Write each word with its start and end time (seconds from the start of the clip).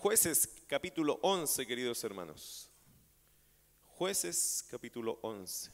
Jueces 0.00 0.48
capítulo 0.66 1.18
11, 1.20 1.66
queridos 1.66 2.02
hermanos. 2.04 2.70
Jueces 3.84 4.64
capítulo 4.70 5.18
11. 5.20 5.70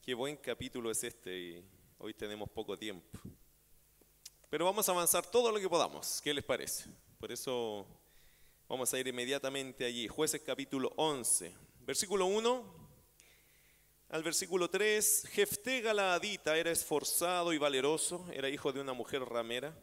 Qué 0.00 0.14
buen 0.14 0.38
capítulo 0.38 0.90
es 0.90 1.04
este 1.04 1.38
y 1.38 1.64
hoy 1.98 2.14
tenemos 2.14 2.48
poco 2.48 2.74
tiempo. 2.78 3.06
Pero 4.48 4.64
vamos 4.64 4.88
a 4.88 4.92
avanzar 4.92 5.26
todo 5.26 5.52
lo 5.52 5.60
que 5.60 5.68
podamos. 5.68 6.22
¿Qué 6.24 6.32
les 6.32 6.42
parece? 6.42 6.88
Por 7.18 7.30
eso 7.32 7.86
vamos 8.66 8.94
a 8.94 8.98
ir 8.98 9.06
inmediatamente 9.06 9.84
allí. 9.84 10.08
Jueces 10.08 10.40
capítulo 10.40 10.94
11, 10.96 11.54
versículo 11.80 12.24
1 12.24 12.64
al 14.08 14.22
versículo 14.22 14.70
3. 14.70 15.28
Jefté 15.32 15.82
Galaadita 15.82 16.56
era 16.56 16.70
esforzado 16.70 17.52
y 17.52 17.58
valeroso, 17.58 18.26
era 18.32 18.48
hijo 18.48 18.72
de 18.72 18.80
una 18.80 18.94
mujer 18.94 19.20
ramera, 19.20 19.76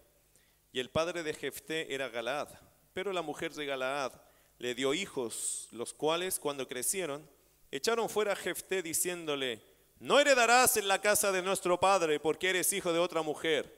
y 0.77 0.80
el 0.80 0.91
padre 0.91 1.23
de 1.23 1.34
Jefté 1.34 1.91
era 1.91 2.08
Galaad. 2.08 2.49
Pero 2.94 3.12
la 3.12 3.23
mujer 3.23 3.52
de 3.52 3.66
Galaad 3.66 4.12
le 4.59 4.76
dio 4.76 4.94
hijos, 4.94 5.70
los 5.72 5.91
cuales 5.91 6.38
cuando 6.38 6.67
crecieron 6.67 7.27
echaron 7.72 8.08
fuera 8.08 8.34
a 8.34 8.36
Jefté 8.36 8.84
diciéndole, 8.84 9.59
no 10.00 10.20
heredarás 10.20 10.77
en 10.77 10.88
la 10.88 11.02
casa 11.02 11.31
de 11.31 11.41
nuestro 11.41 11.80
padre 11.80 12.20
porque 12.20 12.52
eres 12.52 12.72
hijo 12.73 12.94
de 12.94 13.00
otra 13.00 13.23
mujer. 13.23 13.76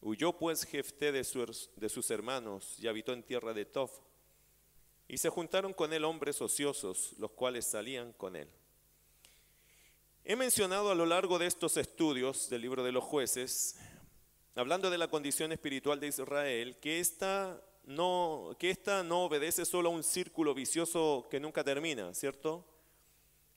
Huyó 0.00 0.36
pues 0.36 0.64
Jefté 0.64 1.12
de, 1.12 1.24
de 1.76 1.88
sus 1.88 2.10
hermanos 2.10 2.74
y 2.80 2.88
habitó 2.88 3.12
en 3.12 3.22
tierra 3.22 3.54
de 3.54 3.64
Tof. 3.64 3.92
Y 5.06 5.18
se 5.18 5.28
juntaron 5.28 5.72
con 5.72 5.92
él 5.92 6.04
hombres 6.04 6.42
ociosos, 6.42 7.14
los 7.18 7.30
cuales 7.30 7.66
salían 7.66 8.12
con 8.14 8.34
él. 8.34 8.48
He 10.24 10.34
mencionado 10.34 10.90
a 10.90 10.96
lo 10.96 11.06
largo 11.06 11.38
de 11.38 11.46
estos 11.46 11.76
estudios 11.76 12.50
del 12.50 12.62
libro 12.62 12.82
de 12.82 12.90
los 12.90 13.04
jueces, 13.04 13.76
hablando 14.54 14.90
de 14.90 14.98
la 14.98 15.08
condición 15.08 15.52
espiritual 15.52 16.00
de 16.00 16.08
Israel, 16.08 16.76
que 16.80 17.00
esta 17.00 17.62
no, 17.84 18.54
que 18.58 18.70
esta 18.70 19.02
no 19.02 19.24
obedece 19.24 19.64
solo 19.64 19.88
a 19.88 19.92
un 19.92 20.04
círculo 20.04 20.54
vicioso 20.54 21.26
que 21.30 21.40
nunca 21.40 21.64
termina, 21.64 22.12
¿cierto? 22.14 22.64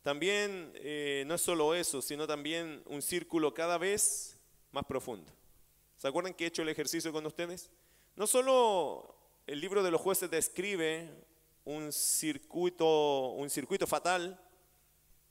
También 0.02 0.72
eh, 0.76 1.24
no 1.28 1.36
es 1.36 1.42
solo 1.42 1.74
eso, 1.74 2.02
sino 2.02 2.28
también 2.28 2.82
un 2.86 3.02
círculo 3.02 3.54
cada 3.54 3.78
vez 3.78 4.38
más 4.72 4.86
profundo. 4.86 5.32
¿Se 5.98 6.08
acuerdan 6.08 6.34
que 6.34 6.44
he 6.44 6.48
hecho 6.48 6.62
el 6.62 6.70
ejercicio 6.70 7.12
con 7.12 7.26
ustedes? 7.26 7.72
No 8.16 8.28
solo 8.28 9.16
el 9.48 9.60
libro 9.60 9.84
de 9.84 9.92
los 9.92 10.02
jueces 10.02 10.30
describe 10.30 11.10
un 11.64 11.92
circuito, 11.92 13.30
un 13.32 13.50
circuito 13.50 13.88
fatal 13.88 14.40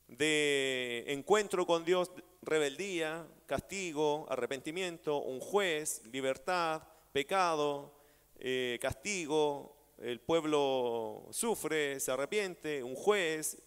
de 0.09 1.05
encuentro 1.09 1.67
con 1.67 1.85
Dios, 1.85 2.11
rebeldía, 2.43 3.27
castigo, 3.47 4.27
arrepentimiento, 4.29 5.19
un 5.19 5.41
juez, 5.41 6.03
libertad, 6.13 6.83
pecado, 7.13 7.95
eh, 8.39 8.79
castigo, 8.81 9.77
el 9.99 10.21
pueblo 10.21 11.27
sufre, 11.31 12.01
se 12.01 12.13
arrepiente, 12.13 12.83
un 12.83 12.95
juez. 12.95 13.59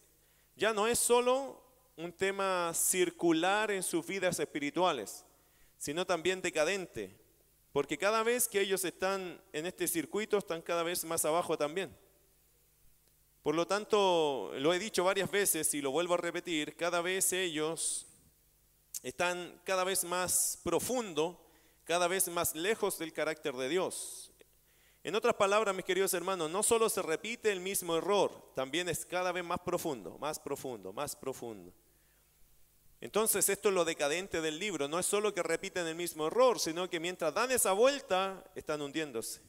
Ya 0.55 0.73
no 0.73 0.88
es 0.88 0.99
solo 0.99 1.63
un 1.95 2.11
tema 2.11 2.71
circular 2.73 3.71
en 3.71 3.83
sus 3.83 4.05
vidas 4.05 4.39
espirituales, 4.39 5.25
sino 5.77 6.05
también 6.05 6.41
decadente, 6.41 7.15
porque 7.71 7.97
cada 7.97 8.23
vez 8.23 8.47
que 8.47 8.61
ellos 8.61 8.83
están 8.85 9.41
en 9.53 9.65
este 9.65 9.88
circuito 9.88 10.38
están 10.38 10.61
cada 10.61 10.83
vez 10.83 11.03
más 11.05 11.25
abajo 11.25 11.58
también. 11.58 11.95
Por 13.47 13.55
lo 13.55 13.65
tanto, 13.65 14.51
lo 14.55 14.73
he 14.73 14.77
dicho 14.77 15.05
varias 15.05 15.31
veces 15.31 15.73
y 15.73 15.81
lo 15.81 15.89
vuelvo 15.89 16.15
a 16.15 16.17
repetir, 16.17 16.75
cada 16.75 16.99
vez 17.01 17.31
ellos 17.31 18.05
están 19.01 19.61
cada 19.63 19.85
vez 19.85 20.03
más 20.03 20.59
profundo, 20.65 21.39
cada 21.85 22.09
vez 22.09 22.27
más 22.27 22.55
lejos 22.55 22.99
del 22.99 23.13
carácter 23.13 23.55
de 23.55 23.69
Dios. 23.69 24.33
En 25.01 25.15
otras 25.15 25.35
palabras, 25.35 25.73
mis 25.73 25.85
queridos 25.85 26.13
hermanos, 26.13 26.52
no 26.52 26.61
solo 26.61 26.89
se 26.89 27.02
repite 27.02 27.49
el 27.49 27.61
mismo 27.61 27.95
error, 27.95 28.52
también 28.53 28.89
es 28.89 29.05
cada 29.05 29.31
vez 29.31 29.45
más 29.45 29.59
profundo, 29.59 30.17
más 30.17 30.39
profundo, 30.39 30.91
más 30.91 31.15
profundo. 31.15 31.71
Entonces, 32.99 33.47
esto 33.47 33.69
es 33.69 33.75
lo 33.75 33.86
decadente 33.86 34.41
del 34.41 34.59
libro, 34.59 34.89
no 34.89 34.99
es 34.99 35.05
solo 35.05 35.33
que 35.33 35.41
repiten 35.41 35.87
el 35.87 35.95
mismo 35.95 36.27
error, 36.27 36.59
sino 36.59 36.89
que 36.89 36.99
mientras 36.99 37.33
dan 37.33 37.49
esa 37.52 37.71
vuelta, 37.71 38.43
están 38.55 38.81
hundiéndose 38.81 39.39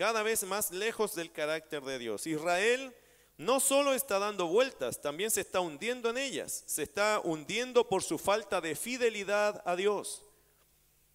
cada 0.00 0.22
vez 0.22 0.44
más 0.44 0.70
lejos 0.70 1.14
del 1.14 1.30
carácter 1.30 1.82
de 1.82 1.98
Dios. 1.98 2.26
Israel 2.26 2.96
no 3.36 3.60
solo 3.60 3.92
está 3.92 4.18
dando 4.18 4.46
vueltas, 4.46 4.98
también 4.98 5.30
se 5.30 5.42
está 5.42 5.60
hundiendo 5.60 6.08
en 6.08 6.16
ellas, 6.16 6.64
se 6.64 6.84
está 6.84 7.20
hundiendo 7.22 7.86
por 7.86 8.02
su 8.02 8.16
falta 8.16 8.62
de 8.62 8.74
fidelidad 8.74 9.62
a 9.66 9.76
Dios. 9.76 10.22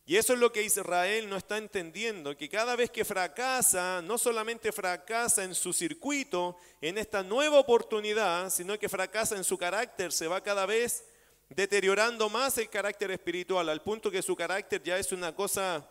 Y 0.06 0.18
eso 0.18 0.34
es 0.34 0.40
lo 0.40 0.51
que 0.51 0.62
Israel 0.62 1.28
no 1.28 1.35
está 1.35 1.57
entendiendo, 1.57 2.38
que 2.38 2.47
cada 2.47 2.75
vez 2.75 2.91
que 2.91 3.03
fracasa, 3.03 4.03
no 4.03 4.19
solamente 4.19 4.72
fracasa 4.72 5.44
en 5.44 5.56
su 5.56 5.73
circuito, 5.73 6.56
en 6.79 7.00
esta 7.00 7.23
nueva 7.23 7.57
oportunidad, 7.57 8.52
sino 8.52 8.78
que 8.78 8.88
fracasa 8.88 9.35
en 9.35 9.44
su 9.44 9.57
carácter, 9.57 10.12
se 10.12 10.28
va 10.28 10.44
cada 10.44 10.67
vez 10.67 11.03
deteriorando 11.50 12.29
más 12.29 12.59
el 12.59 12.69
carácter 12.69 13.09
espiritual, 13.09 13.67
al 13.67 13.81
punto 13.81 14.12
que 14.12 14.22
su 14.22 14.35
carácter 14.35 14.84
ya 14.84 15.00
es 15.00 15.12
una 15.12 15.34
cosa 15.34 15.90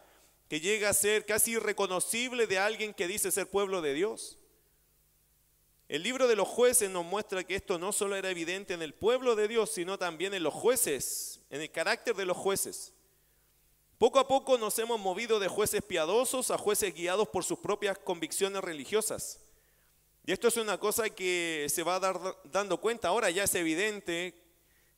que 0.49 0.61
llega 0.61 0.91
a 0.91 0.95
ser 0.95 1.25
casi 1.25 1.53
irreconocible 1.53 2.47
de 2.47 2.59
alguien 2.59 2.95
que 2.95 3.09
dice 3.09 3.31
ser 3.31 3.51
pueblo 3.51 3.83
de 3.83 3.95
Dios. 3.95 4.39
El 5.89 6.03
libro 6.03 6.29
de 6.29 6.37
los 6.37 6.49
jueces 6.49 6.91
nos 6.91 7.05
muestra 7.05 7.45
que 7.45 7.55
esto 7.55 7.79
no 7.79 7.93
solo 7.93 8.17
era 8.17 8.31
evidente 8.31 8.75
en 8.75 8.83
el 8.83 8.95
pueblo 8.95 9.37
de 9.37 9.49
Dios, 9.49 9.71
sino 9.71 9.99
también 9.99 10.33
en 10.35 10.43
los 10.43 10.55
jueces, 10.55 11.41
en 11.51 11.61
el 11.61 11.71
carácter 11.71 12.15
de 12.17 12.25
los 12.25 12.37
jueces. 12.37 12.93
Poco 13.99 14.19
a 14.19 14.27
poco 14.27 14.59
nos 14.59 14.79
hemos 14.79 14.99
movido 14.99 15.39
de 15.39 15.49
jueces 15.49 15.83
piadosos 15.83 16.51
a 16.51 16.59
jueces 16.59 16.95
guiados 16.95 17.29
por 17.29 17.45
sus 17.45 17.59
propias 17.59 17.99
convicciones 17.99 18.63
religiosas. 18.63 19.41
Y 20.27 20.33
esto 20.33 20.49
es 20.49 20.57
una 20.57 20.79
cosa 20.79 21.11
que 21.11 21.67
se 21.69 21.83
va 21.83 22.01
dando 22.45 22.81
cuenta. 22.81 23.09
Ahora 23.09 23.31
ya 23.31 23.45
es 23.45 23.55
evidente 23.55 24.44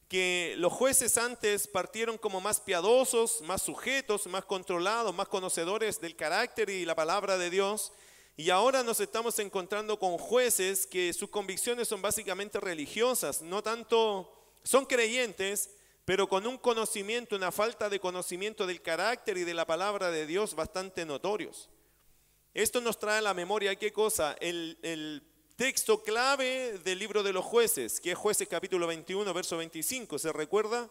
que 0.09 0.55
los 0.59 0.73
jueces 0.73 1.19
antes 1.19 1.67
partieron 1.67 2.17
como 2.17 2.41
más 2.41 2.61
piadosos, 2.61 3.41
más 3.43 3.63
sujetos, 3.63 4.27
más 4.27 4.45
controlados, 4.45 5.15
más 5.15 5.29
conocedores 5.29 6.01
del 6.01 6.15
carácter 6.15 6.71
y 6.71 6.85
la 6.85 6.95
palabra 6.95 7.37
de 7.39 7.51
Dios. 7.51 7.93
Y 8.37 8.51
ahora 8.51 8.83
nos 8.83 9.01
estamos 9.01 9.39
encontrando 9.39 9.99
con 9.99 10.19
jueces 10.19 10.87
que 10.87 11.13
sus 11.13 11.31
convicciones 11.31 11.89
son 11.89 12.03
básicamente 12.03 12.61
religiosas, 12.61 13.43
no 13.43 13.63
tanto 13.63 14.33
son 14.63 14.85
creyentes, 14.85 15.71
pero 16.05 16.29
con 16.29 16.47
un 16.47 16.59
conocimiento, 16.59 17.35
una 17.35 17.51
falta 17.51 17.89
de 17.89 17.99
conocimiento 17.99 18.67
del 18.67 18.83
carácter 18.83 19.39
y 19.39 19.45
de 19.45 19.55
la 19.55 19.67
palabra 19.67 20.11
de 20.11 20.27
Dios 20.27 20.55
bastante 20.55 21.05
notorios. 21.05 21.69
Esto 22.55 22.81
nos 22.81 22.99
trae 22.99 23.19
a 23.19 23.23
la 23.23 23.35
memoria 23.35 23.75
qué 23.77 23.93
cosa, 23.93 24.37
el, 24.41 24.79
el 24.83 25.23
texto 25.57 26.03
clave 26.03 26.79
del 26.85 26.99
libro 26.99 27.23
de 27.23 27.33
los 27.33 27.45
jueces, 27.45 27.99
que 27.99 28.13
es 28.13 28.19
jueces 28.19 28.47
capítulo 28.47 28.87
21, 28.87 29.33
verso 29.33 29.57
25. 29.57 30.19
¿Se 30.19 30.31
recuerda? 30.31 30.91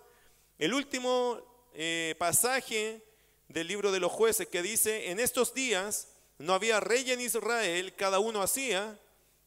El 0.57 0.73
último 0.73 1.39
eh, 1.75 2.15
pasaje 2.17 3.03
del 3.47 3.67
libro 3.67 3.91
de 3.91 3.99
los 3.99 4.11
jueces 4.11 4.47
que 4.47 4.63
dice, 4.63 5.11
en 5.11 5.19
estos 5.19 5.53
días 5.53 6.07
no 6.39 6.55
había 6.55 6.79
rey 6.79 7.11
en 7.11 7.21
Israel, 7.21 7.93
cada 7.95 8.17
uno 8.17 8.41
hacía 8.41 8.99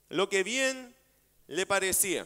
lo 0.09 0.29
que 0.29 0.45
bien 0.45 0.95
le 1.49 1.67
parecía. 1.67 2.25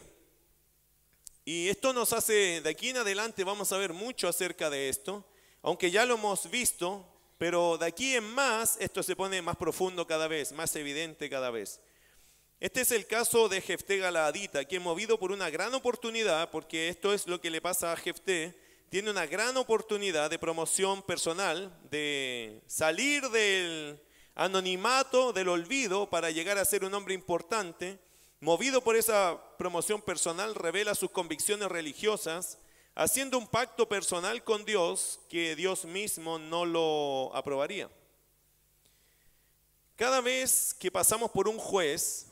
Y 1.45 1.69
esto 1.69 1.93
nos 1.93 2.13
hace, 2.13 2.61
de 2.61 2.69
aquí 2.69 2.89
en 2.89 2.97
adelante 2.97 3.43
vamos 3.43 3.71
a 3.71 3.77
ver 3.77 3.91
mucho 3.91 4.27
acerca 4.27 4.69
de 4.69 4.89
esto, 4.89 5.25
aunque 5.63 5.89
ya 5.89 6.05
lo 6.05 6.13
hemos 6.13 6.49
visto, 6.51 7.03
pero 7.39 7.79
de 7.79 7.87
aquí 7.87 8.15
en 8.15 8.23
más 8.23 8.77
esto 8.79 9.01
se 9.01 9.15
pone 9.15 9.41
más 9.41 9.57
profundo 9.57 10.05
cada 10.05 10.27
vez, 10.27 10.51
más 10.51 10.75
evidente 10.75 11.27
cada 11.27 11.49
vez. 11.49 11.81
Este 12.59 12.81
es 12.81 12.91
el 12.91 13.07
caso 13.07 13.49
de 13.49 13.61
Jefté 13.61 13.97
Galaadita, 13.97 14.65
que 14.65 14.79
movido 14.79 15.19
por 15.19 15.31
una 15.31 15.49
gran 15.49 15.73
oportunidad, 15.73 16.49
porque 16.49 16.87
esto 16.87 17.13
es 17.13 17.27
lo 17.27 17.41
que 17.41 17.49
le 17.49 17.61
pasa 17.61 17.91
a 17.91 17.97
Jefté, 17.97 18.57
tiene 18.89 19.09
una 19.09 19.25
gran 19.25 19.57
oportunidad 19.57 20.29
de 20.29 20.39
promoción 20.39 21.01
personal, 21.01 21.75
de 21.89 22.61
salir 22.67 23.27
del 23.29 23.99
anonimato, 24.35 25.33
del 25.33 25.49
olvido, 25.49 26.09
para 26.09 26.31
llegar 26.31 26.57
a 26.57 26.65
ser 26.65 26.85
un 26.85 26.93
hombre 26.93 27.13
importante. 27.13 27.99
Movido 28.39 28.83
por 28.83 28.95
esa 28.95 29.41
promoción 29.57 30.01
personal, 30.01 30.53
revela 30.53 30.95
sus 30.95 31.09
convicciones 31.11 31.69
religiosas, 31.69 32.59
haciendo 32.95 33.37
un 33.37 33.47
pacto 33.47 33.89
personal 33.89 34.43
con 34.43 34.63
Dios 34.63 35.19
que 35.27 35.55
Dios 35.55 35.85
mismo 35.85 36.37
no 36.37 36.65
lo 36.65 37.35
aprobaría. 37.35 37.89
Cada 39.95 40.21
vez 40.21 40.75
que 40.79 40.91
pasamos 40.91 41.31
por 41.31 41.47
un 41.47 41.57
juez, 41.57 42.27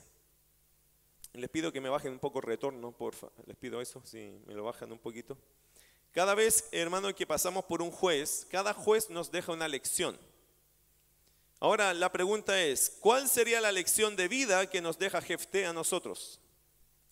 les 1.33 1.49
pido 1.49 1.71
que 1.71 1.81
me 1.81 1.89
bajen 1.89 2.11
un 2.11 2.19
poco 2.19 2.39
el 2.39 2.45
retorno, 2.45 2.91
porfa. 2.91 3.27
Les 3.45 3.55
pido 3.55 3.81
eso, 3.81 4.01
si 4.05 4.41
me 4.45 4.53
lo 4.53 4.63
bajan 4.63 4.91
un 4.91 4.99
poquito. 4.99 5.37
Cada 6.11 6.35
vez, 6.35 6.67
hermano, 6.71 7.15
que 7.15 7.25
pasamos 7.25 7.63
por 7.65 7.81
un 7.81 7.91
juez, 7.91 8.45
cada 8.49 8.73
juez 8.73 9.09
nos 9.09 9.31
deja 9.31 9.53
una 9.53 9.67
lección. 9.67 10.19
Ahora, 11.59 11.93
la 11.93 12.11
pregunta 12.11 12.61
es, 12.61 12.97
¿cuál 12.99 13.29
sería 13.29 13.61
la 13.61 13.71
lección 13.71 14.15
de 14.15 14.27
vida 14.27 14.69
que 14.69 14.81
nos 14.81 14.97
deja 14.97 15.21
Jefté 15.21 15.65
a 15.65 15.73
nosotros? 15.73 16.41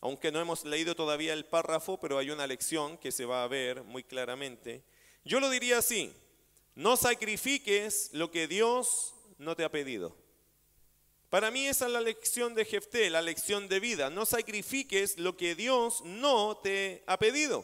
Aunque 0.01 0.31
no 0.31 0.39
hemos 0.41 0.65
leído 0.65 0.95
todavía 0.95 1.33
el 1.33 1.45
párrafo, 1.45 1.99
pero 1.99 2.17
hay 2.17 2.31
una 2.31 2.47
lección 2.47 2.97
que 2.97 3.11
se 3.11 3.25
va 3.25 3.43
a 3.43 3.47
ver 3.47 3.83
muy 3.83 4.03
claramente. 4.03 4.83
Yo 5.23 5.39
lo 5.39 5.49
diría 5.49 5.77
así, 5.77 6.11
no 6.75 6.97
sacrifiques 6.97 8.09
lo 8.13 8.31
que 8.31 8.47
Dios 8.47 9.13
no 9.37 9.55
te 9.55 9.63
ha 9.63 9.71
pedido. 9.71 10.15
Para 11.29 11.51
mí 11.51 11.67
esa 11.67 11.85
es 11.85 11.91
la 11.91 12.01
lección 12.01 12.55
de 12.55 12.65
Jefté, 12.65 13.09
la 13.11 13.21
lección 13.21 13.67
de 13.67 13.79
vida. 13.79 14.09
No 14.09 14.25
sacrifiques 14.25 15.19
lo 15.19 15.37
que 15.37 15.53
Dios 15.53 16.01
no 16.03 16.57
te 16.57 17.03
ha 17.05 17.19
pedido. 17.19 17.63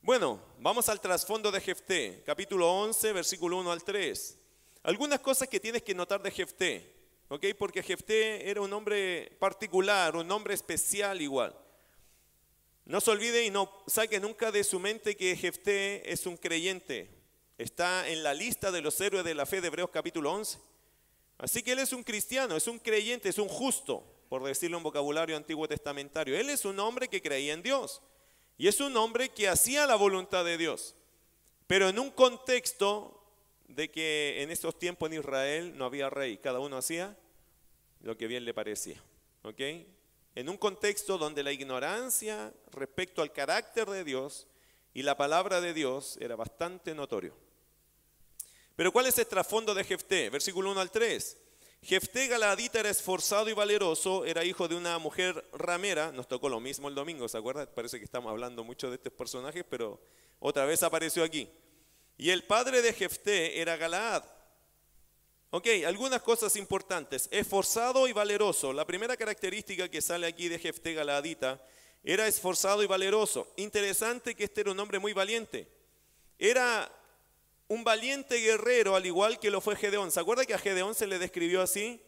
Bueno, 0.00 0.42
vamos 0.58 0.88
al 0.88 1.00
trasfondo 1.00 1.52
de 1.52 1.60
Jefté, 1.60 2.24
capítulo 2.26 2.68
11, 2.68 3.12
versículo 3.12 3.58
1 3.58 3.70
al 3.70 3.84
3. 3.84 4.38
Algunas 4.82 5.20
cosas 5.20 5.48
que 5.48 5.60
tienes 5.60 5.84
que 5.84 5.94
notar 5.94 6.20
de 6.20 6.32
Jefté, 6.32 6.92
¿ok? 7.28 7.46
Porque 7.56 7.84
Jefté 7.84 8.50
era 8.50 8.60
un 8.60 8.72
hombre 8.72 9.36
particular, 9.38 10.16
un 10.16 10.28
hombre 10.32 10.54
especial 10.54 11.22
igual. 11.22 11.56
No 12.84 13.00
se 13.00 13.12
olvide 13.12 13.44
y 13.44 13.50
no 13.50 13.70
saque 13.86 14.18
nunca 14.18 14.50
de 14.50 14.64
su 14.64 14.80
mente 14.80 15.16
que 15.16 15.36
Jefté 15.36 16.12
es 16.12 16.26
un 16.26 16.36
creyente. 16.36 17.08
Está 17.56 18.08
en 18.08 18.24
la 18.24 18.34
lista 18.34 18.72
de 18.72 18.80
los 18.80 19.00
héroes 19.00 19.24
de 19.24 19.36
la 19.36 19.46
fe 19.46 19.60
de 19.60 19.68
Hebreos 19.68 19.90
capítulo 19.90 20.32
11. 20.32 20.71
Así 21.42 21.60
que 21.60 21.72
él 21.72 21.80
es 21.80 21.92
un 21.92 22.04
cristiano, 22.04 22.56
es 22.56 22.68
un 22.68 22.78
creyente, 22.78 23.28
es 23.28 23.36
un 23.36 23.48
justo, 23.48 24.04
por 24.28 24.44
decirlo 24.44 24.76
en 24.76 24.84
vocabulario 24.84 25.36
antiguo 25.36 25.66
testamentario. 25.66 26.38
Él 26.38 26.48
es 26.48 26.64
un 26.64 26.78
hombre 26.78 27.08
que 27.08 27.20
creía 27.20 27.52
en 27.52 27.64
Dios. 27.64 28.00
Y 28.56 28.68
es 28.68 28.78
un 28.80 28.96
hombre 28.96 29.28
que 29.28 29.48
hacía 29.48 29.84
la 29.84 29.96
voluntad 29.96 30.44
de 30.44 30.56
Dios. 30.56 30.94
Pero 31.66 31.88
en 31.88 31.98
un 31.98 32.12
contexto 32.12 33.20
de 33.66 33.90
que 33.90 34.40
en 34.40 34.52
estos 34.52 34.78
tiempos 34.78 35.10
en 35.10 35.18
Israel 35.18 35.76
no 35.76 35.84
había 35.84 36.08
rey, 36.08 36.38
cada 36.38 36.60
uno 36.60 36.76
hacía 36.76 37.18
lo 38.02 38.16
que 38.16 38.28
bien 38.28 38.44
le 38.44 38.54
parecía. 38.54 39.02
¿Ok? 39.42 39.60
En 40.36 40.48
un 40.48 40.56
contexto 40.56 41.18
donde 41.18 41.42
la 41.42 41.50
ignorancia 41.50 42.54
respecto 42.70 43.20
al 43.20 43.32
carácter 43.32 43.90
de 43.90 44.04
Dios 44.04 44.46
y 44.94 45.02
la 45.02 45.16
palabra 45.16 45.60
de 45.60 45.74
Dios 45.74 46.18
era 46.20 46.36
bastante 46.36 46.94
notorio. 46.94 47.34
Pero 48.76 48.92
¿cuál 48.92 49.06
es 49.06 49.18
el 49.18 49.26
trasfondo 49.26 49.74
de 49.74 49.84
Jefté? 49.84 50.30
Versículo 50.30 50.70
1 50.70 50.80
al 50.80 50.90
3. 50.90 51.36
Jefté 51.82 52.28
Galadita 52.28 52.78
era 52.78 52.90
esforzado 52.90 53.48
y 53.50 53.54
valeroso, 53.54 54.24
era 54.24 54.44
hijo 54.44 54.68
de 54.68 54.76
una 54.76 54.98
mujer 54.98 55.44
ramera, 55.52 56.12
nos 56.12 56.28
tocó 56.28 56.48
lo 56.48 56.60
mismo 56.60 56.88
el 56.88 56.94
domingo, 56.94 57.28
¿se 57.28 57.36
acuerdan? 57.36 57.68
Parece 57.74 57.98
que 57.98 58.04
estamos 58.04 58.30
hablando 58.30 58.62
mucho 58.62 58.88
de 58.88 58.94
estos 58.96 59.12
personajes, 59.12 59.64
pero 59.68 60.00
otra 60.38 60.64
vez 60.64 60.84
apareció 60.84 61.24
aquí. 61.24 61.50
Y 62.16 62.30
el 62.30 62.44
padre 62.44 62.82
de 62.82 62.92
Jefté 62.92 63.60
era 63.60 63.76
Galaad. 63.76 64.22
Ok, 65.50 65.66
algunas 65.84 66.22
cosas 66.22 66.54
importantes. 66.56 67.28
Esforzado 67.32 68.06
y 68.06 68.12
valeroso. 68.12 68.72
La 68.72 68.86
primera 68.86 69.16
característica 69.16 69.88
que 69.88 70.00
sale 70.00 70.26
aquí 70.26 70.48
de 70.48 70.58
Jefté 70.58 70.94
Galaadita 70.94 71.60
era 72.04 72.26
esforzado 72.26 72.82
y 72.82 72.86
valeroso. 72.86 73.52
Interesante 73.56 74.34
que 74.34 74.44
este 74.44 74.62
era 74.62 74.70
un 74.70 74.80
hombre 74.80 74.98
muy 74.98 75.12
valiente. 75.12 75.68
Era 76.38 76.90
un 77.72 77.84
valiente 77.84 78.36
guerrero, 78.36 78.94
al 78.96 79.06
igual 79.06 79.38
que 79.40 79.50
lo 79.50 79.62
fue 79.62 79.76
Gedeón. 79.76 80.10
¿Se 80.10 80.20
acuerda 80.20 80.44
que 80.44 80.52
a 80.52 80.58
Gedeón 80.58 80.94
se 80.94 81.06
le 81.06 81.18
describió 81.18 81.62
así? 81.62 82.02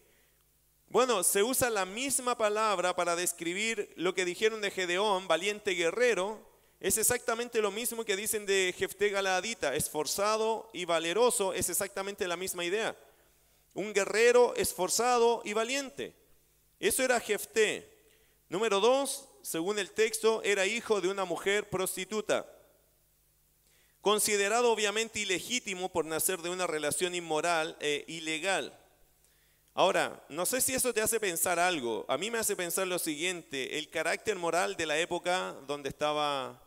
Bueno, 0.90 1.24
se 1.24 1.42
usa 1.42 1.70
la 1.70 1.86
misma 1.86 2.36
palabra 2.36 2.94
para 2.94 3.16
describir 3.16 3.90
lo 3.96 4.14
que 4.14 4.26
dijeron 4.26 4.60
de 4.60 4.70
Gedeón, 4.70 5.26
valiente 5.26 5.70
guerrero. 5.70 6.38
Es 6.80 6.98
exactamente 6.98 7.62
lo 7.62 7.70
mismo 7.70 8.04
que 8.04 8.14
dicen 8.14 8.44
de 8.44 8.74
Jefté 8.76 9.08
Galadita, 9.08 9.74
esforzado 9.74 10.68
y 10.74 10.84
valeroso, 10.84 11.54
es 11.54 11.70
exactamente 11.70 12.28
la 12.28 12.36
misma 12.36 12.66
idea. 12.66 12.94
Un 13.72 13.94
guerrero 13.94 14.54
esforzado 14.56 15.40
y 15.46 15.54
valiente. 15.54 16.14
Eso 16.78 17.02
era 17.02 17.18
Jefté. 17.20 17.90
Número 18.50 18.80
dos, 18.80 19.30
según 19.40 19.78
el 19.78 19.92
texto, 19.92 20.42
era 20.42 20.66
hijo 20.66 21.00
de 21.00 21.08
una 21.08 21.24
mujer 21.24 21.70
prostituta 21.70 22.53
considerado 24.04 24.70
obviamente 24.70 25.20
ilegítimo 25.20 25.88
por 25.88 26.04
nacer 26.04 26.42
de 26.42 26.50
una 26.50 26.66
relación 26.66 27.14
inmoral 27.14 27.74
e 27.80 28.04
ilegal. 28.06 28.78
Ahora, 29.72 30.22
no 30.28 30.44
sé 30.44 30.60
si 30.60 30.74
eso 30.74 30.92
te 30.92 31.00
hace 31.00 31.18
pensar 31.18 31.58
algo. 31.58 32.04
A 32.06 32.18
mí 32.18 32.30
me 32.30 32.36
hace 32.36 32.54
pensar 32.54 32.86
lo 32.86 32.98
siguiente, 32.98 33.78
el 33.78 33.88
carácter 33.88 34.36
moral 34.36 34.76
de 34.76 34.84
la 34.84 34.98
época 34.98 35.56
donde 35.66 35.88
estaba 35.88 36.62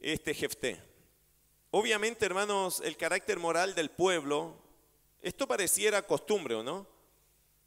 este 0.00 0.34
Jefté. 0.34 0.82
Obviamente, 1.70 2.26
hermanos, 2.26 2.82
el 2.84 2.96
carácter 2.96 3.38
moral 3.38 3.76
del 3.76 3.90
pueblo, 3.92 4.56
esto 5.22 5.46
pareciera 5.46 6.04
costumbre, 6.04 6.56
¿o 6.56 6.64
no? 6.64 6.88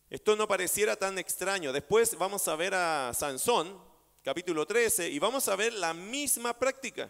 Esto 0.10 0.36
no 0.36 0.50
pareciera 0.50 0.98
tan 0.98 1.18
extraño. 1.18 1.72
Después 1.72 2.18
vamos 2.18 2.46
a 2.50 2.58
ver 2.58 2.74
a 2.74 3.14
Sansón, 3.14 3.82
capítulo 4.22 4.68
13, 4.68 5.08
y 5.08 5.18
vamos 5.18 5.48
a 5.48 5.56
ver 5.56 5.72
la 5.72 5.94
misma 5.94 6.60
práctica. 6.60 7.10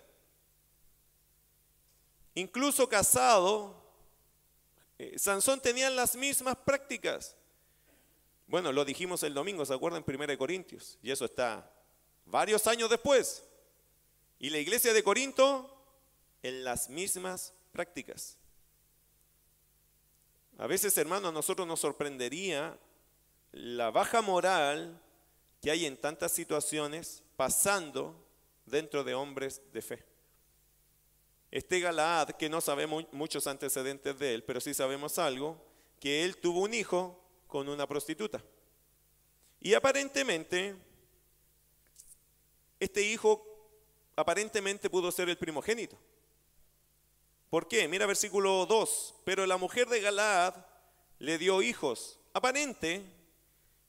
Incluso 2.36 2.88
casado, 2.90 3.76
eh, 4.98 5.18
Sansón 5.18 5.62
tenía 5.62 5.90
las 5.90 6.16
mismas 6.16 6.56
prácticas. 6.58 7.36
Bueno, 8.48 8.72
lo 8.72 8.86
dijimos 8.86 9.24
el 9.24 9.34
domingo, 9.34 9.66
¿se 9.66 9.74
acuerdan? 9.74 10.04
En 10.06 10.16
1 10.22 10.38
Corintios. 10.38 10.98
Y 11.02 11.12
eso 11.12 11.26
está 11.26 11.72
varios 12.26 12.68
años 12.68 12.90
después. 12.90 13.44
Y 14.40 14.50
la 14.50 14.58
iglesia 14.58 14.94
de 14.94 15.04
Corinto 15.04 15.70
en 16.42 16.64
las 16.64 16.90
mismas 16.90 17.54
prácticas. 17.72 18.38
A 20.58 20.68
veces, 20.68 20.98
hermanos, 20.98 21.30
a 21.30 21.34
nosotros 21.34 21.68
nos 21.68 21.80
sorprendería 21.80 22.78
la 23.52 23.92
baja 23.92 24.22
moral 24.22 25.02
que 25.62 25.72
hay 25.72 25.86
en 25.86 25.98
tantas 25.98 26.32
situaciones 26.32 27.24
pasando 27.36 28.16
dentro 28.66 29.04
de 29.04 29.14
hombres 29.14 29.62
de 29.72 29.82
fe. 29.82 30.13
Este 31.54 31.80
Galaad, 31.80 32.32
que 32.32 32.50
no 32.50 32.62
sabemos 32.62 33.06
muchos 33.12 33.46
antecedentes 33.46 34.18
de 34.18 34.34
él, 34.34 34.44
pero 34.44 34.60
sí 34.60 34.74
sabemos 34.74 35.20
algo, 35.20 35.64
que 36.00 36.24
él 36.24 36.38
tuvo 36.38 36.62
un 36.62 36.74
hijo 36.74 37.24
con 37.46 37.70
una 37.70 37.86
prostituta. 37.86 38.44
Y 39.60 39.76
aparentemente, 39.76 40.76
este 42.80 43.04
hijo 43.04 43.46
aparentemente 44.16 44.90
pudo 44.90 45.12
ser 45.12 45.30
el 45.30 45.38
primogénito. 45.38 45.96
¿Por 47.52 47.68
qué? 47.68 47.88
Mira 47.88 48.08
versículo 48.08 48.66
2. 48.66 49.22
Pero 49.24 49.46
la 49.46 49.58
mujer 49.58 49.88
de 49.90 50.02
Galaad 50.02 50.56
le 51.20 51.38
dio 51.38 51.62
hijos. 51.62 52.18
Aparente, 52.34 53.04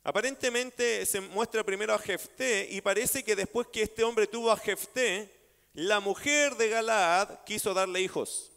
aparentemente 0.02 1.06
se 1.06 1.22
muestra 1.22 1.64
primero 1.64 1.94
a 1.94 1.99
Jefté 1.99 2.69
y 2.70 2.82
parece 2.82 3.25
que 3.25 3.34
después 3.34 3.69
que 3.69 3.84
este 3.84 4.05
hombre 4.05 4.26
tuvo 4.26 4.50
a 4.50 4.58
Jefté, 4.58 5.44
la 5.74 5.98
mujer 5.98 6.56
de 6.56 6.68
Galaad 6.68 7.44
quiso 7.44 7.74
darle 7.74 8.00
hijos. 8.00 8.52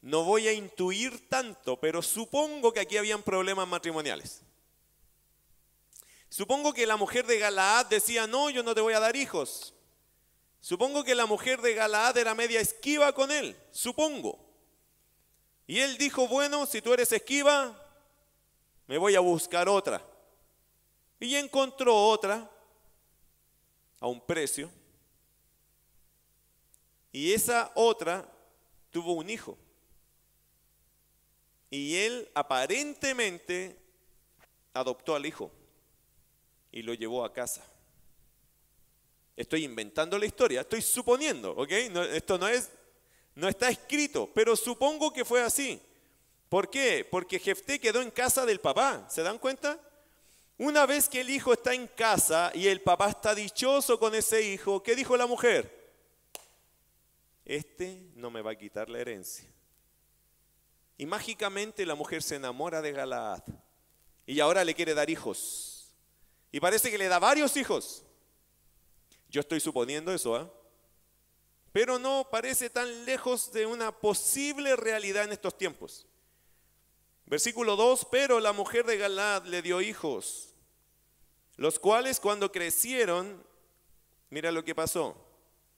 No 0.00 0.24
voy 0.24 0.48
a 0.48 0.52
intuir 0.52 1.28
tanto, 1.28 1.78
pero 1.78 2.02
supongo 2.02 2.72
que 2.72 2.80
aquí 2.80 2.96
habían 2.96 3.22
problemas 3.22 3.68
matrimoniales. 3.68 4.42
Supongo 6.30 6.72
que 6.72 6.86
la 6.86 6.96
mujer 6.96 7.26
de 7.26 7.38
Galaad 7.38 7.86
decía, 7.86 8.26
no, 8.26 8.50
yo 8.50 8.62
no 8.62 8.74
te 8.74 8.80
voy 8.80 8.94
a 8.94 9.00
dar 9.00 9.16
hijos. 9.16 9.74
Supongo 10.60 11.04
que 11.04 11.14
la 11.14 11.26
mujer 11.26 11.60
de 11.60 11.74
Galaad 11.74 12.16
era 12.16 12.34
media 12.34 12.60
esquiva 12.60 13.12
con 13.12 13.30
él, 13.30 13.54
supongo. 13.70 14.38
Y 15.66 15.80
él 15.80 15.96
dijo, 15.98 16.26
bueno, 16.26 16.66
si 16.66 16.80
tú 16.80 16.92
eres 16.94 17.12
esquiva, 17.12 17.80
me 18.86 18.96
voy 18.96 19.14
a 19.14 19.20
buscar 19.20 19.68
otra. 19.68 20.02
Y 21.20 21.36
encontró 21.36 21.94
otra 21.94 22.50
a 24.00 24.06
un 24.06 24.20
precio 24.20 24.70
y 27.14 27.32
esa 27.32 27.70
otra 27.76 28.28
tuvo 28.90 29.12
un 29.12 29.30
hijo. 29.30 29.56
Y 31.70 31.94
él 31.94 32.28
aparentemente 32.34 33.78
adoptó 34.72 35.14
al 35.14 35.24
hijo 35.24 35.52
y 36.72 36.82
lo 36.82 36.92
llevó 36.92 37.24
a 37.24 37.32
casa. 37.32 37.64
Estoy 39.36 39.62
inventando 39.62 40.18
la 40.18 40.26
historia, 40.26 40.62
estoy 40.62 40.82
suponiendo, 40.82 41.52
¿ok? 41.52 41.70
esto 41.70 42.36
no, 42.36 42.48
es, 42.48 42.70
no 43.36 43.48
está 43.48 43.68
escrito, 43.68 44.28
pero 44.34 44.56
supongo 44.56 45.12
que 45.12 45.24
fue 45.24 45.40
así. 45.40 45.80
¿Por 46.48 46.68
qué? 46.68 47.06
Porque 47.08 47.38
Jefté 47.38 47.78
quedó 47.78 48.02
en 48.02 48.10
casa 48.10 48.44
del 48.44 48.58
papá, 48.58 49.06
¿se 49.08 49.22
dan 49.22 49.38
cuenta? 49.38 49.80
Una 50.58 50.84
vez 50.84 51.08
que 51.08 51.20
el 51.20 51.30
hijo 51.30 51.52
está 51.52 51.74
en 51.74 51.86
casa 51.86 52.50
y 52.54 52.66
el 52.66 52.80
papá 52.80 53.10
está 53.10 53.36
dichoso 53.36 54.00
con 54.00 54.16
ese 54.16 54.42
hijo, 54.42 54.82
¿qué 54.82 54.96
dijo 54.96 55.16
la 55.16 55.28
mujer? 55.28 55.83
Este 57.44 58.10
no 58.14 58.30
me 58.30 58.42
va 58.42 58.52
a 58.52 58.58
quitar 58.58 58.88
la 58.88 59.00
herencia. 59.00 59.48
Y 60.96 61.06
mágicamente 61.06 61.84
la 61.84 61.94
mujer 61.94 62.22
se 62.22 62.36
enamora 62.36 62.80
de 62.80 62.92
Galaad 62.92 63.42
y 64.26 64.40
ahora 64.40 64.64
le 64.64 64.74
quiere 64.74 64.94
dar 64.94 65.10
hijos. 65.10 65.94
Y 66.52 66.60
parece 66.60 66.90
que 66.90 66.98
le 66.98 67.08
da 67.08 67.18
varios 67.18 67.56
hijos. 67.56 68.04
Yo 69.28 69.40
estoy 69.40 69.60
suponiendo 69.60 70.12
eso, 70.12 70.36
¿ah? 70.36 70.50
Pero 71.72 71.98
no 71.98 72.28
parece 72.30 72.70
tan 72.70 73.04
lejos 73.04 73.50
de 73.50 73.66
una 73.66 73.90
posible 73.90 74.76
realidad 74.76 75.24
en 75.24 75.32
estos 75.32 75.58
tiempos. 75.58 76.06
Versículo 77.26 77.74
2, 77.74 78.06
pero 78.12 78.38
la 78.38 78.52
mujer 78.52 78.86
de 78.86 78.96
Galaad 78.96 79.46
le 79.46 79.60
dio 79.60 79.80
hijos, 79.80 80.54
los 81.56 81.80
cuales 81.80 82.20
cuando 82.20 82.52
crecieron, 82.52 83.44
mira 84.30 84.52
lo 84.52 84.62
que 84.62 84.74
pasó, 84.74 85.16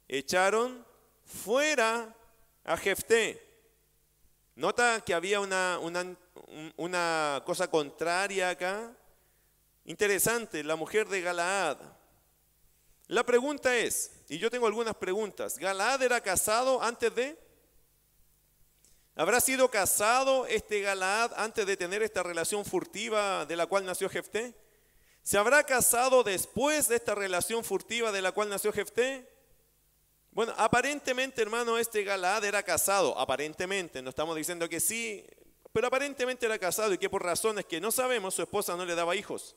echaron 0.09 0.86
fuera 1.27 2.15
a 2.65 2.77
Jefté. 2.77 3.43
Nota 4.55 5.03
que 5.05 5.13
había 5.13 5.41
una, 5.41 5.79
una, 6.77 7.43
cosa 7.45 7.69
contraria 7.69 8.51
acá. 8.51 8.91
Interesante, 9.85 10.65
la 10.65 10.77
mujer 10.77 11.09
de 11.09 11.21
Galaad. 11.21 11.77
La 13.09 13.25
pregunta 13.25 13.77
es, 13.77 14.13
y 14.29 14.39
yo 14.39 14.51
tengo 14.51 14.67
algunas 14.67 14.97
preguntas, 14.97 15.59
¿Galaad 15.59 16.03
era 16.03 16.21
casado 16.21 16.83
antes 16.83 17.15
de? 17.15 17.39
¿Habrá 19.15 19.41
sido 19.41 19.71
casado 19.71 20.47
este 20.47 20.81
Galaad 20.81 21.33
antes 21.37 21.67
de 21.67 21.77
tener 21.77 22.03
esta 22.03 22.23
relación 22.23 22.65
furtiva 22.65 23.47
de 23.47 23.57
la 23.57 23.67
cual 23.67 23.85
nació 23.85 24.09
Jefté? 24.09 24.55
¿Se 25.23 25.39
habrá 25.39 25.65
casado 25.65 26.23
después 26.23 26.89
de 26.89 26.97
esta 26.97 27.15
relación 27.15 27.65
furtiva 27.65 28.11
de 28.13 28.23
la 28.23 28.33
cual 28.33 28.49
nació 28.49 28.73
Jefté? 28.73 29.36
Bueno, 30.37 30.53
aparentemente, 30.59 31.41
hermano, 31.41 31.79
este 31.79 32.05
Galaad 32.05 32.45
era 32.45 32.63
casado, 32.63 33.19
aparentemente, 33.19 34.03
no 34.03 34.11
estamos 34.11 34.37
diciendo 34.37 34.69
que 34.69 34.81
sí, 34.81 35.25
pero 35.73 35.87
aparentemente 35.87 36.45
era 36.45 36.59
casado 36.59 36.93
y 36.93 36.99
que 36.99 37.09
por 37.09 37.25
razones 37.25 37.65
que 37.65 37.81
no 37.81 37.91
sabemos 37.91 38.35
su 38.35 38.43
esposa 38.43 38.77
no 38.77 38.85
le 38.85 38.95
daba 38.95 39.17
hijos. 39.17 39.57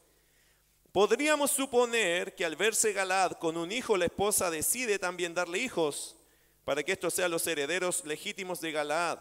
Podríamos 0.93 1.51
suponer 1.51 2.33
que 2.33 2.45
al 2.45 2.55
verse 2.55 2.93
Galaad 2.93 3.33
con 3.33 3.57
un 3.57 3.74
hijo, 3.74 3.98
la 3.98 4.05
esposa 4.05 4.50
decide 4.50 4.98
también 5.00 5.33
darle 5.33 5.57
hijos 5.57 6.15
para 6.63 6.81
que 6.81 6.93
estos 6.93 7.13
sean 7.13 7.31
los 7.31 7.45
herederos 7.45 8.05
legítimos 8.05 8.62
de 8.62 8.71
Galaad. 8.71 9.19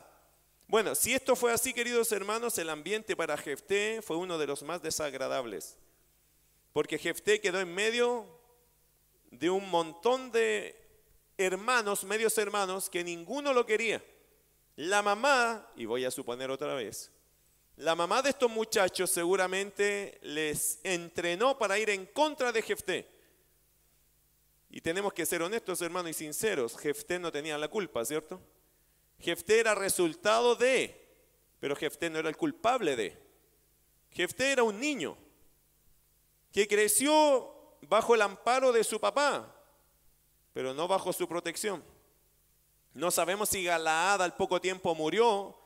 Bueno, 0.68 0.94
si 0.94 1.12
esto 1.12 1.34
fue 1.34 1.52
así, 1.52 1.74
queridos 1.74 2.12
hermanos, 2.12 2.56
el 2.58 2.70
ambiente 2.70 3.16
para 3.16 3.36
Jefté 3.36 4.00
fue 4.00 4.16
uno 4.16 4.38
de 4.38 4.46
los 4.46 4.62
más 4.62 4.80
desagradables, 4.80 5.76
porque 6.72 6.98
Jefté 6.98 7.40
quedó 7.40 7.58
en 7.58 7.74
medio 7.74 8.26
de 9.32 9.50
un 9.50 9.68
montón 9.68 10.30
de 10.30 10.86
hermanos, 11.38 12.04
medios 12.04 12.36
hermanos, 12.36 12.90
que 12.90 13.02
ninguno 13.02 13.52
lo 13.52 13.64
quería. 13.64 14.04
La 14.76 15.02
mamá, 15.02 15.72
y 15.76 15.86
voy 15.86 16.04
a 16.04 16.10
suponer 16.10 16.50
otra 16.50 16.74
vez, 16.74 17.10
la 17.76 17.94
mamá 17.94 18.20
de 18.22 18.30
estos 18.30 18.50
muchachos 18.50 19.08
seguramente 19.10 20.18
les 20.22 20.80
entrenó 20.82 21.56
para 21.56 21.78
ir 21.78 21.90
en 21.90 22.06
contra 22.06 22.52
de 22.52 22.60
Jefté. 22.60 23.08
Y 24.68 24.80
tenemos 24.80 25.12
que 25.12 25.24
ser 25.24 25.42
honestos, 25.42 25.80
hermanos, 25.80 26.10
y 26.10 26.14
sinceros. 26.14 26.76
Jefté 26.76 27.18
no 27.18 27.32
tenía 27.32 27.56
la 27.56 27.68
culpa, 27.68 28.04
¿cierto? 28.04 28.40
Jefté 29.18 29.60
era 29.60 29.74
resultado 29.74 30.56
de, 30.56 31.08
pero 31.60 31.74
Jefté 31.74 32.10
no 32.10 32.18
era 32.18 32.28
el 32.28 32.36
culpable 32.36 32.96
de. 32.96 33.16
Jefté 34.10 34.52
era 34.52 34.64
un 34.64 34.78
niño 34.78 35.16
que 36.52 36.66
creció 36.66 37.76
bajo 37.82 38.14
el 38.14 38.22
amparo 38.22 38.72
de 38.72 38.84
su 38.84 39.00
papá, 39.00 39.57
pero 40.58 40.74
no 40.74 40.88
bajo 40.88 41.12
su 41.12 41.28
protección. 41.28 41.84
No 42.92 43.12
sabemos 43.12 43.48
si 43.48 43.62
Galaad 43.62 44.20
al 44.20 44.34
poco 44.34 44.60
tiempo 44.60 44.92
murió, 44.92 45.56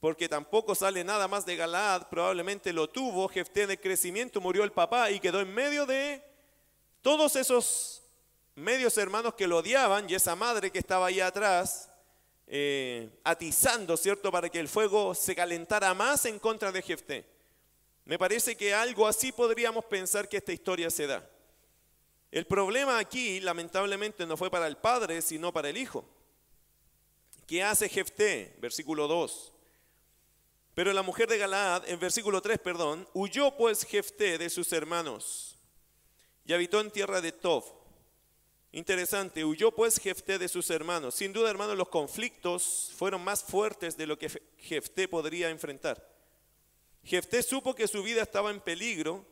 porque 0.00 0.26
tampoco 0.26 0.74
sale 0.74 1.04
nada 1.04 1.28
más 1.28 1.44
de 1.44 1.54
Galaad, 1.54 2.08
probablemente 2.08 2.72
lo 2.72 2.88
tuvo, 2.88 3.28
Jefté 3.28 3.66
de 3.66 3.78
crecimiento, 3.78 4.40
murió 4.40 4.64
el 4.64 4.72
papá 4.72 5.10
y 5.10 5.20
quedó 5.20 5.40
en 5.40 5.52
medio 5.52 5.84
de 5.84 6.22
todos 7.02 7.36
esos 7.36 8.04
medios 8.54 8.96
hermanos 8.96 9.34
que 9.34 9.46
lo 9.46 9.58
odiaban 9.58 10.08
y 10.08 10.14
esa 10.14 10.34
madre 10.34 10.70
que 10.70 10.78
estaba 10.78 11.08
ahí 11.08 11.20
atrás, 11.20 11.90
eh, 12.46 13.10
atizando, 13.24 13.98
¿cierto?, 13.98 14.32
para 14.32 14.48
que 14.48 14.60
el 14.60 14.68
fuego 14.68 15.14
se 15.14 15.36
calentara 15.36 15.92
más 15.92 16.24
en 16.24 16.38
contra 16.38 16.72
de 16.72 16.80
Jefté. 16.80 17.26
Me 18.06 18.18
parece 18.18 18.56
que 18.56 18.72
algo 18.72 19.06
así 19.06 19.30
podríamos 19.30 19.84
pensar 19.84 20.26
que 20.26 20.38
esta 20.38 20.54
historia 20.54 20.88
se 20.88 21.06
da. 21.06 21.31
El 22.32 22.46
problema 22.46 22.98
aquí, 22.98 23.40
lamentablemente, 23.40 24.26
no 24.26 24.38
fue 24.38 24.50
para 24.50 24.66
el 24.66 24.78
padre, 24.78 25.20
sino 25.20 25.52
para 25.52 25.68
el 25.68 25.76
hijo. 25.76 26.02
¿Qué 27.46 27.62
hace 27.62 27.90
Jefté? 27.90 28.56
Versículo 28.58 29.06
2. 29.06 29.52
Pero 30.74 30.94
la 30.94 31.02
mujer 31.02 31.28
de 31.28 31.36
Galaad, 31.36 31.86
en 31.90 32.00
versículo 32.00 32.40
3, 32.40 32.58
perdón, 32.58 33.06
huyó 33.12 33.54
pues 33.54 33.84
Jefté 33.84 34.38
de 34.38 34.48
sus 34.48 34.72
hermanos 34.72 35.58
y 36.46 36.54
habitó 36.54 36.80
en 36.80 36.90
tierra 36.90 37.20
de 37.20 37.32
Tob. 37.32 37.64
Interesante, 38.72 39.44
huyó 39.44 39.70
pues 39.70 39.98
Jefté 39.98 40.38
de 40.38 40.48
sus 40.48 40.70
hermanos. 40.70 41.14
Sin 41.14 41.34
duda, 41.34 41.50
hermanos, 41.50 41.76
los 41.76 41.90
conflictos 41.90 42.92
fueron 42.96 43.22
más 43.22 43.44
fuertes 43.44 43.98
de 43.98 44.06
lo 44.06 44.18
que 44.18 44.30
Jefté 44.56 45.06
podría 45.06 45.50
enfrentar. 45.50 46.10
Jefté 47.04 47.42
supo 47.42 47.74
que 47.74 47.86
su 47.86 48.02
vida 48.02 48.22
estaba 48.22 48.50
en 48.50 48.60
peligro 48.60 49.26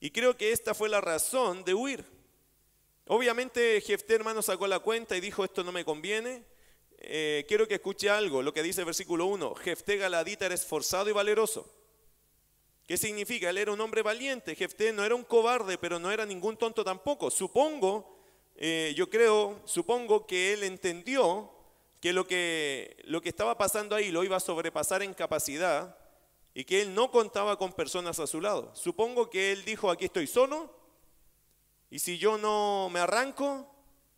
y 0.00 0.10
creo 0.10 0.36
que 0.36 0.50
esta 0.50 0.74
fue 0.74 0.88
la 0.88 1.00
razón 1.00 1.62
de 1.62 1.74
huir. 1.74 2.21
Obviamente 3.06 3.80
Jefté 3.80 4.14
hermano 4.14 4.42
sacó 4.42 4.66
la 4.66 4.78
cuenta 4.78 5.16
y 5.16 5.20
dijo 5.20 5.44
esto 5.44 5.64
no 5.64 5.72
me 5.72 5.84
conviene. 5.84 6.44
Eh, 6.98 7.44
quiero 7.48 7.66
que 7.66 7.74
escuche 7.74 8.08
algo, 8.08 8.42
lo 8.42 8.54
que 8.54 8.62
dice 8.62 8.82
el 8.82 8.86
versículo 8.86 9.26
1. 9.26 9.54
Jefté 9.56 9.96
Galadita 9.96 10.46
era 10.46 10.54
esforzado 10.54 11.10
y 11.10 11.12
valeroso. 11.12 11.68
¿Qué 12.86 12.96
significa? 12.96 13.50
Él 13.50 13.58
era 13.58 13.72
un 13.72 13.80
hombre 13.80 14.02
valiente. 14.02 14.54
Jefté 14.54 14.92
no 14.92 15.04
era 15.04 15.14
un 15.14 15.24
cobarde, 15.24 15.78
pero 15.78 15.98
no 15.98 16.10
era 16.12 16.26
ningún 16.26 16.56
tonto 16.56 16.84
tampoco. 16.84 17.30
Supongo, 17.30 18.18
eh, 18.56 18.92
yo 18.96 19.10
creo, 19.10 19.60
supongo 19.64 20.26
que 20.26 20.52
él 20.52 20.62
entendió 20.62 21.50
que 22.00 22.12
lo, 22.12 22.26
que 22.26 22.96
lo 23.04 23.20
que 23.20 23.28
estaba 23.28 23.56
pasando 23.56 23.96
ahí 23.96 24.10
lo 24.10 24.24
iba 24.24 24.36
a 24.36 24.40
sobrepasar 24.40 25.02
en 25.02 25.14
capacidad 25.14 25.96
y 26.54 26.64
que 26.64 26.82
él 26.82 26.94
no 26.94 27.10
contaba 27.10 27.56
con 27.56 27.72
personas 27.72 28.18
a 28.18 28.26
su 28.26 28.40
lado. 28.40 28.74
Supongo 28.74 29.30
que 29.30 29.52
él 29.52 29.64
dijo, 29.64 29.90
aquí 29.90 30.04
estoy 30.04 30.26
solo, 30.26 30.81
y 31.92 31.98
si 31.98 32.16
yo 32.16 32.38
no 32.38 32.88
me 32.90 33.00
arranco, 33.00 33.70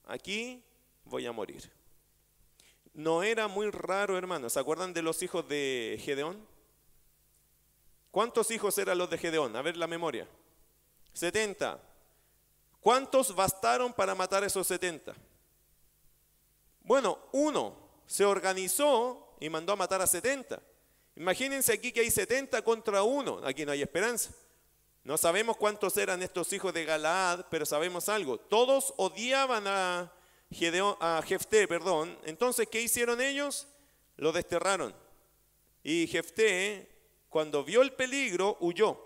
aquí 0.04 0.62
voy 1.06 1.26
a 1.26 1.32
morir. 1.32 1.72
No 2.92 3.24
era 3.24 3.48
muy 3.48 3.68
raro, 3.68 4.16
hermanos. 4.16 4.52
¿Se 4.52 4.60
acuerdan 4.60 4.94
de 4.94 5.02
los 5.02 5.20
hijos 5.24 5.48
de 5.48 6.00
Gedeón? 6.00 6.46
¿Cuántos 8.12 8.52
hijos 8.52 8.78
eran 8.78 8.98
los 8.98 9.10
de 9.10 9.18
Gedeón? 9.18 9.56
A 9.56 9.62
ver 9.62 9.76
la 9.76 9.88
memoria. 9.88 10.28
70. 11.14 11.80
¿Cuántos 12.78 13.34
bastaron 13.34 13.92
para 13.92 14.14
matar 14.14 14.44
a 14.44 14.46
esos 14.46 14.68
70? 14.68 15.12
Bueno, 16.78 17.18
uno 17.32 17.76
se 18.06 18.24
organizó 18.24 19.34
y 19.40 19.50
mandó 19.50 19.72
a 19.72 19.76
matar 19.76 20.00
a 20.00 20.06
70. 20.06 20.62
Imagínense 21.16 21.72
aquí 21.72 21.90
que 21.90 22.02
hay 22.02 22.10
70 22.12 22.62
contra 22.62 23.02
uno. 23.02 23.40
Aquí 23.44 23.66
no 23.66 23.72
hay 23.72 23.82
esperanza. 23.82 24.30
No 25.04 25.18
sabemos 25.18 25.58
cuántos 25.58 25.96
eran 25.98 26.22
estos 26.22 26.50
hijos 26.54 26.72
de 26.72 26.86
Galaad, 26.86 27.46
pero 27.50 27.66
sabemos 27.66 28.08
algo. 28.08 28.38
Todos 28.38 28.94
odiaban 28.96 29.66
a, 29.66 30.10
a 31.00 31.22
Jefté, 31.26 31.68
perdón. 31.68 32.18
Entonces, 32.24 32.66
¿qué 32.70 32.80
hicieron 32.80 33.20
ellos? 33.20 33.68
Lo 34.16 34.32
desterraron. 34.32 34.94
Y 35.82 36.06
Jefté, 36.06 36.88
cuando 37.28 37.62
vio 37.62 37.82
el 37.82 37.92
peligro, 37.92 38.56
huyó. 38.60 38.98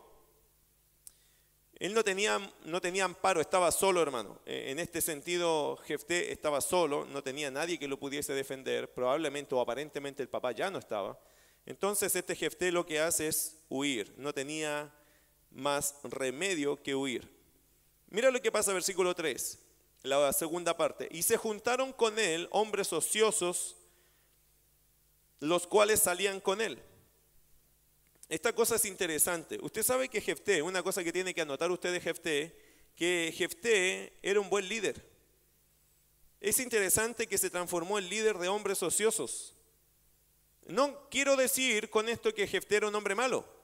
Él 1.81 1.95
no 1.95 2.05
tenía, 2.05 2.38
no 2.64 2.81
tenía 2.81 3.05
amparo, 3.05 3.40
estaba 3.40 3.73
solo, 3.73 4.00
hermano. 4.00 4.40
E, 4.47 4.71
en 4.71 4.78
este 4.78 5.00
sentido, 5.00 5.76
Jefté 5.78 6.31
estaba 6.33 6.61
solo, 6.61 7.07
no 7.07 7.25
tenía 7.25 7.50
nadie 7.50 7.78
que 7.78 7.88
lo 7.88 7.99
pudiese 7.99 8.35
defender. 8.35 8.93
Probablemente 8.95 9.55
o 9.57 9.61
aparentemente 9.61 10.23
el 10.23 10.28
papá 10.28 10.52
ya 10.52 10.71
no 10.71 10.78
estaba. 10.78 11.19
Entonces, 11.67 12.14
este 12.14 12.37
Jefté 12.37 12.71
lo 12.71 12.87
que 12.87 13.00
hace 13.00 13.26
es 13.26 13.59
huir. 13.69 14.14
No 14.17 14.33
tenía 14.33 14.93
más 15.50 15.95
remedio 16.05 16.83
que 16.83 16.95
huir. 16.95 17.28
Mira 18.09 18.31
lo 18.31 18.40
que 18.40 18.52
pasa 18.52 18.73
versículo 18.73 19.14
3, 19.14 19.59
la 20.02 20.33
segunda 20.33 20.76
parte. 20.76 21.09
Y 21.11 21.23
se 21.23 21.37
juntaron 21.37 21.93
con 21.93 22.19
él 22.19 22.49
hombres 22.50 22.93
ociosos, 22.93 23.76
los 25.40 25.67
cuales 25.67 26.00
salían 26.00 26.40
con 26.40 26.61
él. 26.61 26.83
Esta 28.28 28.52
cosa 28.52 28.76
es 28.76 28.85
interesante. 28.85 29.59
Usted 29.62 29.83
sabe 29.83 30.09
que 30.09 30.21
Jefté, 30.21 30.62
una 30.62 30.83
cosa 30.83 31.02
que 31.02 31.12
tiene 31.12 31.35
que 31.35 31.40
anotar 31.40 31.71
usted 31.71 31.93
de 31.93 32.00
Jefté, 32.00 32.57
que 32.95 33.33
Jefté 33.37 34.12
era 34.23 34.40
un 34.40 34.50
buen 34.50 34.69
líder. 34.69 35.09
Es 36.40 36.59
interesante 36.61 37.26
que 37.26 37.38
se 37.38 37.50
transformó 37.50 37.99
en 37.99 38.09
líder 38.09 38.38
de 38.38 38.49
hombres 38.49 38.83
ociosos. 38.83 39.55
No 40.67 41.09
quiero 41.09 41.37
decir 41.37 41.88
con 41.90 42.09
esto 42.09 42.35
que 42.35 42.47
Jefté 42.47 42.76
era 42.76 42.88
un 42.88 42.95
hombre 42.95 43.14
malo. 43.14 43.58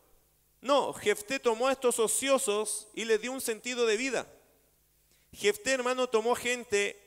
No, 0.64 0.94
Jefté 0.94 1.38
tomó 1.38 1.68
a 1.68 1.72
estos 1.72 1.98
ociosos 1.98 2.88
y 2.94 3.04
les 3.04 3.20
dio 3.20 3.30
un 3.32 3.42
sentido 3.42 3.84
de 3.84 3.98
vida. 3.98 4.26
Jefté, 5.30 5.72
hermano, 5.72 6.08
tomó 6.08 6.34
gente 6.34 6.98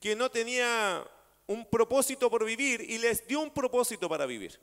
que 0.00 0.16
no 0.16 0.30
tenía 0.30 1.06
un 1.46 1.68
propósito 1.68 2.30
por 2.30 2.42
vivir 2.46 2.80
y 2.80 2.96
les 2.96 3.26
dio 3.26 3.40
un 3.40 3.50
propósito 3.50 4.08
para 4.08 4.24
vivir. 4.24 4.58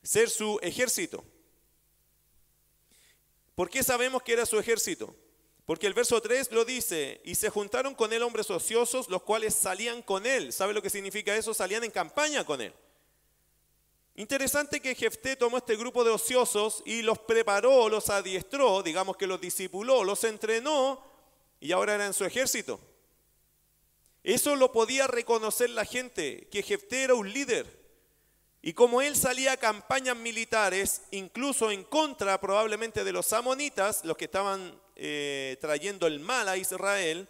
Ser 0.00 0.30
su 0.30 0.60
ejército. 0.62 1.24
¿Por 3.56 3.68
qué 3.68 3.82
sabemos 3.82 4.22
que 4.22 4.34
era 4.34 4.46
su 4.46 4.56
ejército? 4.56 5.12
Porque 5.66 5.88
el 5.88 5.94
verso 5.94 6.22
3 6.22 6.52
lo 6.52 6.64
dice, 6.64 7.20
y 7.24 7.34
se 7.34 7.50
juntaron 7.50 7.96
con 7.96 8.12
él 8.12 8.22
hombres 8.22 8.48
ociosos, 8.48 9.08
los 9.08 9.24
cuales 9.24 9.56
salían 9.56 10.02
con 10.02 10.24
él. 10.24 10.52
¿Sabe 10.52 10.72
lo 10.72 10.82
que 10.82 10.88
significa 10.88 11.34
eso? 11.34 11.52
Salían 11.52 11.82
en 11.82 11.90
campaña 11.90 12.44
con 12.44 12.60
él. 12.60 12.72
Interesante 14.20 14.80
que 14.80 14.94
Jefté 14.94 15.34
tomó 15.34 15.56
este 15.56 15.76
grupo 15.76 16.04
de 16.04 16.10
ociosos 16.10 16.82
y 16.84 17.00
los 17.00 17.18
preparó, 17.20 17.88
los 17.88 18.10
adiestró, 18.10 18.82
digamos 18.82 19.16
que 19.16 19.26
los 19.26 19.40
discipuló, 19.40 20.04
los 20.04 20.22
entrenó 20.24 21.02
y 21.58 21.72
ahora 21.72 21.94
eran 21.94 22.12
su 22.12 22.26
ejército. 22.26 22.78
Eso 24.22 24.56
lo 24.56 24.72
podía 24.72 25.06
reconocer 25.06 25.70
la 25.70 25.86
gente, 25.86 26.48
que 26.50 26.62
Jefté 26.62 27.04
era 27.04 27.14
un 27.14 27.32
líder. 27.32 27.66
Y 28.60 28.74
como 28.74 29.00
él 29.00 29.16
salía 29.16 29.52
a 29.52 29.56
campañas 29.56 30.18
militares, 30.18 31.00
incluso 31.12 31.70
en 31.70 31.82
contra 31.82 32.38
probablemente 32.42 33.04
de 33.04 33.12
los 33.12 33.32
amonitas, 33.32 34.04
los 34.04 34.18
que 34.18 34.26
estaban 34.26 34.78
eh, 34.96 35.56
trayendo 35.62 36.06
el 36.06 36.20
mal 36.20 36.46
a 36.46 36.58
Israel, 36.58 37.26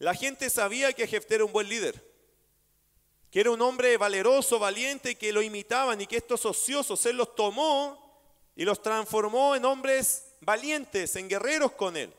la 0.00 0.14
gente 0.16 0.50
sabía 0.50 0.92
que 0.94 1.06
Jefté 1.06 1.36
era 1.36 1.44
un 1.44 1.52
buen 1.52 1.68
líder, 1.68 2.04
que 3.34 3.40
era 3.40 3.50
un 3.50 3.60
hombre 3.62 3.96
valeroso, 3.96 4.60
valiente, 4.60 5.16
que 5.16 5.32
lo 5.32 5.42
imitaban 5.42 6.00
y 6.00 6.06
que 6.06 6.18
estos 6.18 6.46
ociosos 6.46 7.04
él 7.04 7.16
los 7.16 7.34
tomó 7.34 8.22
y 8.54 8.64
los 8.64 8.80
transformó 8.80 9.56
en 9.56 9.64
hombres 9.64 10.36
valientes, 10.40 11.16
en 11.16 11.28
guerreros 11.28 11.72
con 11.72 11.96
él. 11.96 12.14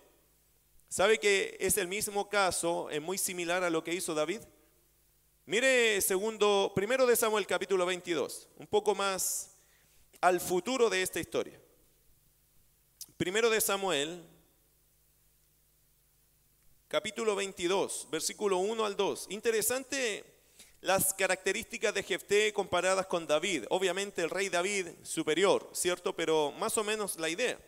¿Sabe 0.90 1.18
que 1.18 1.56
es 1.58 1.78
el 1.78 1.88
mismo 1.88 2.28
caso, 2.28 2.90
es 2.90 3.02
muy 3.02 3.18
similar 3.18 3.64
a 3.64 3.70
lo 3.70 3.82
que 3.82 3.94
hizo 3.94 4.14
David? 4.14 4.42
Mire 5.46 6.02
segundo, 6.02 6.74
primero 6.76 7.06
de 7.06 7.16
Samuel 7.16 7.48
capítulo 7.48 7.86
22, 7.86 8.50
un 8.58 8.68
poco 8.68 8.94
más 8.94 9.56
al 10.20 10.42
futuro 10.42 10.90
de 10.90 11.02
esta 11.02 11.22
historia. 11.22 11.58
Primero 13.16 13.50
de 13.50 13.62
Samuel 13.62 14.22
capítulo 16.90 17.38
22, 17.38 18.10
versículo 18.12 18.58
1 18.58 18.86
al 18.86 18.98
2. 18.98 19.28
Interesante 19.30 20.35
las 20.86 21.16
características 21.16 21.96
de 21.96 22.04
Jefté 22.04 22.54
comparadas 22.54 23.08
con 23.08 23.26
David. 23.26 23.66
Obviamente 23.70 24.22
el 24.22 24.30
rey 24.30 24.50
David 24.50 24.90
superior, 25.02 25.68
¿cierto? 25.74 26.16
Pero 26.16 26.52
más 26.52 26.78
o 26.78 26.84
menos 26.84 27.18
la 27.20 27.28
idea. 27.28 27.60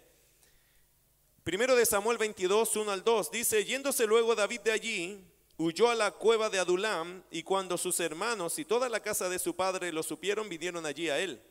Primero 1.43 1.75
de 1.75 1.87
Samuel 1.87 2.19
22, 2.19 2.75
1 2.75 2.91
al 2.91 3.03
2, 3.03 3.31
dice, 3.31 3.65
yéndose 3.65 4.05
luego 4.05 4.35
David 4.35 4.61
de 4.61 4.71
allí, 4.71 5.25
huyó 5.57 5.89
a 5.89 5.95
la 5.95 6.11
cueva 6.11 6.51
de 6.51 6.59
Adulam 6.59 7.23
y 7.31 7.41
cuando 7.41 7.75
sus 7.79 7.99
hermanos 7.99 8.59
y 8.59 8.65
toda 8.65 8.87
la 8.87 8.99
casa 8.99 9.27
de 9.29 9.39
su 9.39 9.55
padre 9.55 9.91
lo 9.91 10.03
supieron, 10.03 10.47
vinieron 10.47 10.85
allí 10.85 11.09
a 11.09 11.17
él. 11.17 11.41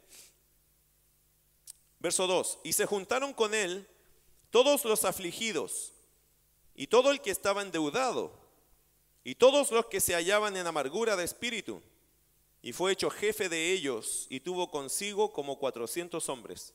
Verso 1.98 2.28
2, 2.28 2.60
y 2.62 2.74
se 2.74 2.86
juntaron 2.86 3.32
con 3.32 3.54
él 3.54 3.88
todos 4.50 4.84
los 4.84 5.04
afligidos 5.04 5.92
y 6.76 6.86
todo 6.86 7.10
el 7.10 7.20
que 7.20 7.32
estaba 7.32 7.62
endeudado 7.62 8.45
y 9.26 9.34
todos 9.34 9.72
los 9.72 9.86
que 9.86 10.00
se 10.00 10.14
hallaban 10.14 10.56
en 10.56 10.68
amargura 10.68 11.16
de 11.16 11.24
espíritu. 11.24 11.82
Y 12.62 12.72
fue 12.72 12.92
hecho 12.92 13.10
jefe 13.10 13.48
de 13.48 13.72
ellos 13.72 14.28
y 14.30 14.38
tuvo 14.38 14.70
consigo 14.70 15.32
como 15.32 15.58
cuatrocientos 15.58 16.28
hombres. 16.28 16.74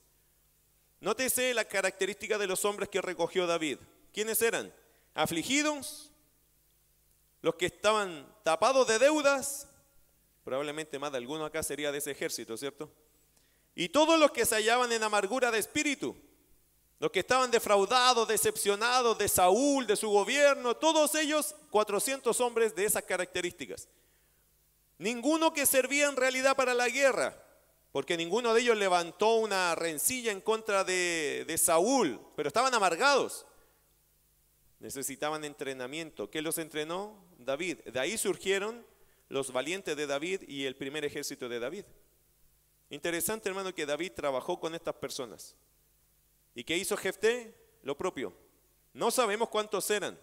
Nótese 0.99 1.53
la 1.53 1.63
característica 1.63 2.37
de 2.37 2.47
los 2.47 2.65
hombres 2.65 2.89
que 2.89 3.01
recogió 3.01 3.47
David. 3.47 3.77
¿Quiénes 4.11 4.41
eran? 4.41 4.73
Afligidos, 5.13 6.11
los 7.41 7.55
que 7.55 7.67
estaban 7.67 8.27
tapados 8.43 8.85
de 8.85 8.99
deudas, 8.99 9.69
probablemente 10.43 10.99
más 10.99 11.13
de 11.13 11.19
alguno 11.19 11.45
acá 11.45 11.63
sería 11.63 11.93
de 11.93 11.99
ese 11.99 12.11
ejército, 12.11 12.57
¿cierto? 12.57 12.91
Y 13.75 13.87
todos 13.87 14.19
los 14.19 14.31
que 14.31 14.45
se 14.45 14.55
hallaban 14.55 14.91
en 14.91 15.03
amargura 15.03 15.51
de 15.51 15.59
espíritu, 15.59 16.17
los 17.01 17.09
que 17.09 17.21
estaban 17.21 17.49
defraudados, 17.49 18.27
decepcionados 18.27 19.17
de 19.17 19.27
Saúl, 19.27 19.87
de 19.87 19.95
su 19.95 20.07
gobierno, 20.11 20.77
todos 20.77 21.15
ellos 21.15 21.55
400 21.71 22.39
hombres 22.41 22.75
de 22.75 22.85
esas 22.85 23.01
características. 23.01 23.87
Ninguno 24.99 25.51
que 25.51 25.65
servía 25.65 26.07
en 26.07 26.15
realidad 26.15 26.55
para 26.55 26.75
la 26.75 26.87
guerra, 26.89 27.43
porque 27.91 28.15
ninguno 28.15 28.53
de 28.53 28.61
ellos 28.61 28.77
levantó 28.77 29.33
una 29.37 29.73
rencilla 29.73 30.31
en 30.31 30.41
contra 30.41 30.83
de, 30.83 31.43
de 31.47 31.57
Saúl, 31.57 32.21
pero 32.35 32.49
estaban 32.49 32.71
amargados. 32.75 33.47
Necesitaban 34.77 35.43
entrenamiento. 35.43 36.29
¿Qué 36.29 36.43
los 36.43 36.59
entrenó? 36.59 37.25
David. 37.39 37.79
De 37.79 37.99
ahí 37.99 38.15
surgieron 38.15 38.85
los 39.27 39.51
valientes 39.51 39.97
de 39.97 40.05
David 40.05 40.43
y 40.47 40.65
el 40.65 40.75
primer 40.75 41.03
ejército 41.03 41.49
de 41.49 41.59
David. 41.59 41.85
Interesante, 42.91 43.49
hermano, 43.49 43.73
que 43.73 43.87
David 43.87 44.11
trabajó 44.11 44.59
con 44.59 44.75
estas 44.75 44.93
personas. 44.93 45.55
¿Y 46.55 46.63
qué 46.63 46.77
hizo 46.77 46.97
Jefté? 46.97 47.55
Lo 47.83 47.97
propio. 47.97 48.33
No 48.93 49.09
sabemos 49.09 49.49
cuántos 49.49 49.89
eran, 49.89 50.19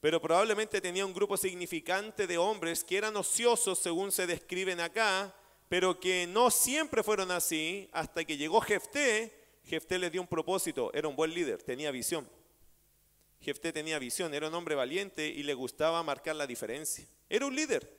pero 0.00 0.20
probablemente 0.20 0.80
tenía 0.80 1.06
un 1.06 1.14
grupo 1.14 1.36
significante 1.36 2.26
de 2.26 2.38
hombres 2.38 2.84
que 2.84 2.98
eran 2.98 3.16
ociosos, 3.16 3.78
según 3.78 4.12
se 4.12 4.26
describen 4.26 4.80
acá, 4.80 5.34
pero 5.68 5.98
que 5.98 6.26
no 6.26 6.50
siempre 6.50 7.02
fueron 7.02 7.30
así, 7.30 7.88
hasta 7.92 8.24
que 8.24 8.36
llegó 8.36 8.60
Jefté. 8.60 9.32
Jefté 9.64 9.98
le 9.98 10.10
dio 10.10 10.20
un 10.20 10.28
propósito, 10.28 10.92
era 10.92 11.08
un 11.08 11.16
buen 11.16 11.34
líder, 11.34 11.62
tenía 11.62 11.90
visión. 11.90 12.28
Jefté 13.40 13.72
tenía 13.72 13.98
visión, 13.98 14.32
era 14.34 14.48
un 14.48 14.54
hombre 14.54 14.74
valiente 14.74 15.26
y 15.26 15.42
le 15.42 15.54
gustaba 15.54 16.02
marcar 16.02 16.36
la 16.36 16.46
diferencia. 16.46 17.06
Era 17.28 17.46
un 17.46 17.56
líder, 17.56 17.90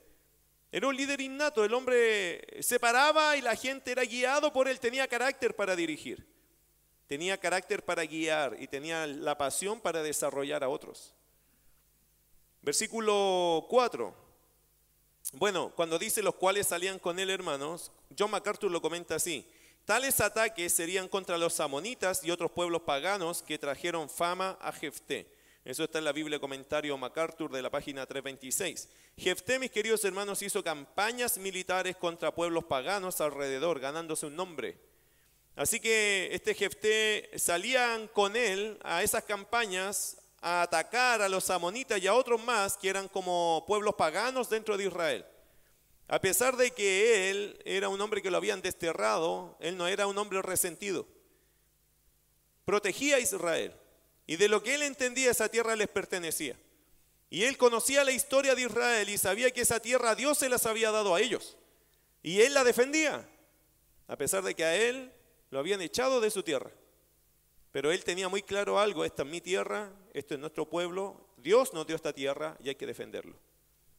era 0.72 0.88
un 0.88 0.96
líder 0.96 1.20
innato, 1.22 1.66
el 1.66 1.74
hombre 1.74 2.62
se 2.62 2.80
paraba 2.80 3.36
y 3.36 3.42
la 3.42 3.56
gente 3.56 3.92
era 3.92 4.04
guiado 4.04 4.54
por 4.54 4.68
él, 4.68 4.80
tenía 4.80 5.08
carácter 5.08 5.56
para 5.56 5.76
dirigir, 5.76 6.26
tenía 7.08 7.40
carácter 7.40 7.84
para 7.84 8.06
guiar 8.06 8.56
y 8.60 8.68
tenía 8.68 9.08
la 9.08 9.38
pasión 9.38 9.80
para 9.80 10.04
desarrollar 10.04 10.64
a 10.64 10.70
otros. 10.70 11.14
Versículo 12.62 13.66
4. 13.70 14.14
Bueno, 15.34 15.72
cuando 15.76 15.98
dice 15.98 16.22
los 16.22 16.36
cuales 16.36 16.68
salían 16.68 17.00
con 17.00 17.20
él, 17.20 17.30
hermanos, 17.30 17.92
John 18.18 18.32
MacArthur 18.32 18.72
lo 18.72 18.82
comenta 18.82 19.16
así. 19.16 19.50
Tales 19.86 20.20
ataques 20.20 20.74
serían 20.74 21.08
contra 21.08 21.38
los 21.38 21.60
amonitas 21.60 22.24
y 22.24 22.32
otros 22.32 22.52
pueblos 22.52 22.82
paganos 22.82 23.42
que 23.42 23.58
trajeron 23.58 24.10
fama 24.10 24.58
a 24.62 24.72
Jefté. 24.74 25.34
Eso 25.64 25.84
está 25.84 25.98
en 26.00 26.06
la 26.06 26.14
Biblia 26.14 26.40
comentario 26.40 26.98
MacArthur 26.98 27.52
de 27.52 27.62
la 27.62 27.70
página 27.70 28.06
326. 28.06 28.90
Jefté, 29.18 29.60
mis 29.60 29.72
queridos 29.72 30.04
hermanos, 30.06 30.42
hizo 30.42 30.64
campañas 30.64 31.38
militares 31.38 31.98
contra 31.98 32.34
pueblos 32.34 32.66
paganos 32.66 33.20
alrededor, 33.20 33.80
ganándose 33.80 34.26
un 34.26 34.36
nombre. 34.36 34.78
Así 35.58 35.80
que 35.80 36.30
este 36.32 36.54
Jefté 36.54 37.32
salían 37.36 38.08
con 38.10 38.36
él 38.36 38.78
a 38.84 39.02
esas 39.02 39.24
campañas 39.24 40.18
a 40.40 40.62
atacar 40.62 41.24
a 41.24 41.28
los 41.28 41.50
amonitas 41.50 42.00
y 42.00 42.06
a 42.06 42.14
otros 42.14 42.44
más 42.44 42.78
que 42.78 42.90
eran 42.90 43.08
como 43.08 43.66
pueblos 43.68 43.96
paganos 43.96 44.52
dentro 44.52 44.78
de 44.78 44.86
Israel. 44.86 45.26
A 46.08 46.22
pesar 46.22 46.56
de 46.58 46.70
que 46.70 47.32
él 47.32 47.60
era 47.66 47.90
un 47.90 48.00
hombre 48.00 48.22
que 48.22 48.30
lo 48.30 48.38
habían 48.38 48.62
desterrado, 48.62 49.58
él 49.60 49.76
no 49.78 49.88
era 49.88 50.06
un 50.06 50.20
hombre 50.20 50.44
resentido. 50.44 51.08
Protegía 52.64 53.16
a 53.16 53.20
Israel. 53.20 53.74
Y 54.28 54.36
de 54.36 54.50
lo 54.50 54.62
que 54.62 54.76
él 54.76 54.84
entendía, 54.84 55.32
esa 55.32 55.50
tierra 55.50 55.76
les 55.76 55.88
pertenecía. 55.88 56.56
Y 57.32 57.46
él 57.46 57.58
conocía 57.58 58.04
la 58.04 58.12
historia 58.12 58.54
de 58.54 58.62
Israel 58.62 59.10
y 59.10 59.18
sabía 59.18 59.50
que 59.50 59.62
esa 59.62 59.80
tierra 59.80 60.14
Dios 60.14 60.38
se 60.38 60.50
las 60.50 60.68
había 60.68 60.92
dado 60.92 61.16
a 61.16 61.20
ellos. 61.20 61.58
Y 62.22 62.42
él 62.42 62.54
la 62.54 62.64
defendía, 62.64 63.28
a 64.08 64.16
pesar 64.18 64.44
de 64.44 64.54
que 64.54 64.64
a 64.64 64.76
él 64.76 65.12
lo 65.50 65.60
habían 65.60 65.82
echado 65.82 66.20
de 66.20 66.30
su 66.30 66.44
tierra. 66.44 66.72
Pero 67.72 67.92
él 67.92 68.04
tenía 68.04 68.30
muy 68.30 68.42
claro 68.42 68.80
algo, 68.80 69.06
esta 69.06 69.24
es 69.24 69.30
mi 69.30 69.42
tierra, 69.42 69.92
esto 70.14 70.34
es 70.34 70.40
nuestro 70.40 70.70
pueblo, 70.70 71.28
Dios 71.38 71.74
nos 71.74 71.86
dio 71.86 71.96
esta 71.96 72.14
tierra 72.14 72.58
y 72.64 72.70
hay 72.70 72.76
que 72.76 72.88
defenderlo. 72.88 73.36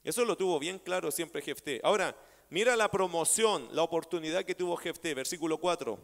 Eso 0.03 0.25
lo 0.25 0.37
tuvo 0.37 0.59
bien 0.59 0.79
claro 0.79 1.11
siempre 1.11 1.43
Jefté. 1.43 1.81
Ahora, 1.85 2.17
mira 2.51 2.77
la 2.77 2.91
promoción, 2.91 3.69
la 3.73 3.83
oportunidad 3.83 4.45
que 4.45 4.55
tuvo 4.55 4.77
Jefté, 4.77 5.15
versículo 5.15 5.59
4. 5.59 5.99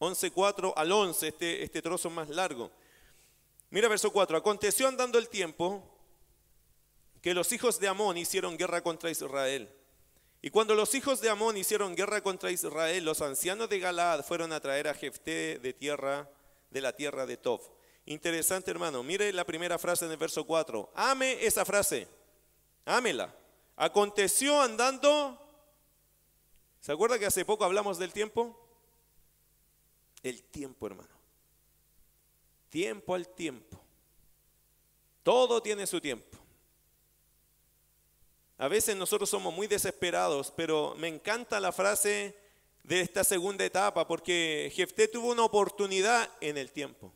11.4 0.00 0.72
al 0.76 0.92
11, 0.92 1.28
este, 1.28 1.62
este 1.62 1.82
trozo 1.82 2.10
más 2.10 2.28
largo. 2.28 2.70
Mira 3.70 3.88
verso 3.88 4.12
4. 4.12 4.36
Aconteció 4.36 4.86
andando 4.86 5.18
el 5.18 5.28
tiempo 5.28 5.82
que 7.20 7.34
los 7.34 7.50
hijos 7.52 7.80
de 7.80 7.88
Amón 7.88 8.16
hicieron 8.16 8.56
guerra 8.56 8.82
contra 8.82 9.10
Israel. 9.10 9.68
Y 10.44 10.50
cuando 10.50 10.74
los 10.74 10.94
hijos 10.94 11.22
de 11.22 11.30
Amón 11.30 11.56
hicieron 11.56 11.96
guerra 11.96 12.22
contra 12.22 12.50
Israel, 12.50 13.02
los 13.02 13.22
ancianos 13.22 13.66
de 13.70 13.78
Galaad 13.78 14.26
fueron 14.26 14.52
a 14.52 14.60
traer 14.60 14.88
a 14.88 14.92
Jefté 14.92 15.58
de 15.58 15.72
tierra, 15.72 16.28
de 16.68 16.82
la 16.82 16.94
tierra 16.94 17.24
de 17.24 17.38
Tob. 17.38 17.62
Interesante, 18.04 18.70
hermano. 18.70 19.02
Mire 19.02 19.32
la 19.32 19.46
primera 19.46 19.78
frase 19.78 20.04
en 20.04 20.10
el 20.10 20.18
verso 20.18 20.44
4. 20.44 20.92
Ame 20.96 21.46
esa 21.46 21.64
frase. 21.64 22.06
Ámela. 22.84 23.34
Aconteció 23.74 24.60
andando. 24.60 25.40
¿Se 26.78 26.92
acuerda 26.92 27.18
que 27.18 27.24
hace 27.24 27.46
poco 27.46 27.64
hablamos 27.64 27.96
del 27.96 28.12
tiempo? 28.12 28.54
El 30.22 30.42
tiempo, 30.42 30.86
hermano. 30.86 31.14
Tiempo 32.68 33.14
al 33.14 33.28
tiempo. 33.28 33.80
Todo 35.22 35.62
tiene 35.62 35.86
su 35.86 36.02
tiempo. 36.02 36.43
A 38.58 38.68
veces 38.68 38.96
nosotros 38.96 39.28
somos 39.28 39.52
muy 39.52 39.66
desesperados, 39.66 40.52
pero 40.56 40.94
me 40.96 41.08
encanta 41.08 41.58
la 41.60 41.72
frase 41.72 42.36
de 42.84 43.00
esta 43.00 43.24
segunda 43.24 43.64
etapa 43.64 44.06
porque 44.06 44.70
Jefté 44.74 45.08
tuvo 45.08 45.32
una 45.32 45.44
oportunidad 45.44 46.30
en 46.40 46.56
el 46.56 46.70
tiempo. 46.70 47.12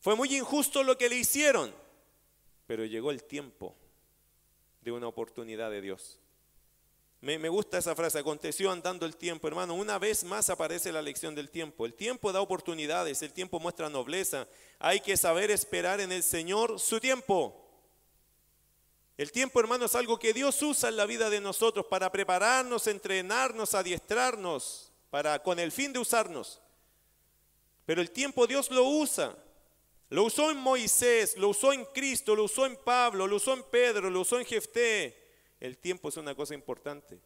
Fue 0.00 0.16
muy 0.16 0.34
injusto 0.36 0.82
lo 0.82 0.98
que 0.98 1.08
le 1.08 1.16
hicieron, 1.16 1.74
pero 2.66 2.84
llegó 2.84 3.10
el 3.10 3.24
tiempo 3.24 3.74
de 4.80 4.92
una 4.92 5.06
oportunidad 5.06 5.70
de 5.70 5.80
Dios. 5.80 6.18
Me, 7.24 7.48
gusta 7.48 7.78
esa 7.78 7.94
frase, 7.94 8.18
aconteció 8.18 8.70
andando 8.70 9.06
el 9.06 9.16
tiempo, 9.16 9.48
hermano. 9.48 9.74
Una 9.74 9.98
vez 9.98 10.24
más 10.24 10.50
aparece 10.50 10.92
la 10.92 11.00
lección 11.00 11.34
del 11.34 11.48
tiempo. 11.48 11.86
El 11.86 11.94
tiempo 11.94 12.30
da 12.30 12.42
oportunidades, 12.42 13.22
el 13.22 13.32
tiempo 13.32 13.58
muestra 13.58 13.88
nobleza. 13.88 14.46
Hay 14.78 15.00
que 15.00 15.16
saber 15.16 15.50
esperar 15.50 16.02
en 16.02 16.12
el 16.12 16.22
Señor 16.22 16.78
su 16.78 17.00
tiempo. 17.00 17.63
El 19.16 19.30
tiempo, 19.30 19.60
hermano, 19.60 19.84
es 19.84 19.94
algo 19.94 20.18
que 20.18 20.32
Dios 20.32 20.60
usa 20.62 20.88
en 20.88 20.96
la 20.96 21.06
vida 21.06 21.30
de 21.30 21.40
nosotros 21.40 21.86
para 21.86 22.10
prepararnos, 22.10 22.86
entrenarnos, 22.88 23.74
adiestrarnos, 23.74 24.92
para, 25.10 25.40
con 25.40 25.60
el 25.60 25.70
fin 25.70 25.92
de 25.92 26.00
usarnos. 26.00 26.60
Pero 27.86 28.00
el 28.00 28.10
tiempo 28.10 28.46
Dios 28.46 28.70
lo 28.70 28.84
usa. 28.84 29.36
Lo 30.10 30.24
usó 30.24 30.50
en 30.50 30.58
Moisés, 30.58 31.36
lo 31.36 31.48
usó 31.48 31.72
en 31.72 31.84
Cristo, 31.86 32.34
lo 32.34 32.44
usó 32.44 32.66
en 32.66 32.76
Pablo, 32.76 33.26
lo 33.26 33.36
usó 33.36 33.54
en 33.54 33.62
Pedro, 33.64 34.10
lo 34.10 34.20
usó 34.20 34.38
en 34.38 34.46
Jefté. 34.46 35.16
El 35.60 35.78
tiempo 35.78 36.08
es 36.08 36.16
una 36.16 36.34
cosa 36.34 36.54
importante. 36.54 37.20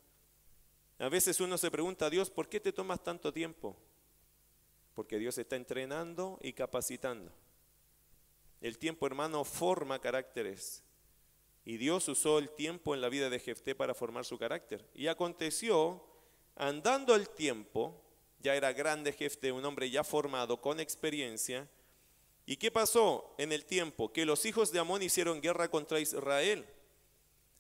A 0.99 1.09
veces 1.09 1.41
uno 1.41 1.57
se 1.57 1.71
pregunta 1.71 2.07
a 2.07 2.11
Dios, 2.11 2.31
¿por 2.31 2.49
qué 2.49 2.61
te 2.61 2.73
tomas 2.73 3.03
tanto 3.03 3.33
tiempo? 3.33 3.77
Porque 4.95 5.19
Dios 5.19 5.39
está 5.39 5.57
entrenando 5.57 6.39
y 6.43 6.53
capacitando. 6.53 7.33
El 8.61 8.79
tiempo, 8.79 9.07
hermano, 9.07 9.45
forma 9.45 10.01
caracteres. 10.01 10.83
Y 11.69 11.77
Dios 11.77 12.09
usó 12.09 12.39
el 12.39 12.49
tiempo 12.49 12.95
en 12.95 13.03
la 13.03 13.11
vida 13.11 13.29
de 13.29 13.39
Jefté 13.39 13.75
para 13.75 13.93
formar 13.93 14.25
su 14.25 14.39
carácter. 14.39 14.89
Y 14.95 15.07
aconteció, 15.07 16.03
andando 16.57 17.15
el 17.15 17.29
tiempo, 17.29 17.95
ya 18.39 18.55
era 18.55 18.73
grande 18.73 19.13
Jefté, 19.13 19.53
un 19.53 19.67
hombre 19.67 19.91
ya 19.91 20.03
formado, 20.03 20.63
con 20.63 20.81
experiencia. 20.81 21.69
¿Y 22.47 22.57
qué 22.57 22.71
pasó 22.71 23.35
en 23.37 23.53
el 23.53 23.67
tiempo? 23.67 24.11
Que 24.11 24.25
los 24.25 24.47
hijos 24.47 24.73
de 24.73 24.79
Amón 24.79 25.03
hicieron 25.03 25.43
guerra 25.43 25.69
contra 25.69 26.01
Israel. 26.01 26.65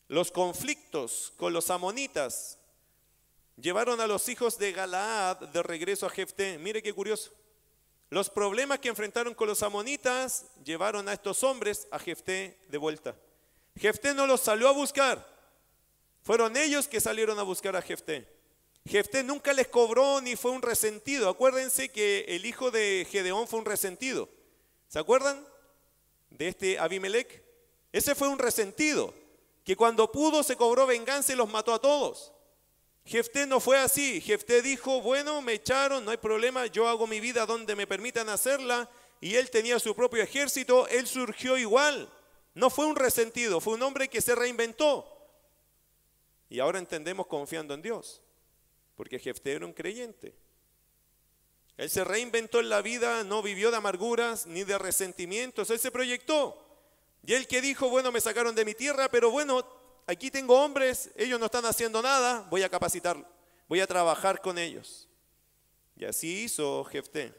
Los 0.06 0.30
conflictos 0.30 1.34
con 1.36 1.52
los 1.52 1.68
amonitas 1.68 2.58
llevaron 3.56 4.00
a 4.00 4.06
los 4.06 4.26
hijos 4.30 4.56
de 4.56 4.72
Galaad 4.72 5.48
de 5.48 5.62
regreso 5.62 6.06
a 6.06 6.10
Jefté. 6.10 6.56
Mire 6.56 6.82
qué 6.82 6.94
curioso. 6.94 7.30
Los 8.08 8.30
problemas 8.30 8.78
que 8.78 8.88
enfrentaron 8.88 9.34
con 9.34 9.48
los 9.48 9.62
amonitas 9.62 10.46
llevaron 10.64 11.10
a 11.10 11.12
estos 11.12 11.44
hombres 11.44 11.86
a 11.90 11.98
Jefté 11.98 12.58
de 12.70 12.78
vuelta. 12.78 13.14
Jefté 13.78 14.14
no 14.14 14.26
los 14.26 14.40
salió 14.40 14.68
a 14.68 14.72
buscar. 14.72 15.26
Fueron 16.22 16.56
ellos 16.56 16.88
que 16.88 17.00
salieron 17.00 17.38
a 17.38 17.42
buscar 17.42 17.76
a 17.76 17.82
Jefté. 17.82 18.28
Jefté 18.86 19.22
nunca 19.22 19.52
les 19.52 19.68
cobró 19.68 20.20
ni 20.20 20.36
fue 20.36 20.50
un 20.50 20.62
resentido. 20.62 21.28
Acuérdense 21.28 21.90
que 21.90 22.24
el 22.28 22.46
hijo 22.46 22.70
de 22.70 23.06
Gedeón 23.10 23.46
fue 23.46 23.60
un 23.60 23.64
resentido. 23.64 24.28
¿Se 24.88 24.98
acuerdan 24.98 25.46
de 26.30 26.48
este 26.48 26.78
Abimelech? 26.78 27.42
Ese 27.92 28.14
fue 28.14 28.28
un 28.28 28.38
resentido, 28.38 29.14
que 29.64 29.76
cuando 29.76 30.10
pudo 30.12 30.42
se 30.42 30.56
cobró 30.56 30.86
venganza 30.86 31.32
y 31.32 31.36
los 31.36 31.48
mató 31.48 31.72
a 31.72 31.80
todos. 31.80 32.32
Jefté 33.04 33.46
no 33.46 33.60
fue 33.60 33.78
así. 33.78 34.20
Jefté 34.20 34.60
dijo, 34.60 35.00
bueno, 35.00 35.40
me 35.40 35.54
echaron, 35.54 36.04
no 36.04 36.10
hay 36.10 36.18
problema, 36.18 36.66
yo 36.66 36.88
hago 36.88 37.06
mi 37.06 37.20
vida 37.20 37.46
donde 37.46 37.74
me 37.74 37.86
permitan 37.86 38.28
hacerla. 38.28 38.90
Y 39.20 39.36
él 39.36 39.50
tenía 39.50 39.78
su 39.78 39.94
propio 39.94 40.22
ejército, 40.22 40.86
él 40.88 41.06
surgió 41.06 41.56
igual. 41.56 42.10
No 42.58 42.70
fue 42.70 42.86
un 42.86 42.96
resentido, 42.96 43.60
fue 43.60 43.74
un 43.74 43.82
hombre 43.84 44.08
que 44.08 44.20
se 44.20 44.34
reinventó. 44.34 45.06
Y 46.48 46.58
ahora 46.58 46.80
entendemos 46.80 47.28
confiando 47.28 47.72
en 47.72 47.82
Dios 47.82 48.20
porque 48.96 49.20
Jefté 49.20 49.52
era 49.52 49.64
un 49.64 49.72
creyente. 49.72 50.34
Él 51.76 51.88
se 51.88 52.02
reinventó 52.02 52.58
en 52.58 52.68
la 52.68 52.82
vida, 52.82 53.22
no 53.22 53.42
vivió 53.42 53.70
de 53.70 53.76
amarguras 53.76 54.44
ni 54.44 54.64
de 54.64 54.76
resentimientos, 54.76 55.70
él 55.70 55.78
se 55.78 55.92
proyectó. 55.92 56.60
Y 57.24 57.34
él 57.34 57.46
que 57.46 57.60
dijo, 57.60 57.88
bueno, 57.90 58.10
me 58.10 58.20
sacaron 58.20 58.56
de 58.56 58.64
mi 58.64 58.74
tierra, 58.74 59.08
pero 59.08 59.30
bueno, 59.30 59.64
aquí 60.08 60.32
tengo 60.32 60.60
hombres, 60.60 61.12
ellos 61.14 61.38
no 61.38 61.46
están 61.46 61.64
haciendo 61.64 62.02
nada, 62.02 62.44
voy 62.50 62.64
a 62.64 62.68
capacitarlo, 62.68 63.24
voy 63.68 63.78
a 63.78 63.86
trabajar 63.86 64.40
con 64.40 64.58
ellos. 64.58 65.08
Y 65.94 66.04
así 66.04 66.42
hizo 66.42 66.82
Jefté. 66.86 67.32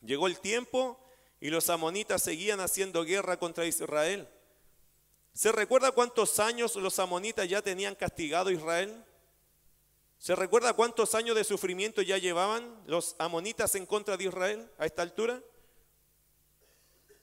Llegó 0.00 0.26
el 0.26 0.40
tiempo 0.40 0.98
y 1.44 1.50
los 1.50 1.68
amonitas 1.68 2.22
seguían 2.22 2.60
haciendo 2.60 3.04
guerra 3.04 3.38
contra 3.38 3.66
Israel. 3.66 4.26
¿Se 5.34 5.52
recuerda 5.52 5.92
cuántos 5.92 6.40
años 6.40 6.74
los 6.76 6.98
amonitas 6.98 7.46
ya 7.46 7.60
tenían 7.60 7.94
castigado 7.94 8.48
a 8.48 8.52
Israel? 8.54 9.04
¿Se 10.16 10.34
recuerda 10.34 10.72
cuántos 10.72 11.14
años 11.14 11.36
de 11.36 11.44
sufrimiento 11.44 12.00
ya 12.00 12.16
llevaban 12.16 12.82
los 12.86 13.14
amonitas 13.18 13.74
en 13.74 13.84
contra 13.84 14.16
de 14.16 14.24
Israel 14.24 14.70
a 14.78 14.86
esta 14.86 15.02
altura? 15.02 15.42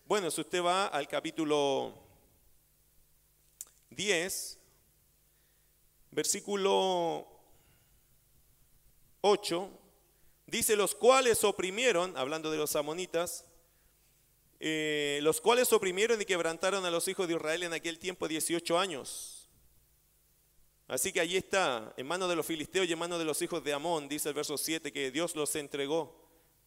Bueno, 0.06 0.30
si 0.30 0.42
usted 0.42 0.64
va 0.64 0.86
al 0.86 1.08
capítulo 1.08 1.92
10, 3.90 4.60
versículo 6.12 7.26
8, 9.22 9.70
dice 10.46 10.76
los 10.76 10.94
cuales 10.94 11.44
oprimieron, 11.44 12.16
hablando 12.16 12.52
de 12.52 12.60
los 12.60 12.76
amonitas, 12.76 13.46
eh, 14.64 15.20
los 15.24 15.42
cuales 15.42 15.74
oprimieron 15.74 16.22
y 16.22 16.26
quebrantaron 16.26 16.86
a 16.86 16.92
los 16.92 17.08
hijos 17.08 17.28
de 17.28 17.34
Israel 17.34 17.64
en 17.64 17.74
aquel 17.74 17.98
tiempo 17.98 18.28
18 18.28 18.78
años. 18.78 19.50
Así 20.88 21.12
que 21.12 21.20
allí 21.20 21.36
está, 21.36 21.92
en 21.98 22.06
manos 22.06 22.30
de 22.30 22.36
los 22.36 22.46
filisteos 22.46 22.88
y 22.88 22.94
en 22.94 23.00
manos 23.00 23.18
de 23.18 23.26
los 23.26 23.42
hijos 23.42 23.64
de 23.64 23.74
Amón, 23.74 24.08
dice 24.08 24.30
el 24.30 24.36
verso 24.36 24.60
7, 24.60 24.94
que 24.94 25.10
Dios 25.10 25.36
los 25.36 25.56
entregó. 25.56 26.16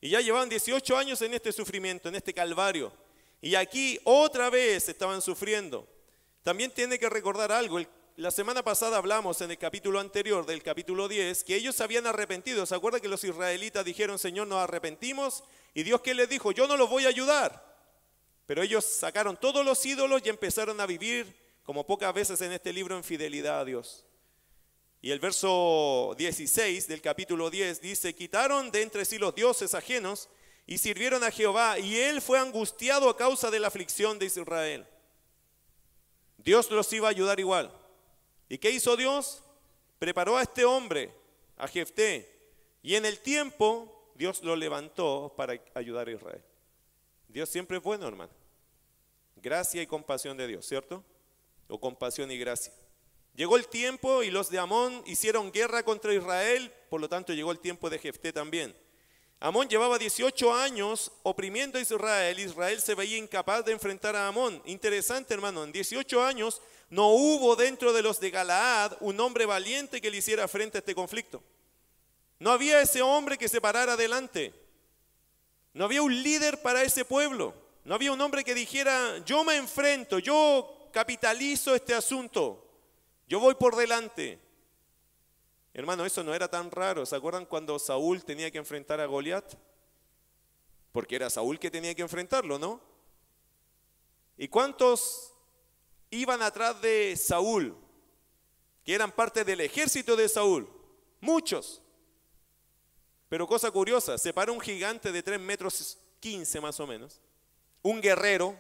Y 0.01 0.09
ya 0.09 0.21
llevaban 0.21 0.49
18 0.49 0.97
años 0.97 1.23
en 1.23 1.35
este 1.35 1.53
sufrimiento, 1.53 2.09
en 2.09 2.17
este 2.17 2.35
calvario. 2.35 2.93
Y 3.41 3.55
aquí 3.55 4.01
otra 4.03 4.51
vez 4.51 4.89
estaban 4.89 5.23
sufriendo. 5.23 5.87
También 6.43 6.73
tiene 6.73 6.99
que 6.99 7.09
recordar 7.09 7.53
algo. 7.53 7.79
La 8.17 8.33
semana 8.33 8.65
pasada 8.65 8.97
hablamos 8.97 9.41
en 9.41 9.53
el 9.53 9.59
capítulo 9.59 10.01
anterior, 10.01 10.45
del 10.47 10.65
capítulo 10.65 11.07
10, 11.07 11.45
que 11.45 11.55
ellos 11.55 11.77
se 11.77 11.85
habían 11.85 12.09
arrepentido. 12.09 12.67
¿Se 12.67 12.75
acuerda 12.75 12.99
que 12.99 13.07
los 13.07 13.23
israelitas 13.23 13.85
dijeron, 13.85 14.19
Señor, 14.19 14.49
nos 14.49 14.59
arrepentimos? 14.59 15.45
Y 15.75 15.85
Dios 15.85 16.01
que 16.01 16.15
les 16.15 16.29
dijo, 16.29 16.51
yo 16.51 16.67
no 16.67 16.77
los 16.77 16.91
voy 16.91 17.05
a 17.05 17.11
ayudar. 17.11 17.74
Pero 18.47 18.63
ellos 18.63 18.85
sacaron 18.85 19.37
todos 19.37 19.65
los 19.65 19.85
ídolos 19.87 20.23
y 20.25 20.29
empezaron 20.29 20.81
a 20.81 20.87
vivir, 20.87 21.35
como 21.63 21.87
pocas 21.87 22.13
veces 22.13 22.41
en 22.41 22.53
este 22.53 22.73
libro, 22.73 22.97
en 22.97 23.05
fidelidad 23.05 23.61
a 23.61 23.65
Dios. 23.65 24.05
Y 25.01 25.11
el 25.11 25.21
verso 25.21 26.15
16 26.17 26.89
del 26.89 27.03
capítulo 27.03 27.51
10 27.51 27.81
dice, 27.81 28.15
quitaron 28.15 28.71
de 28.71 28.83
entre 28.83 29.05
sí 29.05 29.19
los 29.19 29.35
dioses 29.35 29.75
ajenos 29.75 30.29
y 30.67 30.79
sirvieron 30.79 31.23
a 31.25 31.31
Jehová, 31.31 31.79
y 31.79 31.97
él 31.97 32.23
fue 32.23 32.39
angustiado 32.39 33.11
a 33.11 33.17
causa 33.17 33.51
de 33.51 33.61
la 33.61 33.69
aflicción 33.69 34.19
de 34.19 34.27
Israel. 34.27 34.87
Dios 36.39 36.71
los 36.71 36.91
iba 36.93 37.09
a 37.09 37.11
ayudar 37.11 37.39
igual. 37.39 37.71
¿Y 38.49 38.59
qué 38.59 38.71
hizo 38.71 38.97
Dios? 38.97 39.43
Preparó 39.99 40.37
a 40.37 40.43
este 40.43 40.65
hombre, 40.65 41.13
a 41.57 41.69
Jefté, 41.69 42.31
y 42.83 42.95
en 42.95 43.05
el 43.05 43.21
tiempo 43.21 44.11
Dios 44.15 44.43
lo 44.43 44.57
levantó 44.57 45.35
para 45.37 45.61
ayudar 45.75 46.09
a 46.09 46.13
Israel. 46.13 46.43
Dios 47.35 47.49
siempre 47.49 47.79
es 47.79 47.83
bueno, 47.83 48.07
hermano. 48.07 48.31
Gracia 49.35 49.83
y 49.83 49.89
compasión 49.89 50.37
de 50.37 50.47
Dios, 50.47 50.65
¿cierto? 50.65 51.03
O 51.67 51.81
compasión 51.81 52.31
y 52.31 52.39
gracia. 52.39 52.73
Llegó 53.35 53.57
el 53.57 53.67
tiempo 53.67 54.23
y 54.23 54.31
los 54.31 54.51
de 54.51 54.61
Amón 54.61 55.03
hicieron 55.05 55.51
guerra 55.51 55.83
contra 55.83 56.15
Israel, 56.15 56.73
por 56.89 57.01
lo 57.01 57.09
tanto 57.09 57.33
llegó 57.33 57.51
el 57.51 57.59
tiempo 57.59 57.91
de 57.91 57.99
Jefté 57.99 58.33
también. 58.33 58.73
Amón 59.41 59.69
llevaba 59.69 59.99
18 59.99 60.55
años 60.55 61.11
oprimiendo 61.25 61.77
a 61.77 61.81
Israel, 61.81 62.39
Israel 62.39 62.81
se 62.81 62.95
veía 62.95 63.19
incapaz 63.19 63.65
de 63.65 63.73
enfrentar 63.73 64.15
a 64.15 64.29
Amón. 64.29 64.63
Interesante 64.65 65.35
hermano, 65.35 65.65
en 65.65 65.73
18 65.73 66.25
años 66.25 66.63
no 66.89 67.09
hubo 67.09 67.57
dentro 67.57 67.93
de 67.93 68.03
los 68.03 68.21
de 68.21 68.31
Galaad 68.31 68.93
un 69.01 69.19
hombre 69.19 69.45
valiente 69.45 70.01
que 70.01 70.09
le 70.13 70.19
hiciera 70.19 70.47
frente 70.47 70.79
a 70.79 70.83
este 70.83 70.95
conflicto. 70.95 71.43
No 72.39 72.53
había 72.53 72.81
ese 72.81 73.03
hombre 73.03 73.37
que 73.37 73.49
se 73.49 73.61
parara 73.61 73.95
adelante. 73.95 74.64
No 75.75 75.85
había 75.85 76.03
un 76.03 76.23
líder 76.23 76.63
para 76.63 76.83
ese 76.83 77.05
pueblo. 77.05 77.53
No 77.85 77.95
había 77.95 78.13
un 78.13 78.21
hombre 78.21 78.45
que 78.45 78.55
dijera, 78.55 79.19
yo 79.27 79.45
me 79.45 79.57
enfrento, 79.57 80.19
yo 80.19 80.89
capitalizo 80.93 81.75
este 81.75 81.93
asunto. 81.93 82.65
Yo 83.29 83.41
voy 83.41 83.57
por 83.57 83.77
delante. 83.77 84.41
Hermano, 85.75 86.07
eso 86.07 86.23
no 86.23 86.33
era 86.33 86.49
tan 86.49 86.71
raro. 86.71 87.05
¿Se 87.05 87.17
acuerdan 87.17 87.45
cuando 87.45 87.79
Saúl 87.79 88.25
tenía 88.25 88.51
que 88.51 88.59
enfrentar 88.59 89.01
a 89.01 89.07
Goliat? 89.07 89.55
Porque 90.93 91.17
era 91.17 91.29
Saúl 91.29 91.59
que 91.59 91.71
tenía 91.71 91.95
que 91.95 92.03
enfrentarlo, 92.03 92.59
¿no? 92.59 92.81
¿Y 94.37 94.47
cuántos 94.47 95.35
iban 96.11 96.43
atrás 96.43 96.81
de 96.81 97.17
Saúl? 97.17 97.77
Que 98.85 98.95
eran 98.95 99.11
parte 99.11 99.45
del 99.45 99.61
ejército 99.61 100.15
de 100.15 100.29
Saúl. 100.29 100.71
Muchos. 101.21 101.83
Pero 103.29 103.47
cosa 103.47 103.71
curiosa, 103.71 104.19
se 104.19 104.33
para 104.33 104.53
un 104.53 104.61
gigante 104.61 105.11
de 105.11 105.23
3 105.23 105.41
metros 105.41 105.99
15 106.21 106.61
más 106.61 106.79
o 106.81 106.87
menos. 106.87 107.21
Un 107.83 108.01
guerrero, 108.01 108.57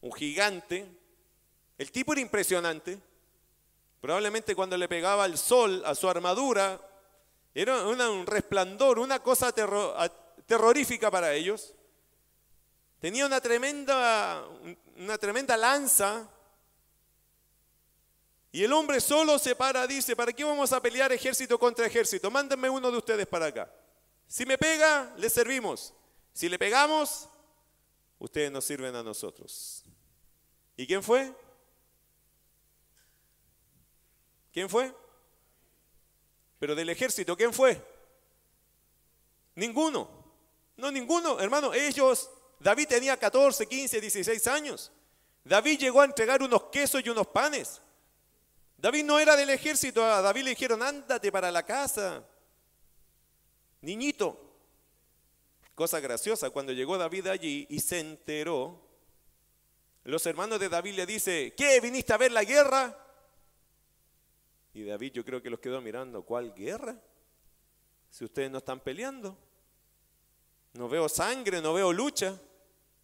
un 0.00 0.12
gigante. 0.12 0.86
El 1.78 1.90
tipo 1.90 2.12
era 2.12 2.20
impresionante. 2.20 2.98
Probablemente 4.00 4.54
cuando 4.54 4.76
le 4.76 4.88
pegaba 4.88 5.26
el 5.26 5.36
sol 5.36 5.82
a 5.84 5.94
su 5.94 6.08
armadura, 6.08 6.80
era 7.54 7.86
un 7.86 8.26
resplandor, 8.26 8.98
una 8.98 9.22
cosa 9.22 9.52
terrorífica 10.46 11.10
para 11.10 11.34
ellos. 11.34 11.74
Tenía 12.98 13.26
una 13.26 13.40
tremenda, 13.40 14.44
una 14.96 15.18
tremenda 15.18 15.56
lanza. 15.56 16.28
Y 18.52 18.64
el 18.64 18.72
hombre 18.72 19.00
solo 19.00 19.38
se 19.38 19.54
para, 19.54 19.86
dice, 19.86 20.16
¿para 20.16 20.32
qué 20.32 20.42
vamos 20.42 20.72
a 20.72 20.82
pelear 20.82 21.12
ejército 21.12 21.58
contra 21.58 21.86
ejército? 21.86 22.30
Mándenme 22.30 22.68
uno 22.68 22.90
de 22.90 22.98
ustedes 22.98 23.26
para 23.26 23.46
acá. 23.46 23.72
Si 24.26 24.44
me 24.44 24.58
pega, 24.58 25.14
le 25.16 25.30
servimos. 25.30 25.94
Si 26.32 26.48
le 26.48 26.58
pegamos, 26.58 27.28
ustedes 28.18 28.50
nos 28.50 28.64
sirven 28.64 28.94
a 28.96 29.02
nosotros. 29.02 29.84
¿Y 30.76 30.86
quién 30.86 31.02
fue? 31.02 31.32
¿Quién 34.52 34.68
fue? 34.68 34.92
Pero 36.58 36.74
del 36.74 36.88
ejército, 36.90 37.36
¿quién 37.36 37.52
fue? 37.52 37.80
Ninguno. 39.54 40.08
No, 40.76 40.90
ninguno. 40.90 41.38
Hermano, 41.38 41.72
ellos, 41.72 42.30
David 42.58 42.88
tenía 42.88 43.16
14, 43.16 43.66
15, 43.66 44.00
16 44.00 44.46
años. 44.48 44.90
David 45.44 45.78
llegó 45.78 46.00
a 46.00 46.04
entregar 46.04 46.42
unos 46.42 46.64
quesos 46.64 47.02
y 47.04 47.08
unos 47.08 47.28
panes. 47.28 47.80
David 48.80 49.04
no 49.04 49.18
era 49.18 49.36
del 49.36 49.50
ejército, 49.50 50.02
a 50.02 50.22
David 50.22 50.44
le 50.44 50.50
dijeron, 50.50 50.82
ándate 50.82 51.30
para 51.30 51.50
la 51.50 51.62
casa. 51.64 52.24
Niñito. 53.82 54.48
Cosa 55.74 56.00
graciosa, 56.00 56.48
cuando 56.50 56.72
llegó 56.72 56.96
David 56.96 57.26
allí 57.26 57.66
y 57.68 57.80
se 57.80 58.00
enteró, 58.00 58.86
los 60.04 60.24
hermanos 60.24 60.58
de 60.60 60.70
David 60.70 60.94
le 60.94 61.06
dicen, 61.06 61.52
¿qué? 61.56 61.78
¿Viniste 61.80 62.14
a 62.14 62.16
ver 62.16 62.32
la 62.32 62.42
guerra? 62.42 62.96
Y 64.72 64.84
David 64.84 65.12
yo 65.12 65.24
creo 65.24 65.42
que 65.42 65.50
los 65.50 65.60
quedó 65.60 65.80
mirando, 65.82 66.22
¿cuál 66.22 66.54
guerra? 66.54 66.96
Si 68.08 68.24
ustedes 68.24 68.50
no 68.50 68.58
están 68.58 68.80
peleando. 68.80 69.36
No 70.72 70.88
veo 70.88 71.08
sangre, 71.08 71.60
no 71.60 71.74
veo 71.74 71.92
lucha. 71.92 72.38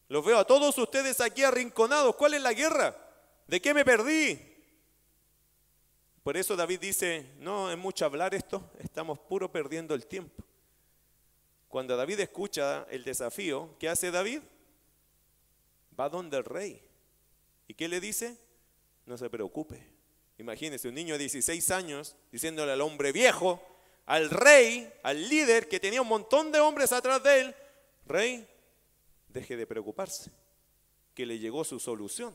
Los 0.09 0.25
veo 0.25 0.39
a 0.39 0.47
todos 0.47 0.77
ustedes 0.79 1.21
aquí 1.21 1.43
arrinconados. 1.43 2.17
¿Cuál 2.17 2.35
es 2.35 2.43
la 2.43 2.55
guerra? 2.55 2.97
¿De 3.47 3.61
qué 3.61 3.75
me 3.75 3.85
perdí? 3.85 4.56
Por 6.27 6.37
eso 6.37 6.57
David 6.57 6.81
dice, 6.81 7.25
no 7.39 7.71
es 7.71 7.79
mucho 7.79 8.05
hablar 8.05 8.35
esto, 8.35 8.69
estamos 8.81 9.17
puro 9.17 9.53
perdiendo 9.53 9.95
el 9.95 10.09
tiempo. 10.09 10.43
Cuando 11.69 11.97
David 11.97 12.19
escucha 12.19 12.85
el 12.91 13.05
desafío, 13.05 13.77
¿qué 13.79 13.89
hace 13.89 14.11
David? 14.11 14.41
Va 15.97 16.09
donde 16.09 16.37
el 16.39 16.45
rey. 16.45 16.83
¿Y 17.69 17.75
qué 17.75 17.87
le 17.87 18.01
dice? 18.01 18.37
No 19.05 19.17
se 19.17 19.31
preocupe. 19.31 19.87
Imagínese 20.39 20.89
un 20.89 20.97
niño 20.97 21.15
de 21.15 21.21
16 21.21 21.71
años 21.71 22.17
diciéndole 22.33 22.73
al 22.73 22.81
hombre 22.81 23.13
viejo, 23.13 23.63
al 24.05 24.29
rey, 24.29 24.93
al 25.05 25.29
líder 25.29 25.69
que 25.69 25.79
tenía 25.79 26.03
un 26.03 26.09
montón 26.09 26.51
de 26.51 26.59
hombres 26.59 26.91
atrás 26.91 27.23
de 27.23 27.41
él, 27.41 27.55
rey, 28.05 28.49
deje 29.29 29.57
de 29.57 29.65
preocuparse, 29.69 30.33
que 31.15 31.25
le 31.25 31.39
llegó 31.39 31.63
su 31.63 31.79
solución. 31.79 32.35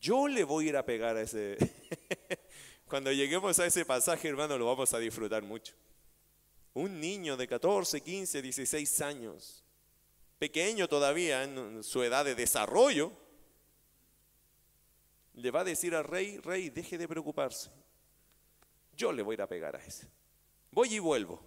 Yo 0.00 0.28
le 0.28 0.44
voy 0.44 0.66
a 0.66 0.68
ir 0.68 0.76
a 0.76 0.84
pegar 0.84 1.16
a 1.16 1.22
ese... 1.22 1.56
Cuando 2.86 3.12
lleguemos 3.12 3.58
a 3.58 3.66
ese 3.66 3.84
pasaje, 3.84 4.28
hermano, 4.28 4.56
lo 4.56 4.66
vamos 4.66 4.94
a 4.94 4.98
disfrutar 4.98 5.42
mucho. 5.42 5.74
Un 6.72 7.00
niño 7.00 7.36
de 7.36 7.46
14, 7.46 8.00
15, 8.00 8.40
16 8.40 9.00
años, 9.02 9.64
pequeño 10.38 10.88
todavía 10.88 11.44
en 11.44 11.82
su 11.82 12.02
edad 12.02 12.24
de 12.24 12.34
desarrollo, 12.34 13.12
le 15.34 15.50
va 15.50 15.60
a 15.60 15.64
decir 15.64 15.94
al 15.94 16.04
rey, 16.04 16.38
rey, 16.38 16.70
deje 16.70 16.96
de 16.96 17.06
preocuparse. 17.06 17.70
Yo 18.96 19.12
le 19.12 19.22
voy 19.22 19.34
a 19.34 19.36
ir 19.36 19.42
a 19.42 19.48
pegar 19.48 19.76
a 19.76 19.84
ese. 19.84 20.08
Voy 20.70 20.94
y 20.94 20.98
vuelvo. 20.98 21.40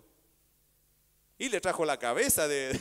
Y 1.38 1.50
le 1.50 1.60
trajo 1.60 1.86
la 1.86 1.98
cabeza 1.98 2.48
de... 2.48 2.80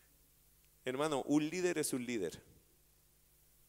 Hermano, 0.84 1.22
un 1.26 1.48
líder 1.48 1.78
es 1.78 1.92
un 1.92 2.04
líder. 2.06 2.40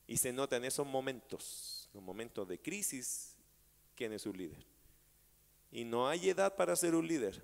Y 0.08 0.18
se 0.18 0.34
nota 0.34 0.58
en 0.58 0.66
esos 0.66 0.86
momentos, 0.86 1.90
los 1.94 2.04
momentos 2.04 2.48
de 2.48 2.60
crisis, 2.60 3.38
quién 3.96 4.14
es 4.14 4.26
un 4.26 4.38
líder. 4.38 4.66
Y 5.72 5.86
no 5.86 6.08
hay 6.08 6.30
edad 6.30 6.56
para 6.56 6.76
ser 6.76 6.96
un 6.96 7.08
líder. 7.08 7.44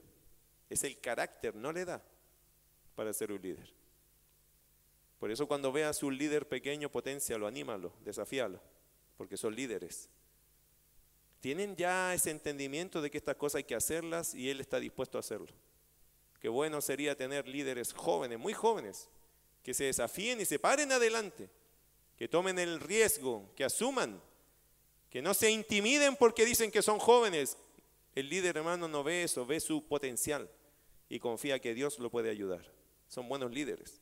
Es 0.70 0.84
el 0.84 1.00
carácter, 1.00 1.56
no 1.56 1.72
le 1.72 1.86
da 1.86 2.04
para 2.96 3.14
ser 3.14 3.32
un 3.32 3.42
líder. 3.42 3.74
Por 5.20 5.32
eso 5.32 5.48
cuando 5.48 5.72
veas 5.72 6.04
un 6.04 6.18
líder 6.18 6.48
pequeño, 6.48 6.90
potencialo, 6.90 7.48
anímalo, 7.48 7.94
desafíalo, 8.04 8.62
porque 9.18 9.36
son 9.36 9.56
líderes. 9.56 10.10
Tienen 11.40 11.76
ya 11.76 12.14
ese 12.14 12.32
entendimiento 12.32 13.02
de 13.02 13.10
que 13.10 13.18
estas 13.18 13.36
cosas 13.36 13.60
hay 13.60 13.64
que 13.64 13.76
hacerlas 13.76 14.36
y 14.36 14.50
él 14.50 14.60
está 14.60 14.80
dispuesto 14.80 15.18
a 15.18 15.22
hacerlo. 15.22 15.48
Qué 16.40 16.50
bueno 16.50 16.82
sería 16.82 17.16
tener 17.16 17.48
líderes 17.48 17.94
jóvenes, 17.94 18.40
muy 18.40 18.54
jóvenes, 18.54 19.10
que 19.64 19.74
se 19.74 19.86
desafíen 19.86 20.40
y 20.40 20.46
se 20.46 20.60
paren 20.60 20.92
adelante 20.92 21.50
que 22.20 22.28
tomen 22.28 22.60
el 22.60 22.82
riesgo, 22.82 23.50
que 23.56 23.64
asuman, 23.64 24.22
que 25.10 25.22
no 25.22 25.34
se 25.34 25.50
intimiden 25.50 26.18
porque 26.18 26.46
dicen 26.46 26.70
que 26.70 26.82
son 26.82 27.00
jóvenes. 27.00 27.58
El 28.14 28.28
líder 28.28 28.58
hermano 28.58 28.90
no 28.90 29.06
ve 29.06 29.24
eso, 29.24 29.46
ve 29.46 29.62
su 29.62 29.88
potencial 29.88 30.52
y 31.08 31.18
confía 31.18 31.60
que 31.60 31.74
Dios 31.74 31.98
lo 31.98 32.12
puede 32.12 32.30
ayudar. 32.30 32.70
Son 33.08 33.30
buenos 33.30 33.52
líderes. 33.54 34.02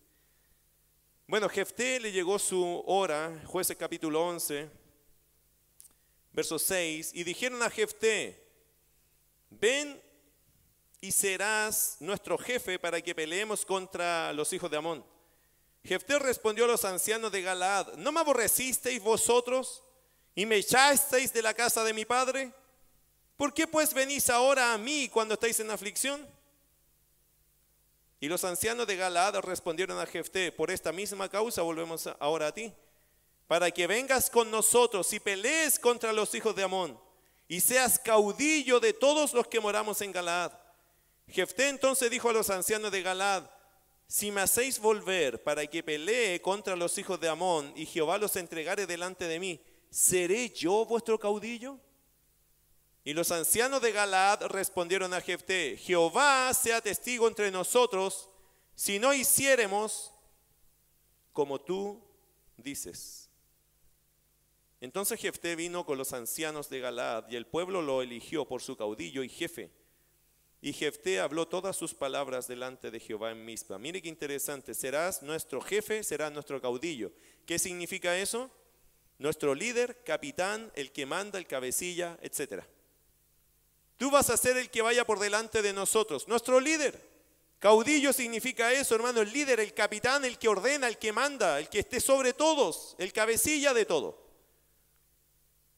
Bueno, 1.27 1.47
Jefté 1.47 1.99
le 1.99 2.11
llegó 2.11 2.39
su 2.39 2.83
hora, 2.87 3.39
jueces 3.45 3.77
capítulo 3.77 4.25
11, 4.25 4.67
verso 6.33 6.57
6, 6.57 7.11
y 7.13 7.23
dijeron 7.23 7.61
a 7.61 7.69
Jefté, 7.69 8.43
ven 9.51 10.01
y 11.01 11.11
serás 11.11 11.97
nuestro 11.99 12.35
jefe 12.39 12.79
para 12.79 12.99
que 12.99 13.13
peleemos 13.13 13.63
contra 13.63 14.33
los 14.33 14.51
hijos 14.53 14.71
de 14.71 14.77
Amón. 14.77 15.05
Jefté 15.83 16.19
respondió 16.19 16.65
a 16.65 16.67
los 16.67 16.85
ancianos 16.85 17.31
de 17.31 17.41
Galaad, 17.41 17.93
¿no 17.95 18.11
me 18.11 18.19
aborrecisteis 18.19 19.01
vosotros 19.01 19.83
y 20.35 20.45
me 20.45 20.57
echasteis 20.57 21.31
de 21.31 21.41
la 21.41 21.53
casa 21.53 21.83
de 21.83 21.93
mi 21.93 22.05
padre? 22.05 22.51
¿Por 23.37 23.53
qué 23.53 23.67
pues 23.67 23.93
venís 23.93 24.29
ahora 24.29 24.73
a 24.73 24.77
mí 24.77 25.09
cuando 25.09 25.35
estáis 25.35 25.59
en 25.59 25.71
aflicción? 25.71 26.27
Y 28.19 28.27
los 28.27 28.43
ancianos 28.43 28.87
de 28.87 28.95
Galaad 28.95 29.37
respondieron 29.41 29.99
a 29.99 30.05
Jefté, 30.07 30.51
por 30.51 30.71
esta 30.71 30.91
misma 30.91 31.29
causa 31.29 31.61
volvemos 31.61 32.07
ahora 32.19 32.47
a 32.47 32.51
ti, 32.51 32.73
para 33.47 33.69
que 33.71 33.87
vengas 33.87 34.29
con 34.29 34.49
nosotros 34.49 35.13
y 35.13 35.19
pelees 35.19 35.79
contra 35.79 36.11
los 36.11 36.33
hijos 36.33 36.55
de 36.55 36.63
Amón 36.63 36.99
y 37.47 37.61
seas 37.61 37.99
caudillo 37.99 38.79
de 38.79 38.93
todos 38.93 39.33
los 39.33 39.47
que 39.47 39.59
moramos 39.59 40.01
en 40.01 40.11
Galaad. 40.11 40.51
Jefté 41.27 41.69
entonces 41.69 42.09
dijo 42.09 42.29
a 42.29 42.33
los 42.33 42.49
ancianos 42.49 42.91
de 42.91 43.01
Galaad, 43.01 43.43
si 44.07 44.31
me 44.31 44.41
hacéis 44.41 44.79
volver 44.79 45.43
para 45.43 45.67
que 45.67 45.83
pelee 45.83 46.41
contra 46.41 46.75
los 46.75 46.97
hijos 46.97 47.19
de 47.19 47.27
Amón 47.27 47.73
y 47.75 47.85
Jehová 47.85 48.17
los 48.17 48.35
entregare 48.37 48.87
delante 48.87 49.27
de 49.27 49.39
mí, 49.39 49.61
¿seré 49.89 50.49
yo 50.49 50.85
vuestro 50.85 51.19
caudillo? 51.19 51.77
Y 53.03 53.13
los 53.13 53.31
ancianos 53.31 53.81
de 53.81 53.91
Galaad 53.91 54.47
respondieron 54.47 55.13
a 55.13 55.21
Jefté, 55.21 55.77
Jehová 55.77 56.53
sea 56.53 56.81
testigo 56.81 57.27
entre 57.27 57.51
nosotros 57.51 58.29
si 58.75 58.99
no 58.99 59.13
hiciéremos 59.13 60.13
como 61.33 61.59
tú 61.59 62.01
dices. 62.55 63.29
Entonces 64.79 65.19
Jefté 65.19 65.55
vino 65.55 65.85
con 65.85 65.97
los 65.97 66.13
ancianos 66.13 66.69
de 66.69 66.79
Galaad 66.79 67.29
y 67.29 67.35
el 67.35 67.47
pueblo 67.47 67.81
lo 67.81 68.01
eligió 68.01 68.45
por 68.45 68.61
su 68.61 68.77
caudillo 68.77 69.23
y 69.23 69.29
jefe. 69.29 69.71
Y 70.61 70.73
Jefté 70.73 71.19
habló 71.19 71.47
todas 71.47 71.75
sus 71.75 71.93
palabras 71.93 72.47
delante 72.47 72.89
de 72.89 72.99
Jehová 72.99 73.31
en 73.31 73.45
Mizpa. 73.45 73.77
Mire 73.77 74.01
qué 74.01 74.09
interesante, 74.09 74.73
serás 74.73 75.21
nuestro 75.21 75.61
jefe, 75.61 76.03
serás 76.03 76.31
nuestro 76.31 76.59
caudillo. 76.59 77.11
¿Qué 77.45 77.59
significa 77.59 78.17
eso? 78.17 78.49
Nuestro 79.19 79.53
líder, 79.53 80.03
capitán, 80.03 80.71
el 80.75 80.91
que 80.91 81.05
manda, 81.05 81.37
el 81.37 81.47
cabecilla, 81.47 82.17
etc. 82.21 82.63
Tú 83.97 84.09
vas 84.09 84.29
a 84.29 84.37
ser 84.37 84.57
el 84.57 84.69
que 84.69 84.81
vaya 84.81 85.05
por 85.05 85.19
delante 85.19 85.61
de 85.61 85.73
nosotros, 85.73 86.27
nuestro 86.27 86.59
líder. 86.59 86.99
Caudillo 87.59 88.13
significa 88.13 88.71
eso, 88.71 88.93
hermano, 88.93 89.21
el 89.21 89.31
líder, 89.31 89.59
el 89.59 89.73
capitán, 89.73 90.23
el 90.25 90.37
que 90.37 90.47
ordena, 90.47 90.87
el 90.87 90.97
que 90.97 91.11
manda, 91.11 91.59
el 91.59 91.69
que 91.69 91.79
esté 91.79 91.99
sobre 91.99 92.33
todos, 92.33 92.95
el 92.99 93.11
cabecilla 93.11 93.73
de 93.73 93.85
todo. 93.85 94.27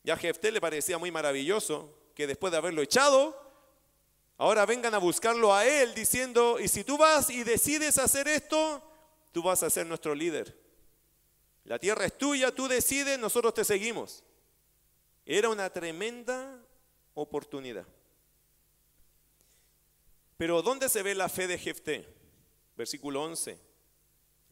Ya 0.03 0.15
a 0.15 0.17
Jefté 0.17 0.51
le 0.51 0.59
parecía 0.59 0.97
muy 0.97 1.11
maravilloso 1.11 1.95
que 2.15 2.27
después 2.27 2.51
de 2.51 2.57
haberlo 2.57 2.81
echado, 2.81 3.48
Ahora 4.39 4.65
vengan 4.65 4.95
a 4.95 4.99
buscarlo 4.99 5.53
a 5.53 5.67
Él 5.67 5.93
diciendo, 5.93 6.61
y 6.61 6.69
si 6.69 6.85
tú 6.85 6.97
vas 6.97 7.29
y 7.29 7.43
decides 7.43 7.97
hacer 7.97 8.29
esto, 8.29 8.81
tú 9.33 9.43
vas 9.43 9.61
a 9.63 9.69
ser 9.69 9.85
nuestro 9.85 10.15
líder. 10.15 10.57
La 11.65 11.77
tierra 11.77 12.05
es 12.05 12.17
tuya, 12.17 12.55
tú 12.55 12.69
decides, 12.69 13.19
nosotros 13.19 13.53
te 13.53 13.65
seguimos. 13.65 14.23
Era 15.25 15.49
una 15.49 15.69
tremenda 15.69 16.57
oportunidad. 17.15 17.85
Pero 20.37 20.61
¿dónde 20.61 20.87
se 20.87 21.03
ve 21.03 21.15
la 21.15 21.27
fe 21.27 21.45
de 21.45 21.57
Jefté? 21.57 22.07
Versículo 22.77 23.21
11. 23.23 23.59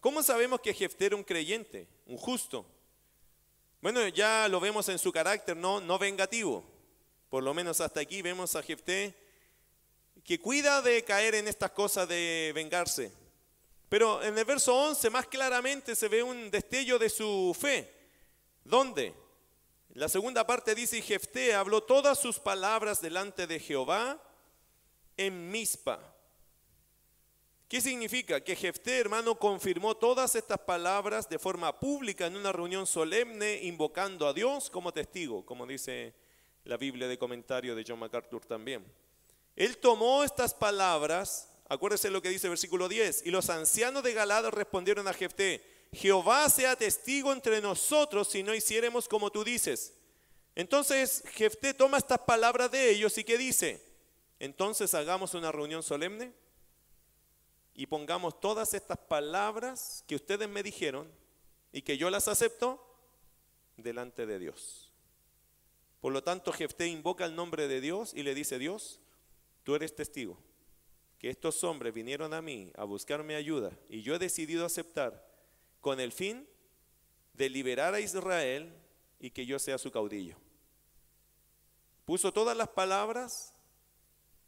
¿Cómo 0.02 0.21
sabemos 0.21 0.60
que 0.60 0.73
Jefté 0.73 1.06
era 1.06 1.15
un 1.15 1.23
creyente, 1.23 1.88
un 2.08 2.17
justo? 2.17 2.65
Bueno, 3.82 4.06
ya 4.10 4.50
lo 4.50 4.60
vemos 4.60 4.89
en 4.89 5.00
su 5.00 5.13
carácter, 5.13 5.56
no, 5.56 5.80
no 5.80 5.97
vengativo. 5.97 6.65
Por 7.30 7.41
lo 7.41 7.54
menos 7.54 7.80
hasta 7.80 8.02
aquí 8.02 8.21
vemos 8.21 8.54
a 8.58 8.62
Jefté 8.62 9.26
que 10.27 10.41
cuida 10.41 10.81
de 10.81 11.05
caer 11.05 11.35
en 11.35 11.47
estas 11.47 11.71
cosas 11.71 12.05
de 12.05 12.51
vengarse. 12.53 13.13
Pero 13.87 14.21
en 14.21 14.37
el 14.37 14.43
verso 14.43 14.75
11 14.75 15.09
más 15.09 15.25
claramente 15.27 15.95
se 15.95 16.09
ve 16.09 16.21
un 16.21 16.51
destello 16.51 16.99
de 16.99 17.09
su 17.09 17.55
fe. 17.57 17.89
¿Dónde? 18.65 19.13
La 19.93 20.09
segunda 20.09 20.45
parte 20.45 20.75
dice, 20.75 21.01
Jefté 21.01 21.55
habló 21.55 21.81
todas 21.81 22.19
sus 22.19 22.39
palabras 22.39 23.01
delante 23.01 23.47
de 23.47 23.57
Jehová 23.57 24.21
en 25.15 25.49
Mispa. 25.49 26.13
¿Qué 27.69 27.79
significa? 27.79 28.43
Que 28.43 28.57
Jefté, 28.57 28.99
hermano, 28.99 29.39
confirmó 29.39 29.95
todas 29.95 30.35
estas 30.35 30.59
palabras 30.59 31.29
de 31.29 31.39
forma 31.39 31.79
pública 31.79 32.25
en 32.25 32.35
una 32.35 32.51
reunión 32.51 32.85
solemne, 32.85 33.61
invocando 33.63 34.27
a 34.27 34.33
Dios 34.33 34.69
como 34.69 34.91
testigo, 34.91 35.45
como 35.45 35.65
dice 35.65 36.13
la 36.65 36.75
Biblia 36.75 37.07
de 37.07 37.17
comentario 37.17 37.75
de 37.75 37.85
John 37.87 37.99
MacArthur 37.99 38.45
también. 38.45 39.06
Él 39.57 39.79
tomó 39.79 40.23
estas 40.23 40.53
palabras, 40.53 41.49
acuérdese 41.67 42.11
lo 42.11 42.21
que 42.21 42.29
dice 42.29 42.45
el 42.45 42.51
versículo 42.51 42.87
10, 42.87 43.25
y 43.25 43.31
los 43.31 43.49
ancianos 43.49 44.03
de 44.03 44.13
Galada 44.13 44.51
respondieron 44.51 45.07
a 45.07 45.13
Jefté, 45.13 45.63
Jehová 45.91 46.47
sea 46.49 46.75
testigo 46.75 47.33
entre 47.33 47.59
nosotros 47.59 48.27
si 48.27 48.43
no 48.43 48.53
hiciéramos 48.53 49.07
como 49.07 49.31
tú 49.31 49.43
dices. 49.43 49.93
Entonces 50.53 51.23
Jefté 51.33 51.73
toma 51.73 51.97
estas 51.97 52.19
palabras 52.19 52.69
de 52.69 52.91
ellos 52.91 53.17
y 53.17 53.23
que 53.23 53.39
dice, 53.39 53.83
entonces 54.37 54.93
hagamos 54.93 55.33
una 55.33 55.51
reunión 55.51 55.81
solemne 55.81 56.33
y 57.73 57.87
pongamos 57.87 58.39
todas 58.39 58.75
estas 58.75 58.99
palabras 58.99 60.03
que 60.07 60.15
ustedes 60.15 60.47
me 60.47 60.61
dijeron 60.61 61.11
y 61.71 61.81
que 61.81 61.97
yo 61.97 62.11
las 62.11 62.27
acepto 62.27 62.79
delante 63.75 64.27
de 64.27 64.37
Dios. 64.37 64.91
Por 65.99 66.13
lo 66.13 66.21
tanto, 66.21 66.53
Jefté 66.53 66.85
invoca 66.85 67.25
el 67.25 67.35
nombre 67.35 67.67
de 67.67 67.81
Dios 67.81 68.13
y 68.13 68.21
le 68.21 68.35
dice, 68.35 68.59
Dios, 68.59 68.99
tú 69.67 69.75
eres 69.75 69.93
testigo 69.93 70.38
que 71.19 71.30
estos 71.30 71.62
hombres 71.65 71.93
vinieron 71.93 72.34
a 72.34 72.41
mí 72.41 72.71
a 72.77 72.86
buscarme 72.86 73.36
ayuda 73.36 73.77
y 73.89 74.01
yo 74.01 74.15
he 74.15 74.17
decidido 74.17 74.65
aceptar 74.65 75.30
con 75.82 75.99
el 75.99 76.13
fin 76.13 76.47
de 77.34 77.49
liberar 77.49 77.93
a 77.93 77.99
Israel 77.99 78.73
y 79.19 79.30
que 79.30 79.45
yo 79.45 79.60
sea 79.60 79.77
su 79.77 79.91
caudillo. 79.91 80.38
Puso 82.06 82.32
todas 82.32 82.56
las 82.56 82.69
palabras 82.69 83.53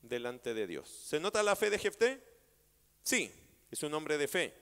delante 0.02 0.54
de 0.54 0.68
Dios. 0.68 0.88
¿Se 0.88 1.20
nota 1.20 1.44
la 1.44 1.58
fe 1.58 1.70
de 1.70 1.80
Jefté? 1.80 2.24
Sí, 3.04 3.30
es 3.70 3.84
un 3.84 3.94
hombre 3.94 4.18
de 4.18 4.30
fe. 4.30 4.56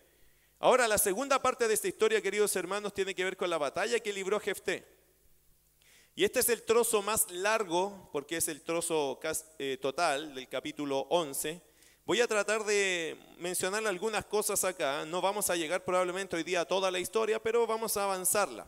Ahora, 0.58 0.88
la 0.88 0.98
segunda 0.98 1.40
parte 1.40 1.68
de 1.68 1.76
esta 1.76 1.88
historia, 1.88 2.20
queridos 2.20 2.56
hermanos, 2.56 2.96
tiene 2.96 3.14
que 3.14 3.24
ver 3.24 3.38
con 3.38 3.52
la 3.52 3.60
batalla 3.60 4.00
que 4.00 4.12
libró 4.12 4.40
Jefté. 4.40 4.97
Y 6.18 6.24
este 6.24 6.40
es 6.40 6.50
el 6.50 6.64
trozo 6.64 7.04
más 7.04 7.30
largo, 7.30 8.10
porque 8.12 8.38
es 8.38 8.48
el 8.48 8.64
trozo 8.64 9.20
eh, 9.60 9.78
total 9.80 10.34
del 10.34 10.50
capítulo 10.50 11.02
11. 11.12 11.62
Voy 12.08 12.22
a 12.22 12.28
tratar 12.28 12.64
de 12.66 13.16
mencionar 13.38 13.86
algunas 13.86 14.26
cosas 14.26 14.64
acá. 14.64 15.06
No 15.06 15.22
vamos 15.22 15.52
a 15.52 15.56
llegar 15.56 15.86
probablemente 15.86 16.36
hoy 16.36 16.42
día 16.42 16.62
a 16.62 16.66
toda 16.66 16.90
la 16.90 16.98
historia, 16.98 17.40
pero 17.40 17.68
vamos 17.68 17.98
a 17.98 18.06
avanzarla. 18.06 18.66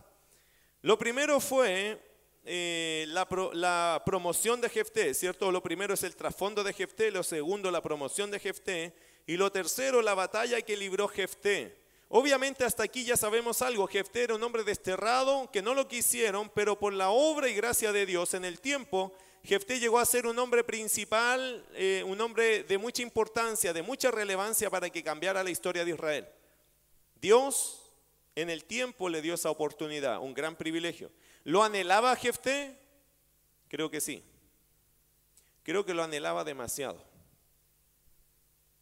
Lo 0.84 1.00
primero 1.00 1.40
fue 1.40 2.00
eh, 2.46 3.06
la, 3.08 3.28
la, 3.54 4.04
promoción 4.06 4.62
de 4.62 4.70
Jefté, 4.70 5.16
¿cierto? 5.16 5.52
Lo 5.52 5.64
primero 5.64 5.96
es 5.96 6.04
el 6.04 6.16
trasfondo 6.16 6.64
de 6.64 6.72
Jefté, 6.72 7.10
lo 7.10 7.24
segundo 7.24 7.72
la 7.72 7.82
promoción 7.82 8.30
de 8.30 8.40
Jefté 8.40 8.94
y 9.26 9.38
lo 9.38 9.52
tercero 9.52 10.04
la 10.04 10.14
batalla 10.14 10.62
que 10.62 10.78
libró 10.78 11.08
Jefté. 11.08 11.79
Obviamente 12.12 12.64
hasta 12.64 12.84
aquí 12.84 13.06
ya 13.06 13.16
sabemos 13.16 13.62
algo, 13.62 13.88
Jefté 13.88 14.24
era 14.24 14.36
un 14.36 14.42
hombre 14.42 14.64
desterrado, 14.64 15.50
que 15.52 15.62
no 15.62 15.76
lo 15.76 15.88
quisieron, 15.88 16.50
pero 16.50 16.78
por 16.78 16.92
la 16.92 17.12
obra 17.12 17.48
y 17.48 17.54
gracia 17.54 17.92
de 17.92 18.08
Dios 18.08 18.34
en 18.34 18.46
el 18.46 18.60
tiempo, 18.60 19.14
Jefté 19.44 19.80
llegó 19.80 20.00
a 20.00 20.06
ser 20.06 20.26
un 20.26 20.40
hombre 20.40 20.64
principal, 20.64 21.64
eh, 21.74 22.04
un 22.06 22.20
hombre 22.20 22.64
de 22.64 22.78
mucha 22.80 23.04
importancia, 23.04 23.74
de 23.74 23.84
mucha 23.84 24.10
relevancia 24.10 24.72
para 24.72 24.90
que 24.90 25.04
cambiara 25.04 25.44
la 25.44 25.52
historia 25.52 25.86
de 25.86 25.92
Israel. 25.92 26.28
Dios 27.22 27.94
en 28.36 28.50
el 28.50 28.66
tiempo 28.66 29.08
le 29.08 29.22
dio 29.22 29.36
esa 29.36 29.52
oportunidad, 29.52 30.20
un 30.20 30.34
gran 30.34 30.56
privilegio. 30.56 31.12
¿Lo 31.44 31.64
anhelaba 31.64 32.16
Jefté? 32.16 32.76
Creo 33.68 33.92
que 33.92 34.02
sí. 34.02 34.24
Creo 35.62 35.86
que 35.86 35.94
lo 35.94 36.04
anhelaba 36.04 36.44
demasiado. 36.44 37.09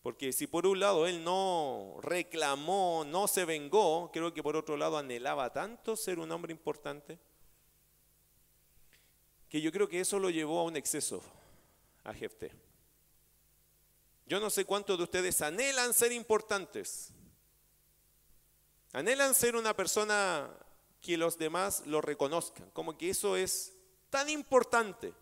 Porque 0.08 0.32
si 0.32 0.48
por 0.48 0.66
un 0.66 0.80
lado 0.80 1.06
él 1.06 1.22
no 1.22 1.98
reclamó, 2.02 3.04
no 3.06 3.28
se 3.28 3.44
vengó, 3.44 4.10
creo 4.10 4.34
que 4.34 4.42
por 4.42 4.56
otro 4.56 4.78
lado 4.78 4.98
anhelaba 4.98 5.52
tanto 5.52 5.98
ser 5.98 6.18
un 6.18 6.32
hombre 6.32 6.54
importante, 6.54 7.20
que 9.50 9.60
yo 9.60 9.70
creo 9.70 9.90
que 9.90 10.00
eso 10.00 10.18
lo 10.18 10.30
llevó 10.30 10.62
a 10.62 10.64
un 10.64 10.78
exceso 10.78 11.22
a 12.06 12.14
Jefté. 12.14 12.54
Yo 14.26 14.40
no 14.40 14.50
sé 14.50 14.64
cuántos 14.64 14.98
de 14.98 15.04
ustedes 15.04 15.42
anhelan 15.42 15.94
ser 15.94 16.14
importantes. 16.14 17.10
Anhelan 18.94 19.36
ser 19.36 19.58
una 19.58 19.76
persona 19.76 20.50
que 21.02 21.18
los 21.18 21.38
demás 21.38 21.86
lo 21.86 22.00
reconozcan, 22.00 22.70
como 22.70 22.98
que 22.98 23.10
eso 23.10 23.36
es 23.36 23.74
tan 24.10 24.30
importante, 24.30 25.14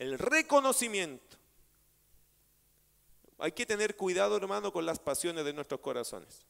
el 0.00 0.18
reconocimiento. 0.18 1.43
Hay 3.38 3.52
que 3.52 3.66
tener 3.66 3.96
cuidado, 3.96 4.36
hermano, 4.36 4.72
con 4.72 4.86
las 4.86 4.98
pasiones 4.98 5.44
de 5.44 5.52
nuestros 5.52 5.80
corazones. 5.80 6.46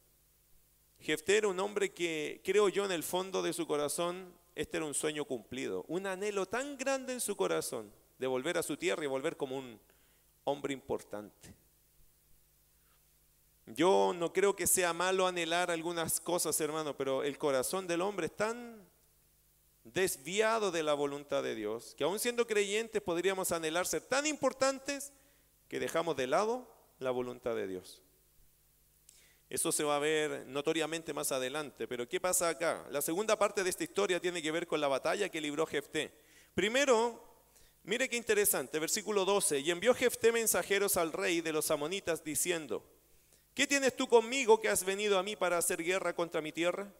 Jefté 0.99 1.37
era 1.37 1.47
un 1.47 1.59
hombre 1.59 1.91
que, 1.93 2.41
creo 2.43 2.69
yo, 2.69 2.85
en 2.85 2.91
el 2.91 3.03
fondo 3.03 3.41
de 3.41 3.53
su 3.53 3.67
corazón, 3.67 4.33
este 4.55 4.77
era 4.77 4.85
un 4.85 4.93
sueño 4.93 5.25
cumplido, 5.25 5.83
un 5.87 6.07
anhelo 6.07 6.45
tan 6.45 6.77
grande 6.77 7.13
en 7.13 7.21
su 7.21 7.35
corazón 7.35 7.91
de 8.17 8.27
volver 8.27 8.57
a 8.57 8.63
su 8.63 8.77
tierra 8.77 9.03
y 9.03 9.07
volver 9.07 9.35
como 9.37 9.57
un 9.57 9.79
hombre 10.45 10.73
importante. 10.73 11.53
Yo 13.67 14.13
no 14.15 14.31
creo 14.31 14.55
que 14.55 14.67
sea 14.67 14.93
malo 14.93 15.25
anhelar 15.25 15.71
algunas 15.71 16.19
cosas, 16.19 16.59
hermano, 16.61 16.95
pero 16.95 17.23
el 17.23 17.37
corazón 17.37 17.87
del 17.87 18.01
hombre 18.01 18.27
es 18.27 18.35
tan 18.35 18.87
desviado 19.83 20.71
de 20.71 20.83
la 20.83 20.93
voluntad 20.93 21.43
de 21.43 21.55
Dios 21.55 21.93
que 21.95 22.03
aún 22.03 22.19
siendo 22.19 22.47
creyentes 22.47 23.01
podríamos 23.01 23.51
anhelar 23.51 23.85
ser 23.85 24.01
tan 24.01 24.25
importantes 24.25 25.13
que 25.67 25.79
dejamos 25.79 26.15
de 26.15 26.27
lado 26.27 26.74
la 27.05 27.11
voluntad 27.11 27.55
de 27.55 27.67
Dios. 27.67 28.01
Eso 29.47 29.71
se 29.71 29.83
va 29.83 29.95
a 29.95 29.99
ver 29.99 30.47
notoriamente 30.47 31.13
más 31.13 31.31
adelante, 31.31 31.87
pero 31.87 32.09
¿qué 32.09 32.19
pasa 32.19 32.49
acá? 32.49 32.83
La 32.89 32.99
segunda 32.99 33.37
parte 33.37 33.63
de 33.63 33.69
esta 33.69 33.83
historia 33.83 34.19
tiene 34.19 34.41
que 34.41 34.51
ver 34.51 34.65
con 34.65 34.81
la 34.81 34.87
batalla 34.87 35.29
que 35.29 35.39
libró 35.39 35.67
Jefté. 35.67 36.11
Primero, 36.55 37.23
mire 37.83 38.09
qué 38.09 38.17
interesante, 38.17 38.79
versículo 38.79 39.23
12, 39.23 39.59
y 39.59 39.69
envió 39.69 39.93
Jefté 39.93 40.31
mensajeros 40.31 40.97
al 40.97 41.13
rey 41.13 41.41
de 41.41 41.53
los 41.53 41.69
amonitas 41.69 42.23
diciendo, 42.23 42.83
¿qué 43.53 43.67
tienes 43.67 43.95
tú 43.95 44.07
conmigo 44.07 44.59
que 44.59 44.69
has 44.69 44.83
venido 44.83 45.19
a 45.19 45.23
mí 45.23 45.35
para 45.35 45.59
hacer 45.59 45.83
guerra 45.83 46.15
contra 46.15 46.41
mi 46.41 46.51
tierra? 46.51 46.91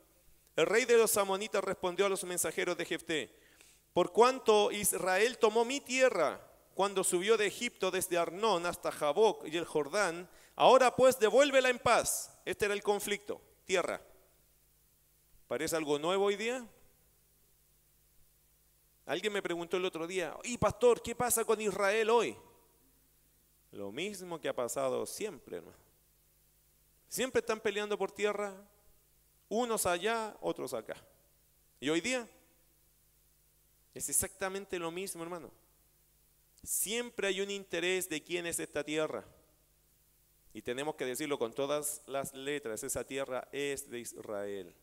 El 0.56 0.68
rey 0.68 0.86
de 0.86 0.98
los 0.98 1.18
amonitas 1.18 1.64
respondió 1.64 2.06
a 2.06 2.10
los 2.10 2.24
mensajeros 2.26 2.78
de 2.78 2.86
Jefté, 2.86 3.36
por 3.92 4.12
cuanto 4.12 4.72
Israel 4.72 5.40
tomó 5.40 5.66
mi 5.66 5.82
tierra 5.82 6.40
cuando 6.76 7.06
subió 7.06 7.38
de 7.38 7.48
Egipto 7.48 7.90
desde 7.90 8.18
Arnón 8.18 8.66
hasta 8.66 8.92
Jaboc 8.92 9.48
y 9.48 9.56
el 9.56 9.64
Jordán, 9.64 10.30
ahora 10.58 10.94
pues 10.94 11.18
devuélvela 11.18 11.70
en 11.70 11.80
paz. 11.80 12.38
Este 12.44 12.66
era 12.66 12.74
el 12.74 12.84
conflicto, 12.84 13.42
tierra. 13.64 14.02
¿Parece 15.48 15.78
algo 15.78 15.98
nuevo 15.98 16.26
hoy 16.26 16.36
día? 16.36 16.68
Alguien 19.06 19.32
me 19.32 19.42
preguntó 19.42 19.78
el 19.78 19.86
otro 19.86 20.06
día, 20.06 20.36
y 20.44 20.58
pastor, 20.58 21.02
¿qué 21.02 21.16
pasa 21.16 21.46
con 21.46 21.62
Israel 21.62 22.10
hoy? 22.10 22.36
Lo 23.72 23.92
mismo 23.92 24.42
que 24.42 24.50
ha 24.50 24.56
pasado 24.56 25.06
siempre, 25.06 25.62
¿no? 25.62 25.72
Siempre 27.08 27.40
están 27.40 27.62
peleando 27.62 27.98
por 27.98 28.12
tierra, 28.12 28.54
unos 29.48 29.86
allá, 29.86 30.36
otros 30.42 30.74
acá. 30.74 30.98
Y 31.80 31.88
hoy 31.88 32.02
día 32.02 32.28
es 33.94 34.10
exactamente 34.10 34.78
lo 34.78 34.92
mismo, 34.92 35.24
hermano. 35.24 35.52
Siempre 36.66 37.28
hay 37.28 37.42
un 37.42 37.52
interés 37.52 38.10
de 38.10 38.24
quién 38.24 38.46
es 38.46 38.60
esta 38.60 38.84
tierra. 38.84 39.24
Y 40.54 40.62
tenemos 40.62 40.96
que 40.96 41.06
decirlo 41.06 41.38
con 41.38 41.54
todas 41.54 42.02
las 42.08 42.34
letras, 42.34 42.84
esa 42.84 43.04
tierra 43.04 43.48
es 43.52 43.90
de 43.90 44.00
Israel. 44.00 44.74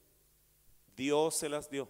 Dios 0.94 1.36
se 1.38 1.48
las 1.48 1.70
dio. 1.70 1.88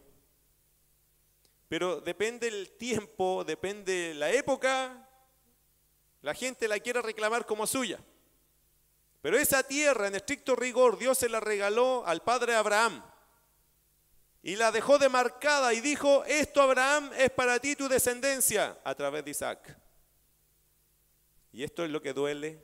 Pero 1.68 2.00
depende 2.00 2.48
el 2.48 2.70
tiempo, 2.70 3.44
depende 3.44 4.14
la 4.14 4.30
época, 4.30 5.08
la 6.20 6.34
gente 6.34 6.68
la 6.68 6.78
quiere 6.78 7.02
reclamar 7.02 7.44
como 7.44 7.66
suya. 7.66 7.98
Pero 9.20 9.36
esa 9.36 9.62
tierra, 9.62 10.06
en 10.06 10.14
estricto 10.14 10.54
rigor, 10.54 10.98
Dios 10.98 11.18
se 11.18 11.28
la 11.28 11.40
regaló 11.40 12.04
al 12.06 12.22
padre 12.22 12.54
Abraham. 12.54 13.02
Y 14.42 14.56
la 14.56 14.72
dejó 14.72 14.98
demarcada 14.98 15.72
y 15.74 15.80
dijo, 15.80 16.24
esto 16.24 16.62
Abraham 16.62 17.10
es 17.16 17.30
para 17.30 17.58
ti 17.60 17.76
tu 17.76 17.88
descendencia 17.88 18.78
a 18.84 18.94
través 18.94 19.24
de 19.24 19.30
Isaac. 19.30 19.81
Y 21.52 21.62
esto 21.62 21.84
es 21.84 21.90
lo 21.90 22.00
que 22.00 22.12
duele 22.12 22.58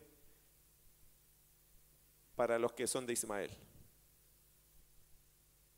para 2.35 2.59
los 2.59 2.73
que 2.73 2.87
son 2.87 3.07
de 3.07 3.13
Ismael. 3.13 3.51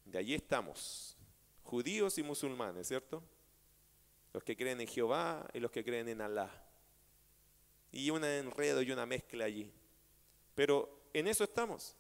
De 0.05 0.19
allí 0.19 0.35
estamos, 0.35 1.17
judíos 1.63 2.19
y 2.19 2.23
musulmanes, 2.23 2.87
¿cierto? 2.87 3.23
Los 4.33 4.45
que 4.45 4.57
creen 4.57 4.81
en 4.81 4.87
Jehová 4.87 5.49
y 5.53 5.59
los 5.59 5.71
que 5.71 5.85
creen 5.85 6.09
en 6.09 6.21
Alá. 6.21 6.51
Y 7.91 8.11
un 8.11 8.25
enredo 8.25 8.83
y 8.83 8.93
una 8.93 9.07
mezcla 9.07 9.45
allí. 9.45 9.73
Pero 10.55 11.09
en 11.13 11.27
eso 11.27 11.45
estamos. 11.45 11.97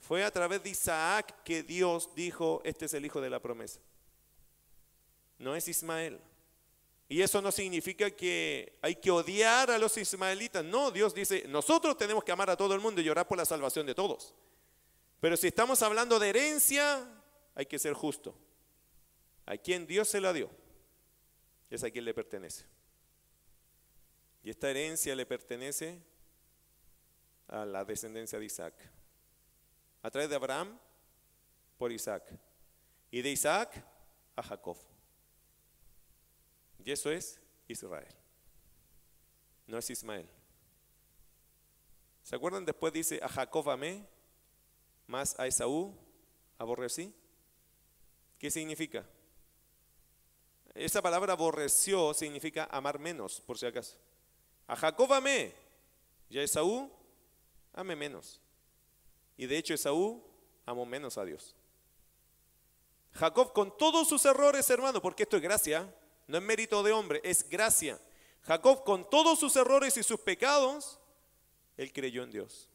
Fue 0.00 0.24
a 0.24 0.30
través 0.32 0.62
de 0.62 0.70
Isaac 0.70 1.42
que 1.44 1.62
Dios 1.62 2.12
dijo, 2.16 2.60
este 2.64 2.86
es 2.86 2.94
el 2.94 3.06
hijo 3.06 3.20
de 3.20 3.30
la 3.30 3.40
promesa. 3.40 3.80
No 5.38 5.54
es 5.54 5.68
Ismael. 5.68 6.20
Y 7.12 7.20
eso 7.20 7.42
no 7.42 7.52
significa 7.52 8.10
que 8.10 8.78
hay 8.80 8.96
que 8.96 9.10
odiar 9.10 9.70
a 9.70 9.76
los 9.76 9.98
ismaelitas. 9.98 10.64
No, 10.64 10.90
Dios 10.90 11.12
dice, 11.12 11.44
nosotros 11.46 11.98
tenemos 11.98 12.24
que 12.24 12.32
amar 12.32 12.48
a 12.48 12.56
todo 12.56 12.74
el 12.74 12.80
mundo 12.80 13.02
y 13.02 13.08
orar 13.10 13.28
por 13.28 13.36
la 13.36 13.44
salvación 13.44 13.84
de 13.84 13.94
todos. 13.94 14.34
Pero 15.20 15.36
si 15.36 15.48
estamos 15.48 15.82
hablando 15.82 16.18
de 16.18 16.30
herencia, 16.30 17.06
hay 17.54 17.66
que 17.66 17.78
ser 17.78 17.92
justo. 17.92 18.34
A 19.44 19.58
quien 19.58 19.86
Dios 19.86 20.08
se 20.08 20.22
la 20.22 20.32
dio, 20.32 20.48
es 21.68 21.84
a 21.84 21.90
quien 21.90 22.06
le 22.06 22.14
pertenece. 22.14 22.64
Y 24.42 24.48
esta 24.48 24.70
herencia 24.70 25.14
le 25.14 25.26
pertenece 25.26 26.00
a 27.46 27.66
la 27.66 27.84
descendencia 27.84 28.38
de 28.38 28.46
Isaac. 28.46 28.90
A 30.00 30.10
través 30.10 30.30
de 30.30 30.36
Abraham, 30.36 30.80
por 31.76 31.92
Isaac. 31.92 32.24
Y 33.10 33.20
de 33.20 33.28
Isaac 33.32 33.84
a 34.34 34.42
Jacob. 34.42 34.78
Y 36.84 36.92
eso 36.92 37.10
es 37.10 37.40
Israel. 37.68 38.14
No 39.66 39.78
es 39.78 39.88
Ismael. 39.90 40.28
¿Se 42.22 42.36
acuerdan? 42.36 42.64
Después 42.64 42.92
dice, 42.92 43.20
a 43.22 43.28
Jacob 43.28 43.68
amé, 43.70 44.06
más 45.06 45.38
a 45.38 45.46
Esaú 45.46 45.96
aborrecí. 46.58 47.14
¿Qué 48.38 48.50
significa? 48.50 49.06
Esa 50.74 51.02
palabra 51.02 51.34
aborreció 51.34 52.14
significa 52.14 52.68
amar 52.70 52.98
menos, 52.98 53.40
por 53.40 53.58
si 53.58 53.66
acaso. 53.66 53.96
A 54.66 54.76
Jacob 54.76 55.12
amé 55.12 55.54
y 56.28 56.38
a 56.38 56.42
Esaú 56.42 56.90
amé 57.72 57.94
menos. 57.94 58.40
Y 59.36 59.46
de 59.46 59.58
hecho 59.58 59.74
Esaú 59.74 60.22
amó 60.64 60.86
menos 60.86 61.18
a 61.18 61.24
Dios. 61.24 61.54
Jacob 63.12 63.52
con 63.52 63.76
todos 63.76 64.08
sus 64.08 64.24
errores, 64.24 64.68
hermano, 64.70 65.02
porque 65.02 65.24
esto 65.24 65.36
es 65.36 65.42
gracia, 65.42 65.94
no 66.26 66.38
es 66.38 66.42
mérito 66.42 66.82
de 66.82 66.92
hombre, 66.92 67.20
es 67.24 67.48
gracia. 67.48 68.00
Jacob 68.42 68.84
con 68.84 69.08
todos 69.08 69.38
sus 69.38 69.54
errores 69.56 69.96
y 69.96 70.02
sus 70.02 70.20
pecados, 70.20 70.98
él 71.76 71.92
creyó 71.92 72.22
en 72.24 72.30
Dios 72.30 72.68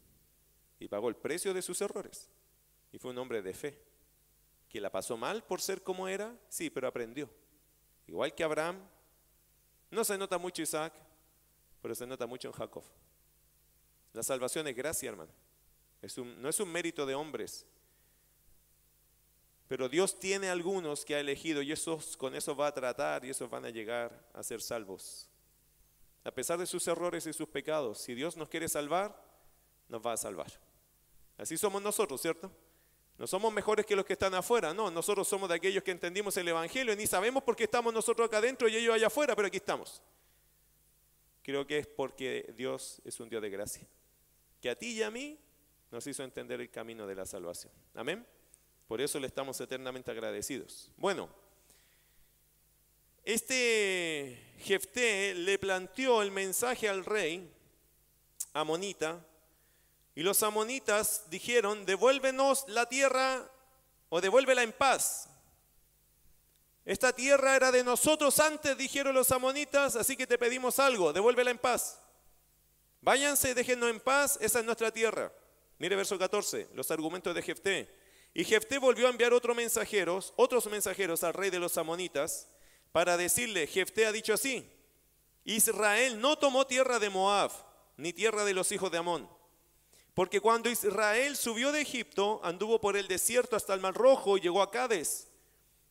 y 0.79 0.87
pagó 0.87 1.09
el 1.09 1.15
precio 1.15 1.53
de 1.53 1.61
sus 1.61 1.81
errores. 1.81 2.29
Y 2.91 2.99
fue 2.99 3.11
un 3.11 3.17
hombre 3.17 3.41
de 3.41 3.53
fe, 3.53 3.81
que 4.69 4.79
la 4.79 4.89
pasó 4.89 5.17
mal 5.17 5.43
por 5.43 5.61
ser 5.61 5.83
como 5.83 6.07
era, 6.07 6.33
sí, 6.49 6.69
pero 6.69 6.87
aprendió. 6.87 7.29
Igual 8.07 8.33
que 8.33 8.43
Abraham, 8.43 8.79
no 9.91 10.03
se 10.03 10.17
nota 10.17 10.37
mucho 10.37 10.61
Isaac, 10.61 10.93
pero 11.81 11.95
se 11.95 12.07
nota 12.07 12.25
mucho 12.25 12.47
en 12.47 12.53
Jacob. 12.53 12.83
La 14.13 14.23
salvación 14.23 14.67
es 14.67 14.75
gracia, 14.75 15.09
hermano. 15.09 15.31
no 16.39 16.49
es 16.49 16.59
un 16.59 16.71
mérito 16.71 17.05
de 17.05 17.15
hombres. 17.15 17.65
Pero 19.67 19.89
Dios 19.89 20.17
tiene 20.19 20.49
algunos 20.49 21.03
que 21.03 21.15
ha 21.15 21.19
elegido 21.19 21.61
y 21.61 21.71
esos, 21.71 22.15
con 22.15 22.35
eso 22.35 22.55
va 22.55 22.67
a 22.67 22.73
tratar 22.73 23.25
y 23.25 23.29
esos 23.29 23.49
van 23.49 23.65
a 23.65 23.69
llegar 23.69 24.27
a 24.33 24.41
ser 24.43 24.61
salvos. 24.61 25.29
A 26.23 26.31
pesar 26.31 26.57
de 26.57 26.65
sus 26.65 26.87
errores 26.87 27.25
y 27.25 27.33
sus 27.33 27.47
pecados, 27.49 27.99
si 27.99 28.13
Dios 28.13 28.37
nos 28.37 28.49
quiere 28.49 28.69
salvar, 28.69 29.21
nos 29.89 30.05
va 30.05 30.13
a 30.13 30.17
salvar. 30.17 30.51
Así 31.37 31.57
somos 31.57 31.81
nosotros, 31.81 32.21
¿cierto? 32.21 32.51
No 33.17 33.27
somos 33.27 33.51
mejores 33.51 33.85
que 33.85 33.95
los 33.95 34.05
que 34.05 34.13
están 34.13 34.33
afuera, 34.35 34.73
no, 34.73 34.91
nosotros 34.91 35.27
somos 35.27 35.49
de 35.49 35.55
aquellos 35.55 35.83
que 35.83 35.91
entendimos 35.91 36.37
el 36.37 36.47
Evangelio 36.47 36.93
y 36.93 36.97
ni 36.97 37.07
sabemos 37.07 37.43
por 37.43 37.55
qué 37.55 37.63
estamos 37.63 37.93
nosotros 37.93 38.27
acá 38.27 38.37
adentro 38.37 38.67
y 38.67 38.75
ellos 38.75 38.93
allá 38.93 39.07
afuera, 39.07 39.35
pero 39.35 39.47
aquí 39.47 39.57
estamos. 39.57 40.01
Creo 41.41 41.65
que 41.65 41.79
es 41.79 41.87
porque 41.87 42.53
Dios 42.55 43.01
es 43.03 43.19
un 43.19 43.29
Dios 43.29 43.41
de 43.41 43.49
gracia, 43.49 43.87
que 44.61 44.69
a 44.69 44.75
ti 44.77 44.91
y 44.93 45.03
a 45.03 45.09
mí 45.09 45.39
nos 45.91 46.05
hizo 46.05 46.23
entender 46.23 46.61
el 46.61 46.69
camino 46.69 47.07
de 47.07 47.15
la 47.15 47.25
salvación. 47.25 47.73
Amén. 47.95 48.25
Por 48.87 49.01
eso 49.01 49.19
le 49.19 49.27
estamos 49.27 49.59
eternamente 49.59 50.11
agradecidos. 50.11 50.89
Bueno, 50.97 51.29
este 53.23 54.55
Jefté 54.59 55.33
le 55.33 55.59
planteó 55.59 56.21
el 56.21 56.31
mensaje 56.31 56.87
al 56.87 57.03
rey 57.03 57.51
amonita 58.53 59.25
y 60.15 60.23
los 60.23 60.41
amonitas 60.41 61.29
dijeron, 61.29 61.85
devuélvenos 61.85 62.63
la 62.69 62.87
tierra 62.87 63.51
o 64.09 64.21
devuélvela 64.21 64.63
en 64.63 64.71
paz. 64.71 65.29
Esta 66.85 67.11
tierra 67.11 67.57
era 67.57 67.71
de 67.71 67.83
nosotros 67.83 68.39
antes, 68.39 68.77
dijeron 68.77 69.13
los 69.13 69.31
amonitas, 69.31 69.97
así 69.97 70.15
que 70.15 70.25
te 70.25 70.37
pedimos 70.37 70.79
algo, 70.79 71.11
devuélvela 71.11 71.51
en 71.51 71.57
paz. 71.57 71.99
Váyanse, 73.01 73.53
déjenos 73.53 73.89
en 73.89 73.99
paz, 73.99 74.37
esa 74.41 74.59
es 74.59 74.65
nuestra 74.65 74.89
tierra. 74.89 75.31
Mire 75.79 75.97
verso 75.97 76.17
14, 76.17 76.69
los 76.73 76.89
argumentos 76.89 77.35
de 77.35 77.41
Jefté. 77.41 77.96
Y 78.37 78.43
Jefté 78.43 78.77
volvió 78.77 79.07
a 79.07 79.09
enviar 79.09 79.33
otros 79.33 79.57
mensajeros, 79.57 80.31
otros 80.35 80.67
mensajeros 80.67 81.23
al 81.23 81.33
rey 81.33 81.49
de 81.49 81.57
los 81.57 81.75
amonitas, 81.75 82.47
para 82.91 83.17
decirle, 83.17 83.65
Jefté 83.65 84.05
ha 84.05 84.11
dicho 84.11 84.31
así, 84.31 84.71
Israel 85.43 86.21
no 86.21 86.37
tomó 86.37 86.67
tierra 86.67 86.99
de 86.99 87.09
Moab, 87.09 87.51
ni 87.97 88.13
tierra 88.13 88.45
de 88.45 88.53
los 88.53 88.71
hijos 88.71 88.91
de 88.91 88.99
Amón. 88.99 89.27
Porque 90.13 90.39
cuando 90.39 90.69
Israel 90.69 91.35
subió 91.35 91.71
de 91.71 91.81
Egipto, 91.81 92.39
anduvo 92.43 92.79
por 92.79 92.95
el 92.95 93.07
desierto 93.07 93.55
hasta 93.55 93.73
el 93.73 93.81
Mar 93.81 93.95
Rojo 93.95 94.37
y 94.37 94.41
llegó 94.41 94.61
a 94.61 94.69
Cades. 94.69 95.29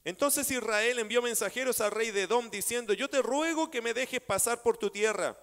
Entonces 0.05 0.49
Israel 0.49 1.01
envió 1.01 1.23
mensajeros 1.23 1.81
al 1.81 1.91
rey 1.91 2.13
de 2.13 2.23
Edom 2.23 2.49
diciendo, 2.49 2.93
yo 2.93 3.11
te 3.11 3.23
ruego 3.23 3.73
que 3.73 3.83
me 3.83 3.93
dejes 3.93 4.21
pasar 4.21 4.63
por 4.63 4.77
tu 4.77 4.89
tierra. 4.89 5.37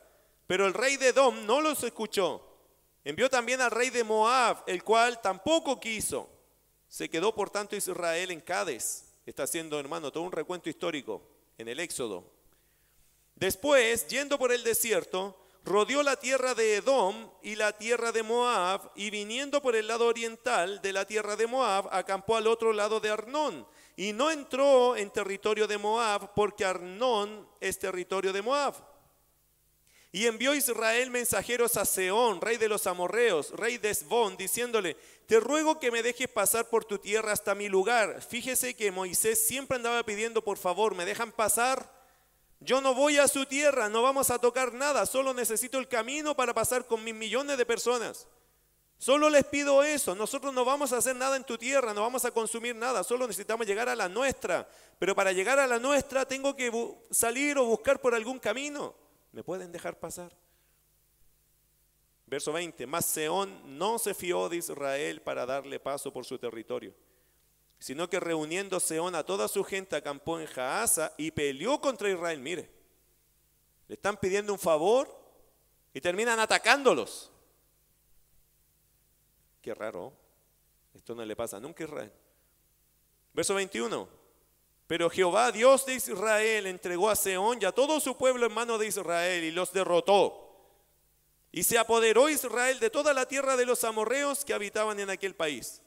Pero 0.47 0.65
el 0.67 0.73
rey 0.73 0.95
de 0.95 1.09
Edom 1.09 1.45
no 1.45 1.59
los 1.59 1.83
escuchó. 1.83 2.47
Envió 3.03 3.29
también 3.29 3.59
al 3.59 3.71
rey 3.71 3.89
de 3.89 4.05
Moab, 4.05 4.63
el 4.67 4.85
cual 4.85 5.21
tampoco 5.21 5.81
quiso. 5.81 6.32
Se 6.93 7.09
quedó 7.09 7.33
por 7.33 7.49
tanto 7.49 7.75
Israel 7.75 8.29
en 8.29 8.39
Cades. 8.39 9.05
Está 9.25 9.43
haciendo, 9.43 9.79
hermano, 9.79 10.11
todo 10.11 10.21
un 10.21 10.31
recuento 10.31 10.69
histórico 10.69 11.23
en 11.57 11.67
el 11.67 11.79
Éxodo. 11.79 12.23
Después, 13.33 14.05
yendo 14.09 14.37
por 14.37 14.51
el 14.51 14.63
desierto, 14.63 15.35
rodeó 15.63 16.03
la 16.03 16.17
tierra 16.17 16.53
de 16.53 16.75
Edom 16.75 17.31
y 17.41 17.55
la 17.55 17.75
tierra 17.75 18.11
de 18.11 18.21
Moab, 18.21 18.91
y 18.95 19.09
viniendo 19.09 19.59
por 19.59 19.75
el 19.75 19.87
lado 19.87 20.05
oriental 20.05 20.83
de 20.83 20.93
la 20.93 21.05
tierra 21.05 21.35
de 21.35 21.47
Moab, 21.47 21.89
acampó 21.91 22.35
al 22.35 22.45
otro 22.45 22.71
lado 22.71 22.99
de 22.99 23.09
Arnón. 23.09 23.65
Y 23.95 24.13
no 24.13 24.29
entró 24.29 24.95
en 24.95 25.09
territorio 25.09 25.65
de 25.65 25.79
Moab, 25.79 26.35
porque 26.35 26.63
Arnón 26.63 27.49
es 27.59 27.79
territorio 27.79 28.31
de 28.31 28.43
Moab. 28.43 28.75
Y 30.15 30.27
envió 30.27 30.53
Israel 30.53 31.09
mensajeros 31.09 31.75
a 31.75 31.85
Seón, 31.85 32.39
rey 32.39 32.57
de 32.57 32.69
los 32.69 32.85
amorreos, 32.85 33.49
rey 33.49 33.79
de 33.79 33.89
Esbón, 33.89 34.37
diciéndole, 34.37 34.95
te 35.25 35.39
ruego 35.39 35.79
que 35.79 35.89
me 35.89 36.03
dejes 36.03 36.27
pasar 36.27 36.69
por 36.69 36.85
tu 36.85 36.99
tierra 36.99 37.31
hasta 37.31 37.55
mi 37.55 37.67
lugar. 37.67 38.21
Fíjese 38.21 38.75
que 38.75 38.91
Moisés 38.91 39.47
siempre 39.47 39.77
andaba 39.77 40.03
pidiendo, 40.03 40.43
por 40.43 40.59
favor, 40.59 40.93
¿me 40.93 41.03
dejan 41.03 41.31
pasar? 41.31 41.91
Yo 42.59 42.79
no 42.79 42.93
voy 42.93 43.17
a 43.17 43.27
su 43.27 43.47
tierra, 43.47 43.89
no 43.89 44.03
vamos 44.03 44.29
a 44.29 44.37
tocar 44.37 44.71
nada, 44.75 45.07
solo 45.07 45.33
necesito 45.33 45.79
el 45.79 45.87
camino 45.87 46.35
para 46.35 46.53
pasar 46.53 46.85
con 46.85 47.03
mis 47.03 47.15
millones 47.15 47.57
de 47.57 47.65
personas. 47.65 48.27
Solo 48.99 49.31
les 49.31 49.45
pido 49.45 49.81
eso, 49.81 50.13
nosotros 50.13 50.53
no 50.53 50.63
vamos 50.63 50.93
a 50.93 50.97
hacer 50.97 51.15
nada 51.15 51.37
en 51.37 51.43
tu 51.43 51.57
tierra, 51.57 51.91
no 51.91 52.01
vamos 52.01 52.23
a 52.23 52.29
consumir 52.29 52.75
nada, 52.75 53.03
solo 53.03 53.25
necesitamos 53.25 53.65
llegar 53.65 53.89
a 53.89 53.95
la 53.95 54.07
nuestra. 54.09 54.69
Pero 54.99 55.15
para 55.15 55.31
llegar 55.31 55.57
a 55.57 55.65
la 55.65 55.79
nuestra 55.79 56.23
tengo 56.27 56.55
que 56.55 56.71
salir 57.09 57.57
o 57.57 57.65
buscar 57.65 57.99
por 57.99 58.13
algún 58.13 58.37
camino. 58.37 59.01
¿Me 59.33 59.43
pueden 59.43 59.71
dejar 59.71 59.99
pasar? 59.99 60.31
Verso 62.27 62.53
20, 62.53 62.87
mas 62.87 63.05
Seón 63.05 63.77
no 63.77 63.99
se 63.99 64.13
fió 64.13 64.47
de 64.47 64.57
Israel 64.57 65.21
para 65.21 65.45
darle 65.45 65.79
paso 65.79 66.13
por 66.13 66.23
su 66.23 66.37
territorio, 66.37 66.93
sino 67.79 68.09
que 68.09 68.19
reuniendo 68.19 68.79
Seón 68.79 69.15
a 69.15 69.23
toda 69.23 69.47
su 69.47 69.63
gente 69.63 69.95
acampó 69.95 70.39
en 70.39 70.45
Jaasa 70.45 71.13
y 71.17 71.31
peleó 71.31 71.81
contra 71.81 72.09
Israel. 72.09 72.39
Mire, 72.39 72.69
le 73.87 73.95
están 73.95 74.17
pidiendo 74.17 74.53
un 74.53 74.59
favor 74.59 75.09
y 75.93 75.99
terminan 75.99 76.39
atacándolos. 76.39 77.31
Qué 79.61 79.73
raro, 79.73 80.13
esto 80.93 81.15
no 81.15 81.25
le 81.25 81.35
pasa 81.35 81.59
nunca 81.59 81.83
a 81.83 81.87
Israel. 81.87 82.13
Verso 83.33 83.55
21, 83.55 84.07
pero 84.87 85.09
Jehová, 85.09 85.51
Dios 85.51 85.85
de 85.85 85.95
Israel, 85.95 86.67
entregó 86.67 87.09
a 87.09 87.15
Seón 87.15 87.59
y 87.61 87.65
a 87.65 87.71
todo 87.71 87.99
su 87.99 88.17
pueblo 88.17 88.45
en 88.45 88.53
mano 88.53 88.77
de 88.77 88.87
Israel 88.87 89.43
y 89.43 89.51
los 89.51 89.71
derrotó. 89.71 90.39
Y 91.51 91.63
se 91.63 91.77
apoderó 91.77 92.29
Israel 92.29 92.79
de 92.79 92.89
toda 92.89 93.13
la 93.13 93.27
tierra 93.27 93.55
de 93.55 93.65
los 93.65 93.83
amorreos 93.83 94.43
que 94.43 94.53
habitaban 94.53 94.99
en 94.99 95.09
aquel 95.09 95.35
país. 95.35 95.81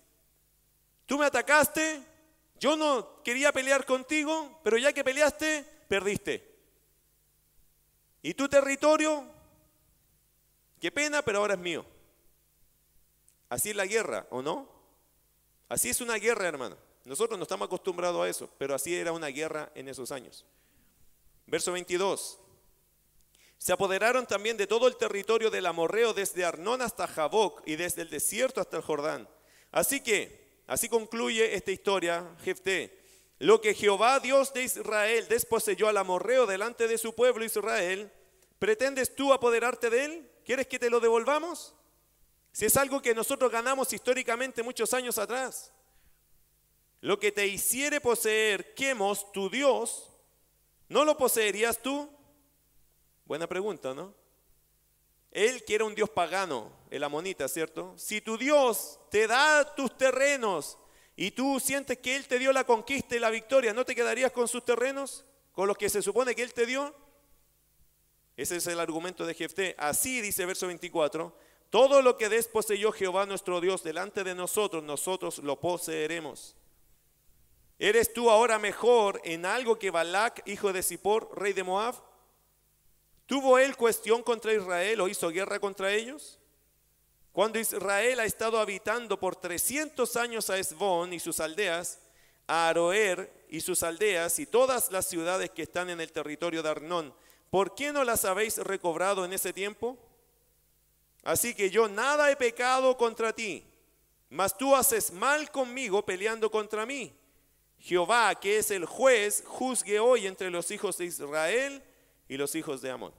Tú 1.06 1.18
me 1.18 1.26
atacaste, 1.26 2.02
yo 2.58 2.76
no 2.76 3.22
quería 3.22 3.52
pelear 3.52 3.84
contigo, 3.84 4.60
pero 4.64 4.78
ya 4.78 4.92
que 4.92 5.04
peleaste, 5.04 5.64
perdiste. 5.88 6.56
Y 8.22 8.34
tu 8.34 8.48
territorio, 8.48 9.24
qué 10.80 10.90
pena, 10.90 11.22
pero 11.22 11.38
ahora 11.38 11.54
es 11.54 11.60
mío. 11.60 11.84
Así 13.48 13.70
es 13.70 13.76
la 13.76 13.86
guerra, 13.86 14.26
¿o 14.30 14.42
no? 14.42 14.68
Así 15.68 15.90
es 15.90 16.00
una 16.00 16.14
guerra, 16.14 16.48
hermano. 16.48 16.76
Nosotros 17.06 17.38
no 17.38 17.44
estamos 17.44 17.66
acostumbrados 17.66 18.20
a 18.20 18.28
eso, 18.28 18.50
pero 18.58 18.74
así 18.74 18.92
era 18.92 19.12
una 19.12 19.28
guerra 19.28 19.70
en 19.76 19.88
esos 19.88 20.10
años. 20.10 20.44
Verso 21.46 21.70
22. 21.70 22.40
Se 23.58 23.72
apoderaron 23.72 24.26
también 24.26 24.56
de 24.56 24.66
todo 24.66 24.88
el 24.88 24.96
territorio 24.96 25.48
del 25.48 25.66
amorreo 25.66 26.12
desde 26.12 26.44
Arnón 26.44 26.82
hasta 26.82 27.06
Jaboc 27.06 27.62
y 27.64 27.76
desde 27.76 28.02
el 28.02 28.10
desierto 28.10 28.60
hasta 28.60 28.78
el 28.78 28.82
Jordán. 28.82 29.28
Así 29.70 30.00
que, 30.00 30.62
así 30.66 30.88
concluye 30.88 31.54
esta 31.54 31.70
historia, 31.70 32.28
Jefté. 32.42 33.00
Lo 33.38 33.60
que 33.60 33.74
Jehová, 33.74 34.18
Dios 34.18 34.52
de 34.52 34.64
Israel, 34.64 35.28
desposeyó 35.28 35.86
al 35.86 35.98
amorreo 35.98 36.44
delante 36.44 36.88
de 36.88 36.98
su 36.98 37.14
pueblo 37.14 37.44
Israel, 37.44 38.10
¿pretendes 38.58 39.14
tú 39.14 39.32
apoderarte 39.32 39.90
de 39.90 40.04
él? 40.06 40.30
¿Quieres 40.44 40.66
que 40.66 40.80
te 40.80 40.90
lo 40.90 40.98
devolvamos? 40.98 41.72
Si 42.50 42.64
es 42.64 42.76
algo 42.76 43.00
que 43.00 43.14
nosotros 43.14 43.52
ganamos 43.52 43.92
históricamente 43.92 44.64
muchos 44.64 44.92
años 44.92 45.18
atrás. 45.18 45.70
Lo 47.06 47.20
que 47.20 47.30
te 47.30 47.46
hiciere 47.46 48.00
poseer 48.00 48.74
Quemos, 48.74 49.30
tu 49.30 49.48
Dios, 49.48 50.10
¿no 50.88 51.04
lo 51.04 51.16
poseerías 51.16 51.80
tú? 51.80 52.10
Buena 53.24 53.46
pregunta, 53.46 53.94
¿no? 53.94 54.12
él 55.30 55.64
que 55.64 55.76
era 55.76 55.84
un 55.84 55.94
dios 55.94 56.10
pagano, 56.10 56.72
el 56.90 57.04
amonita, 57.04 57.46
¿cierto? 57.46 57.94
Si 57.96 58.20
tu 58.20 58.36
Dios 58.36 58.98
te 59.08 59.28
da 59.28 59.76
tus 59.76 59.96
terrenos 59.96 60.78
y 61.14 61.30
tú 61.30 61.60
sientes 61.60 61.98
que 61.98 62.16
Él 62.16 62.26
te 62.26 62.40
dio 62.40 62.52
la 62.52 62.64
conquista 62.64 63.14
y 63.14 63.20
la 63.20 63.30
victoria, 63.30 63.72
¿no 63.72 63.84
te 63.84 63.94
quedarías 63.94 64.32
con 64.32 64.48
sus 64.48 64.64
terrenos? 64.64 65.24
¿Con 65.52 65.68
los 65.68 65.78
que 65.78 65.88
se 65.88 66.02
supone 66.02 66.34
que 66.34 66.42
Él 66.42 66.54
te 66.54 66.66
dio? 66.66 66.92
Ese 68.36 68.56
es 68.56 68.66
el 68.66 68.80
argumento 68.80 69.24
de 69.24 69.34
Jefté. 69.34 69.76
Así 69.78 70.20
dice 70.20 70.44
verso 70.44 70.66
24, 70.66 71.32
todo 71.70 72.02
lo 72.02 72.18
que 72.18 72.28
desposeyó 72.28 72.90
Jehová 72.90 73.26
nuestro 73.26 73.60
Dios 73.60 73.84
delante 73.84 74.24
de 74.24 74.34
nosotros, 74.34 74.82
nosotros 74.82 75.38
lo 75.38 75.60
poseeremos. 75.60 76.56
¿Eres 77.78 78.12
tú 78.12 78.30
ahora 78.30 78.58
mejor 78.58 79.20
en 79.24 79.44
algo 79.44 79.78
que 79.78 79.90
Balac, 79.90 80.42
hijo 80.46 80.72
de 80.72 80.82
Zippor, 80.82 81.30
rey 81.38 81.52
de 81.52 81.62
Moab? 81.62 81.94
¿Tuvo 83.26 83.58
él 83.58 83.76
cuestión 83.76 84.22
contra 84.22 84.54
Israel 84.54 85.00
o 85.00 85.08
hizo 85.08 85.28
guerra 85.30 85.58
contra 85.58 85.92
ellos? 85.92 86.38
Cuando 87.32 87.58
Israel 87.58 88.20
ha 88.20 88.24
estado 88.24 88.58
habitando 88.58 89.20
por 89.20 89.36
300 89.36 90.16
años 90.16 90.48
a 90.48 90.58
Esbón 90.58 91.12
y 91.12 91.20
sus 91.20 91.38
aldeas, 91.38 91.98
a 92.46 92.68
Aroer 92.68 93.44
y 93.50 93.60
sus 93.60 93.82
aldeas 93.82 94.38
y 94.38 94.46
todas 94.46 94.90
las 94.90 95.06
ciudades 95.06 95.50
que 95.50 95.62
están 95.62 95.90
en 95.90 96.00
el 96.00 96.12
territorio 96.12 96.62
de 96.62 96.70
Arnón, 96.70 97.14
¿por 97.50 97.74
qué 97.74 97.92
no 97.92 98.04
las 98.04 98.24
habéis 98.24 98.56
recobrado 98.56 99.24
en 99.26 99.34
ese 99.34 99.52
tiempo? 99.52 99.98
Así 101.24 101.54
que 101.54 101.68
yo 101.68 101.88
nada 101.88 102.30
he 102.30 102.36
pecado 102.36 102.96
contra 102.96 103.34
ti, 103.34 103.66
mas 104.30 104.56
tú 104.56 104.74
haces 104.74 105.12
mal 105.12 105.50
conmigo 105.50 106.06
peleando 106.06 106.50
contra 106.50 106.86
mí. 106.86 107.12
Jehová, 107.86 108.34
que 108.34 108.58
es 108.58 108.72
el 108.72 108.84
juez, 108.84 109.44
juzgue 109.46 110.00
hoy 110.00 110.26
entre 110.26 110.50
los 110.50 110.72
hijos 110.72 110.98
de 110.98 111.04
Israel 111.04 111.80
y 112.26 112.36
los 112.36 112.56
hijos 112.56 112.82
de 112.82 112.90
Amón. 112.90 113.14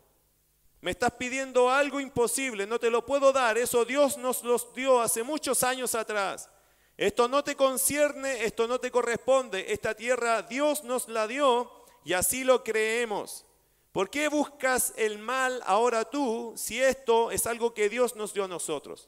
Me 0.81 0.91
estás 0.91 1.11
pidiendo 1.11 1.69
algo 1.69 2.01
imposible, 2.01 2.67
no 2.67 2.77
te 2.77 2.89
lo 2.89 3.05
puedo 3.05 3.31
dar. 3.31 3.57
Eso 3.57 3.85
Dios 3.85 4.17
nos 4.17 4.43
los 4.43 4.73
dio 4.73 4.99
hace 4.99 5.23
muchos 5.23 5.63
años 5.63 5.95
atrás. 5.95 6.49
Esto 6.97 7.29
no 7.29 7.45
te 7.45 7.55
concierne, 7.55 8.43
esto 8.43 8.67
no 8.67 8.77
te 8.77 8.91
corresponde. 8.91 9.71
Esta 9.71 9.93
tierra 9.93 10.41
Dios 10.41 10.83
nos 10.83 11.07
la 11.07 11.27
dio 11.27 11.71
y 12.03 12.11
así 12.11 12.43
lo 12.43 12.61
creemos. 12.61 13.45
¿Por 13.93 14.09
qué 14.09 14.27
buscas 14.27 14.93
el 14.97 15.17
mal 15.17 15.63
ahora 15.65 16.03
tú 16.03 16.55
si 16.57 16.83
esto 16.83 17.31
es 17.31 17.47
algo 17.47 17.73
que 17.73 17.87
Dios 17.87 18.17
nos 18.17 18.33
dio 18.33 18.43
a 18.43 18.49
nosotros? 18.49 19.07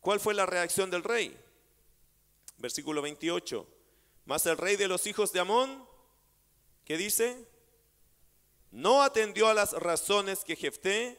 ¿Cuál 0.00 0.18
fue 0.18 0.34
la 0.34 0.44
reacción 0.44 0.90
del 0.90 1.04
rey? 1.04 1.45
Versículo 2.58 3.02
28. 3.02 3.66
Mas 4.24 4.46
el 4.46 4.56
rey 4.56 4.76
de 4.76 4.88
los 4.88 5.06
hijos 5.06 5.32
de 5.32 5.40
Amón, 5.40 5.86
¿qué 6.84 6.96
dice? 6.96 7.46
no 8.76 9.02
atendió 9.02 9.48
a 9.48 9.54
las 9.54 9.72
razones 9.72 10.44
que 10.44 10.54
Jefté 10.54 11.18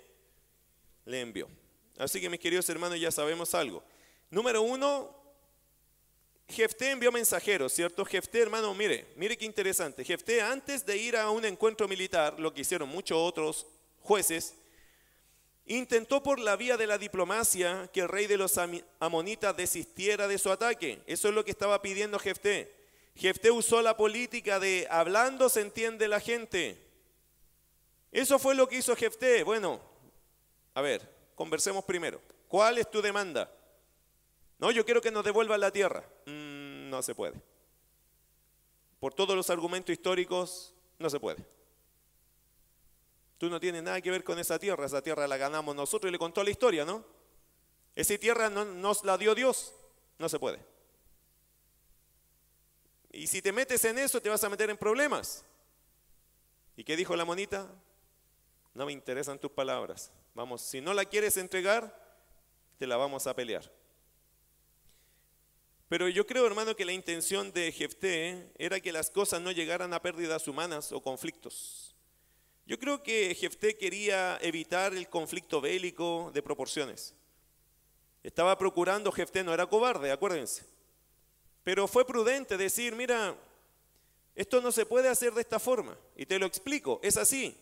le 1.05 1.21
envió. 1.21 1.47
Así 1.97 2.21
que 2.21 2.29
mis 2.29 2.39
queridos 2.39 2.69
hermanos 2.69 2.99
ya 2.99 3.11
sabemos 3.11 3.55
algo. 3.55 3.83
Número 4.29 4.61
uno, 4.61 5.15
Jefté 6.47 6.91
envió 6.91 7.11
mensajeros, 7.11 7.73
¿cierto? 7.73 8.05
Jefté, 8.05 8.41
hermano, 8.41 8.75
mire, 8.75 9.07
mire 9.15 9.35
qué 9.35 9.45
interesante. 9.45 10.05
Jefté, 10.05 10.39
antes 10.39 10.85
de 10.85 10.97
ir 10.97 11.17
a 11.17 11.31
un 11.31 11.45
encuentro 11.45 11.87
militar, 11.87 12.39
lo 12.39 12.53
que 12.53 12.61
hicieron 12.61 12.89
muchos 12.89 13.17
otros 13.17 13.65
jueces, 14.01 14.53
intentó 15.67 16.23
por 16.23 16.39
la 16.39 16.55
vía 16.55 16.77
de 16.77 16.87
la 16.87 16.97
diplomacia 16.97 17.89
que 17.91 18.01
el 18.01 18.07
rey 18.07 18.25
de 18.27 18.37
los 18.37 18.59
amonitas 18.99 19.55
desistiera 19.55 20.27
de 20.27 20.37
su 20.37 20.49
ataque. 20.49 21.01
Eso 21.05 21.27
es 21.27 21.35
lo 21.35 21.43
que 21.43 21.51
estaba 21.51 21.81
pidiendo 21.81 22.19
Jefté. 22.19 22.73
Jefté 23.15 23.51
usó 23.51 23.81
la 23.81 23.97
política 23.97 24.59
de 24.59 24.87
hablando 24.89 25.49
se 25.49 25.61
entiende 25.61 26.07
la 26.07 26.19
gente. 26.19 26.81
Eso 28.11 28.39
fue 28.39 28.55
lo 28.55 28.67
que 28.67 28.77
hizo 28.77 28.95
Jefté. 28.95 29.43
Bueno, 29.43 29.81
a 30.73 30.81
ver, 30.81 31.09
conversemos 31.35 31.83
primero. 31.83 32.21
¿Cuál 32.47 32.77
es 32.77 32.89
tu 32.89 33.01
demanda? 33.01 33.51
No, 34.59 34.71
yo 34.71 34.85
quiero 34.85 35.01
que 35.01 35.11
nos 35.11 35.25
devuelvan 35.25 35.59
la 35.59 35.71
tierra. 35.71 36.03
Mm, 36.25 36.89
no 36.89 37.01
se 37.01 37.13
puede. 37.13 37.41
Por 38.99 39.13
todos 39.13 39.35
los 39.35 39.49
argumentos 39.49 39.93
históricos, 39.93 40.73
no 40.97 41.09
se 41.09 41.19
puede. 41.19 41.56
Tú 43.37 43.49
no 43.49 43.59
tienes 43.59 43.83
nada 43.83 44.01
que 44.01 44.11
ver 44.11 44.23
con 44.23 44.39
esa 44.39 44.57
tierra. 44.57 44.85
Esa 44.85 45.01
tierra 45.01 45.27
la 45.27 45.37
ganamos 45.37 45.75
nosotros 45.75 46.09
y 46.09 46.11
le 46.11 46.19
contó 46.19 46.43
la 46.43 46.49
historia, 46.49 46.85
¿no? 46.85 47.05
Esa 47.95 48.17
tierra 48.17 48.49
no, 48.49 48.65
nos 48.65 49.03
la 49.03 49.17
dio 49.17 49.35
Dios. 49.35 49.73
No 50.17 50.29
se 50.29 50.39
puede. 50.39 50.59
Y 53.11 53.27
si 53.27 53.41
te 53.41 53.51
metes 53.51 53.83
en 53.85 53.97
eso, 53.97 54.21
te 54.21 54.29
vas 54.29 54.43
a 54.43 54.49
meter 54.49 54.69
en 54.69 54.77
problemas. 54.77 55.43
¿Y 56.75 56.83
qué 56.83 56.95
dijo 56.95 57.15
la 57.15 57.25
monita? 57.25 57.67
no 58.77 58.85
me 58.85 58.93
interesan 58.93 59.39
tus 59.39 59.51
palabras. 59.51 60.11
Vamos, 60.35 60.61
si 60.61 60.81
no 60.81 60.93
la 60.93 61.03
quieres 61.03 61.35
entregar, 61.37 61.91
te 62.77 62.85
la 62.85 62.95
vamos 62.95 63.25
a 63.25 63.35
pelear. 63.35 63.69
Pero 65.89 66.07
yo 66.09 66.27
creo, 66.27 66.45
hermano, 66.45 66.75
que 66.75 66.85
la 66.85 66.91
intención 66.91 67.51
de 67.51 67.71
Jefté 67.71 68.51
era 68.55 68.79
que 68.79 68.91
las 68.91 69.09
cosas 69.09 69.41
no 69.41 69.51
llegaran 69.51 69.95
a 69.95 70.01
pérdidas 70.01 70.47
humanas 70.47 70.91
o 70.91 71.01
conflictos. 71.01 71.95
Yo 72.67 72.77
creo 72.77 73.01
que 73.01 73.33
Jefté 73.33 73.77
quería 73.77 74.37
evitar 74.41 74.93
el 74.93 75.07
conflicto 75.07 75.61
bélico 75.61 76.31
de 76.33 76.43
proporciones. 76.43 77.15
Estaba 78.21 78.57
procurando, 78.57 79.09
Jefté 79.09 79.41
no 79.41 79.53
era 79.53 79.67
cobarde, 79.67 80.11
acuérdense. 80.11 80.65
Pero 81.63 81.87
fue 81.87 82.05
prudente 82.05 82.57
decir, 82.57 82.93
mira, 82.93 83.37
esto 84.35 84.59
no 84.59 84.73
se 84.73 84.85
puede 84.85 85.07
hacer 85.07 85.33
de 85.33 85.41
esta 85.41 85.59
forma. 85.59 85.97
Y 86.17 86.25
te 86.25 86.37
lo 86.37 86.45
explico, 86.45 86.99
es 87.01 87.15
así. 87.15 87.57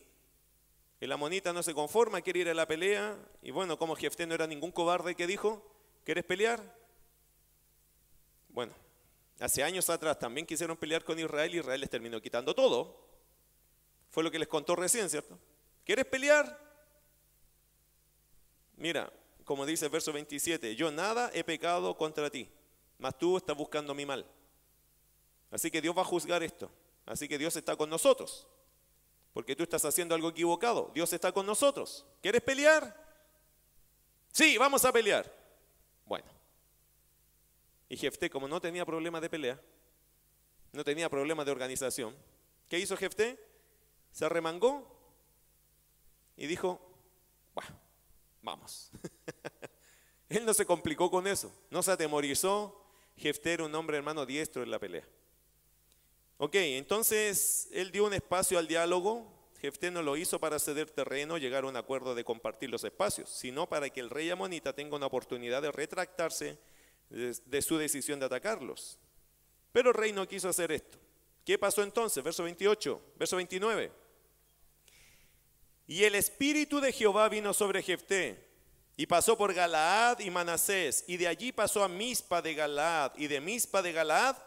El 1.00 1.12
amonita 1.12 1.54
no 1.54 1.62
se 1.62 1.76
conforma, 1.76 2.22
quiere 2.22 2.40
ir 2.40 2.50
a 2.50 2.56
la 2.56 2.68
pelea. 2.68 3.16
Y 3.44 3.52
bueno, 3.52 3.78
como 3.78 3.96
Jefté 3.96 4.26
no 4.26 4.34
era 4.34 4.48
ningún 4.48 4.72
cobarde 4.72 5.14
que 5.14 5.28
dijo, 5.28 5.64
¿quieres 6.04 6.24
pelear? 6.24 6.60
Bueno, 8.50 8.74
hace 9.40 9.62
años 9.62 9.88
atrás 9.92 10.18
también 10.18 10.48
quisieron 10.48 10.78
pelear 10.78 11.04
con 11.04 11.20
Israel 11.20 11.54
y 11.54 11.60
Israel 11.60 11.82
les 11.82 11.92
terminó 11.92 12.20
quitando 12.20 12.56
todo. 12.56 13.05
Fue 14.16 14.24
lo 14.24 14.32
que 14.32 14.40
les 14.40 14.48
contó 14.48 14.78
recién, 14.78 15.10
¿cierto? 15.10 15.38
¿Quieres 15.84 16.06
pelear? 16.06 16.58
Mira, 18.78 19.12
como 19.44 19.66
dice 19.66 19.84
el 19.88 19.92
verso 19.92 20.14
27, 20.14 20.74
yo 20.78 20.90
nada 20.90 21.30
he 21.34 21.44
pecado 21.44 21.98
contra 21.98 22.30
ti, 22.30 22.50
mas 22.98 23.20
tú 23.20 23.36
estás 23.36 23.58
buscando 23.58 23.94
mi 23.94 24.06
mal. 24.06 24.26
Así 25.52 25.70
que 25.70 25.82
Dios 25.82 25.98
va 25.98 26.04
a 26.04 26.06
juzgar 26.06 26.44
esto. 26.44 26.72
Así 27.06 27.28
que 27.28 27.38
Dios 27.38 27.58
está 27.58 27.76
con 27.76 27.90
nosotros 27.90 28.48
porque 29.34 29.54
tú 29.54 29.64
estás 29.64 29.84
haciendo 29.84 30.16
algo 30.16 30.30
equivocado. 30.30 30.92
Dios 30.94 31.12
está 31.12 31.34
con 31.34 31.46
nosotros. 31.46 32.06
¿Quieres 32.22 32.42
pelear? 32.42 32.96
Sí, 34.32 34.58
vamos 34.58 34.86
a 34.86 34.94
pelear. 34.94 35.30
Bueno. 36.06 36.28
Y 37.90 37.98
Jefté, 37.98 38.30
como 38.30 38.48
no 38.48 38.62
tenía 38.62 38.86
problema 38.86 39.20
de 39.20 39.30
pelea, 39.30 39.62
no 40.72 40.86
tenía 40.86 41.10
problema 41.10 41.44
de 41.44 41.52
organización, 41.52 42.16
¿qué 42.70 42.80
hizo 42.80 42.96
Jefté? 42.96 43.55
Se 44.16 44.24
arremangó 44.24 44.88
y 46.38 46.48
dijo, 46.48 46.80
vamos. 48.42 48.90
Él 50.30 50.46
no 50.46 50.54
se 50.54 50.66
complicó 50.66 51.12
con 51.12 51.28
eso, 51.28 51.52
no 51.70 51.84
se 51.84 51.92
atemorizó. 51.92 52.82
Jefté 53.18 53.52
era 53.52 53.66
un 53.66 53.76
hombre 53.76 53.98
hermano 53.98 54.26
diestro 54.26 54.64
en 54.64 54.72
la 54.72 54.80
pelea. 54.80 55.06
Ok, 56.38 56.56
entonces 56.56 57.68
él 57.74 57.92
dio 57.92 58.06
un 58.06 58.14
espacio 58.14 58.58
al 58.58 58.68
diálogo. 58.68 59.30
Jefté 59.60 59.92
no 59.92 60.02
lo 60.02 60.16
hizo 60.16 60.40
para 60.40 60.60
ceder 60.60 60.90
terreno, 60.92 61.38
llegar 61.38 61.66
a 61.66 61.68
un 61.68 61.76
acuerdo 61.76 62.16
de 62.16 62.24
compartir 62.24 62.70
los 62.70 62.86
espacios, 62.86 63.30
sino 63.30 63.68
para 63.68 63.90
que 63.90 64.00
el 64.00 64.10
rey 64.10 64.30
amonita 64.30 64.72
tenga 64.72 64.96
una 64.96 65.08
oportunidad 65.08 65.62
de 65.62 65.74
retractarse 65.74 66.58
de, 67.10 67.62
su 67.62 67.78
decisión 67.78 68.22
de 68.22 68.28
atacarlos. 68.28 68.98
Pero 69.74 69.90
el 69.90 69.96
rey 69.96 70.14
no 70.14 70.26
quiso 70.26 70.48
hacer 70.48 70.72
esto. 70.72 70.98
¿Qué 71.44 71.58
pasó 71.60 71.84
entonces? 71.84 72.24
Verso 72.24 72.44
28, 72.44 73.02
verso 73.18 73.36
29. 73.36 74.05
Y 75.88 76.04
el 76.04 76.16
espíritu 76.16 76.80
de 76.80 76.92
Jehová 76.92 77.30
vino 77.30 77.54
sobre 77.54 77.84
Jefté 77.84 78.44
y 78.98 79.06
pasó 79.06 79.38
por 79.38 79.54
Galaad 79.54 80.20
y 80.20 80.30
Manasés 80.30 81.04
y 81.08 81.18
de 81.18 81.28
allí 81.28 81.52
pasó 81.52 81.84
a 81.84 81.88
Mispa 81.88 82.42
de 82.42 82.56
Galaad 82.56 83.12
y 83.18 83.28
de 83.28 83.42
Mispa 83.42 83.82
de 83.82 83.92
Galaad 83.92 84.38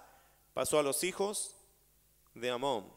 pasó 0.54 0.78
a 0.78 0.82
los 0.82 1.04
hijos 1.04 1.54
de 2.34 2.50
Amón. 2.50 2.92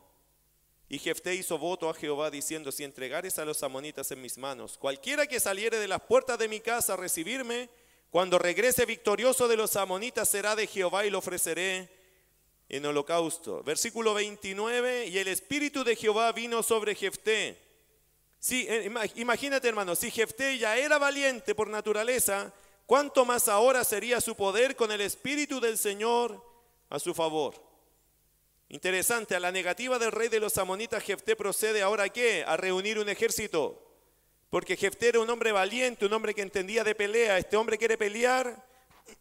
Y 0.89 0.99
Jefté 0.99 1.35
hizo 1.35 1.57
voto 1.57 1.89
a 1.89 1.93
Jehová 1.93 2.29
diciendo, 2.29 2.71
si 2.71 2.83
entregares 2.83 3.39
a 3.39 3.45
los 3.45 3.63
amonitas 3.63 4.11
en 4.11 4.21
mis 4.21 4.37
manos, 4.37 4.77
cualquiera 4.77 5.25
que 5.25 5.39
saliere 5.39 5.79
de 5.79 5.87
las 5.87 6.01
puertas 6.01 6.37
de 6.37 6.49
mi 6.49 6.59
casa 6.59 6.93
a 6.93 6.97
recibirme, 6.97 7.69
cuando 8.09 8.37
regrese 8.37 8.85
victorioso 8.85 9.47
de 9.47 9.55
los 9.55 9.77
amonitas 9.77 10.27
será 10.27 10.53
de 10.53 10.67
Jehová 10.67 11.05
y 11.05 11.09
lo 11.09 11.19
ofreceré 11.19 11.89
en 12.67 12.85
holocausto. 12.85 13.63
Versículo 13.63 14.13
29, 14.13 15.07
y 15.07 15.17
el 15.17 15.29
espíritu 15.29 15.85
de 15.85 15.95
Jehová 15.95 16.33
vino 16.33 16.61
sobre 16.61 16.93
Jefté. 16.93 17.70
Sí, 18.41 18.65
eh, 18.67 18.91
imagínate 19.17 19.67
hermano, 19.67 19.95
si 19.95 20.09
Jefté 20.09 20.57
ya 20.57 20.75
era 20.75 20.97
valiente 20.97 21.53
por 21.53 21.67
naturaleza, 21.67 22.51
¿cuánto 22.87 23.23
más 23.23 23.47
ahora 23.47 23.83
sería 23.83 24.19
su 24.19 24.35
poder 24.35 24.75
con 24.75 24.91
el 24.91 25.01
espíritu 25.01 25.59
del 25.59 25.77
Señor 25.77 26.43
a 26.89 26.97
su 26.97 27.13
favor? 27.13 27.53
Interesante, 28.67 29.35
a 29.35 29.39
la 29.39 29.51
negativa 29.51 29.99
del 29.99 30.11
rey 30.11 30.27
de 30.27 30.39
los 30.39 30.57
amonitas, 30.57 31.03
Jefté 31.03 31.35
procede 31.35 31.83
ahora 31.83 32.05
a 32.05 32.09
qué? 32.09 32.43
A 32.47 32.57
reunir 32.57 32.97
un 32.97 33.09
ejército. 33.09 33.87
Porque 34.49 34.75
Jefté 34.75 35.09
era 35.09 35.19
un 35.19 35.29
hombre 35.29 35.51
valiente, 35.51 36.07
un 36.07 36.13
hombre 36.13 36.33
que 36.33 36.41
entendía 36.41 36.83
de 36.83 36.95
pelea. 36.95 37.37
Este 37.37 37.57
hombre 37.57 37.77
quiere 37.77 37.95
pelear. 37.95 38.65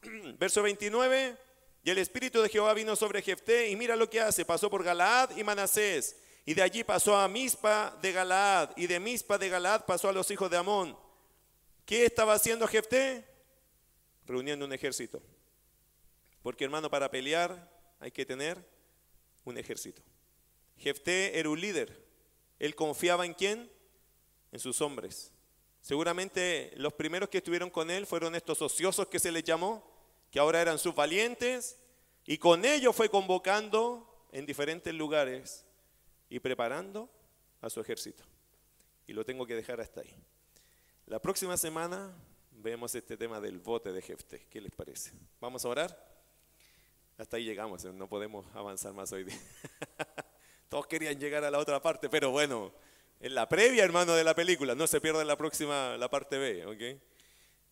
Verso 0.39 0.63
29. 0.63 1.37
Y 1.83 1.91
el 1.91 1.99
Espíritu 1.99 2.41
de 2.41 2.49
Jehová 2.49 2.73
vino 2.73 2.97
sobre 2.97 3.21
Jefté 3.21 3.69
y 3.69 3.77
mira 3.77 3.97
lo 3.97 4.09
que 4.09 4.21
hace. 4.21 4.47
Pasó 4.47 4.71
por 4.71 4.83
Galaad 4.83 5.37
y 5.37 5.45
Manasés. 5.45 6.17
Y 6.45 6.55
de 6.55 6.63
allí 6.63 6.85
pasó 6.85 7.17
a 7.17 7.29
Mispa 7.29 7.97
de 8.03 8.13
Galaad. 8.13 8.71
Y 8.77 8.87
de 8.87 9.01
Mispa 9.01 9.39
de 9.39 9.49
Galaad 9.49 9.85
pasó 9.85 10.09
a 10.09 10.13
los 10.13 10.31
hijos 10.31 10.51
de 10.51 10.57
Amón. 10.57 10.99
¿Qué 11.85 12.05
estaba 12.05 12.35
haciendo 12.35 12.67
Jefté? 12.67 13.25
Reuniendo 14.27 14.65
un 14.65 14.73
ejército. 14.73 15.23
Porque 16.43 16.65
hermano, 16.65 16.91
para 16.91 17.11
pelear 17.11 17.71
hay 17.99 18.11
que 18.11 18.25
tener 18.25 18.65
un 19.45 19.59
ejército. 19.59 20.03
Jefté 20.79 21.39
era 21.39 21.51
un 21.51 21.61
líder. 21.61 22.05
Él 22.59 22.75
confiaba 22.75 23.27
en 23.27 23.35
quién? 23.35 23.71
en 24.53 24.59
sus 24.59 24.81
hombres. 24.81 25.33
Seguramente 25.81 26.73
los 26.77 26.93
primeros 26.93 27.29
que 27.29 27.39
estuvieron 27.39 27.71
con 27.71 27.91
él 27.91 28.07
fueron 28.07 28.35
estos 28.35 28.61
ociosos 28.61 29.09
que 29.09 29.19
se 29.19 29.33
les 29.33 29.45
llamó, 29.45 29.89
que 30.31 30.39
ahora 30.39 30.61
eran 30.61 30.79
sus 30.79 30.95
valientes, 30.95 31.79
y 32.27 32.39
con 32.39 32.65
ellos 32.65 32.95
fue 32.95 33.09
convocando 33.09 34.29
en 34.33 34.47
diferentes 34.47 34.93
lugares 34.95 35.65
y 36.31 36.41
preparando 36.41 37.11
a 37.61 37.69
su 37.69 37.81
ejército. 37.81 38.25
Y 39.07 39.13
lo 39.13 39.25
tengo 39.25 39.45
que 39.45 39.55
dejar 39.55 39.81
hasta 39.81 40.01
ahí. 40.01 40.15
La 41.07 41.21
próxima 41.21 41.57
semana 41.57 42.15
vemos 42.53 42.95
este 42.95 43.17
tema 43.17 43.41
del 43.41 43.59
bote 43.59 43.93
de 43.93 44.01
Jefte. 44.01 44.47
¿Qué 44.49 44.61
les 44.61 44.73
parece? 44.73 45.13
¿Vamos 45.41 45.65
a 45.65 45.69
orar? 45.69 46.11
Hasta 47.19 47.37
ahí 47.37 47.45
llegamos, 47.45 47.85
no 47.85 48.09
podemos 48.09 48.47
avanzar 48.55 48.95
más 48.95 49.13
hoy 49.13 49.25
día. 49.25 49.39
Todos 50.71 50.87
querían 50.87 51.19
llegar 51.19 51.45
a 51.45 51.51
la 51.51 51.59
otra 51.59 51.83
parte, 51.83 52.09
pero 52.09 52.31
bueno, 52.31 52.73
en 53.19 53.35
la 53.35 53.49
previa, 53.49 53.85
hermano, 53.85 54.15
de 54.15 54.25
la 54.25 54.35
película. 54.35 54.75
No 54.75 54.87
se 54.87 55.01
pierda 55.01 55.25
la 55.25 55.37
próxima, 55.37 55.97
la 55.99 56.09
parte 56.09 56.39
B, 56.39 56.65
¿ok? 56.65 57.01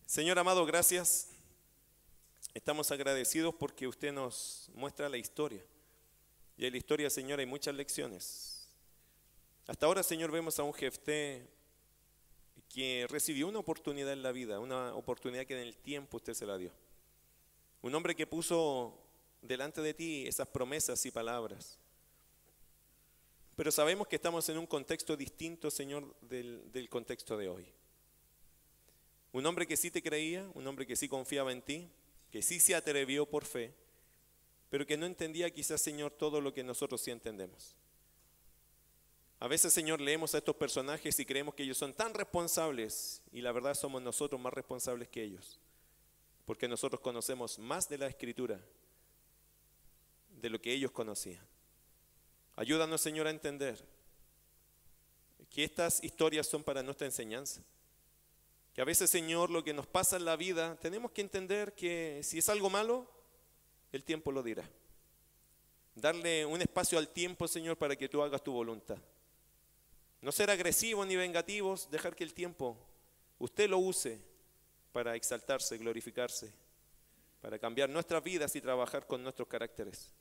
Señor 0.05 0.39
amado, 0.39 0.67
gracias. 0.67 1.31
Estamos 2.55 2.91
agradecidos 2.91 3.55
porque 3.55 3.87
usted 3.87 4.13
nos 4.13 4.69
muestra 4.75 5.09
la 5.09 5.17
historia. 5.17 5.63
Y 6.59 6.67
en 6.67 6.73
la 6.73 6.79
historia, 6.79 7.09
Señor, 7.09 7.39
hay 7.39 7.47
muchas 7.47 7.75
lecciones. 7.75 8.69
Hasta 9.69 9.87
ahora, 9.87 10.03
Señor, 10.03 10.33
vemos 10.33 10.59
a 10.59 10.65
un 10.65 10.75
Jefté 10.75 11.49
que 12.69 13.07
recibió 13.09 13.47
una 13.47 13.61
oportunidad 13.61 14.13
en 14.13 14.23
la 14.23 14.33
vida, 14.33 14.59
una 14.59 14.93
oportunidad 14.95 15.47
que 15.47 15.55
en 15.55 15.67
el 15.67 15.77
tiempo 15.77 16.17
usted 16.17 16.35
se 16.35 16.47
la 16.47 16.59
dio. 16.59 16.73
Un 17.81 17.95
hombre 17.95 18.17
que 18.17 18.27
puso 18.27 18.99
delante 19.41 19.81
de 19.81 19.95
ti 19.95 20.27
esas 20.27 20.49
promesas 20.49 21.07
y 21.07 21.13
palabras. 21.13 21.79
Pero 23.55 23.71
sabemos 23.71 24.09
que 24.09 24.17
estamos 24.17 24.49
en 24.49 24.59
un 24.59 24.67
contexto 24.67 25.17
distinto, 25.17 25.71
Señor, 25.71 26.15
del, 26.23 26.89
contexto 26.91 27.37
de 27.37 27.49
hoy. 27.49 27.67
Un 29.33 29.47
hombre 29.47 29.67
que 29.67 29.77
sí 29.77 29.91
te 29.91 30.03
creía, 30.03 30.49
un 30.55 30.67
hombre 30.67 30.87
que 30.87 30.97
sí 30.97 31.09
confiaba 31.09 31.53
en 31.53 31.63
ti, 31.63 31.89
que 32.33 32.43
sí 32.43 32.59
se 32.59 32.75
atrevió 32.75 33.27
por 33.27 33.45
fe, 33.45 33.75
pero 34.71 34.87
que 34.87 34.97
no 34.97 35.07
entendía 35.07 35.51
quizás, 35.51 35.81
Señor, 35.81 36.13
todo 36.13 36.41
lo 36.41 36.53
que 36.53 36.63
nosotros 36.63 37.01
sí 37.01 37.11
entendemos. 37.11 37.77
A 39.41 39.47
veces, 39.47 39.73
Señor, 39.73 40.01
leemos 40.01 40.35
a 40.35 40.39
estos 40.39 40.57
personajes 40.57 41.19
y 41.21 41.25
creemos 41.25 41.55
que 41.55 41.63
ellos 41.63 41.79
son 41.79 41.95
tan 41.95 42.13
responsables 42.13 43.23
y 43.33 43.41
la 43.41 43.53
verdad 43.53 43.75
somos 43.75 44.03
nosotros 44.03 44.41
más 44.41 44.53
responsables 44.53 45.09
que 45.09 45.23
ellos, 45.23 45.61
porque 46.45 46.67
nosotros 46.67 47.01
conocemos 47.01 47.59
más 47.59 47.89
de 47.89 47.99
la 47.99 48.09
escritura 48.09 48.61
de 50.29 50.51
lo 50.51 50.61
que 50.61 50.73
ellos 50.73 50.91
conocían. 50.91 51.45
Ayúdanos, 52.57 53.01
Señor, 53.01 53.29
a 53.29 53.31
entender 53.31 53.79
que 55.51 55.65
estas 55.65 56.03
historias 56.03 56.47
son 56.47 56.65
para 56.65 56.83
nuestra 56.83 57.07
enseñanza. 57.07 57.63
Que 58.75 58.81
a 58.81 58.85
veces, 58.85 59.11
Señor, 59.11 59.51
lo 59.51 59.63
que 59.63 59.73
nos 59.73 59.87
pasa 59.87 60.17
en 60.17 60.25
la 60.25 60.37
vida, 60.37 60.77
tenemos 60.81 61.13
que 61.13 61.21
entender 61.21 61.75
que 61.75 62.21
si 62.25 62.39
es 62.39 62.49
algo 62.49 62.71
malo, 62.71 63.09
el 63.93 64.05
tiempo 64.05 64.33
lo 64.33 64.43
dirá. 64.43 64.69
Darle 65.95 66.47
un 66.47 66.61
espacio 66.61 66.99
al 66.99 67.09
tiempo, 67.09 67.49
Señor, 67.49 67.77
para 67.77 67.97
que 67.97 68.09
tú 68.09 68.23
hagas 68.23 68.43
tu 68.43 68.53
voluntad. 68.53 68.99
No 70.21 70.33
ser 70.33 70.51
agresivos 70.51 71.07
ni 71.07 71.17
vengativos, 71.17 71.91
dejar 71.91 72.15
que 72.15 72.25
el 72.25 72.35
tiempo 72.35 72.77
usted 73.39 73.69
lo 73.69 73.79
use 73.79 74.21
para 74.93 75.15
exaltarse, 75.15 75.79
glorificarse, 75.79 76.53
para 77.41 77.59
cambiar 77.59 77.89
nuestras 77.89 78.23
vidas 78.23 78.55
y 78.57 78.61
trabajar 78.61 79.07
con 79.07 79.23
nuestros 79.23 79.49
caracteres. 79.49 80.13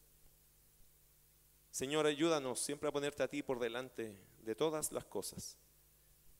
Señor, 1.72 2.06
ayúdanos 2.06 2.60
siempre 2.60 2.90
a 2.90 2.92
ponerte 2.92 3.24
a 3.24 3.28
ti 3.28 3.44
por 3.44 3.60
delante 3.60 4.16
de 4.42 4.56
todas 4.56 4.92
las 4.92 5.06
cosas. 5.06 5.58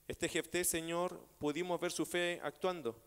Este 0.08 0.28
Jefté, 0.28 0.64
Señor, 0.64 1.20
pudimos 1.38 1.78
ver 1.80 1.92
su 1.92 2.06
fe 2.06 2.40
actuando. 2.42 3.00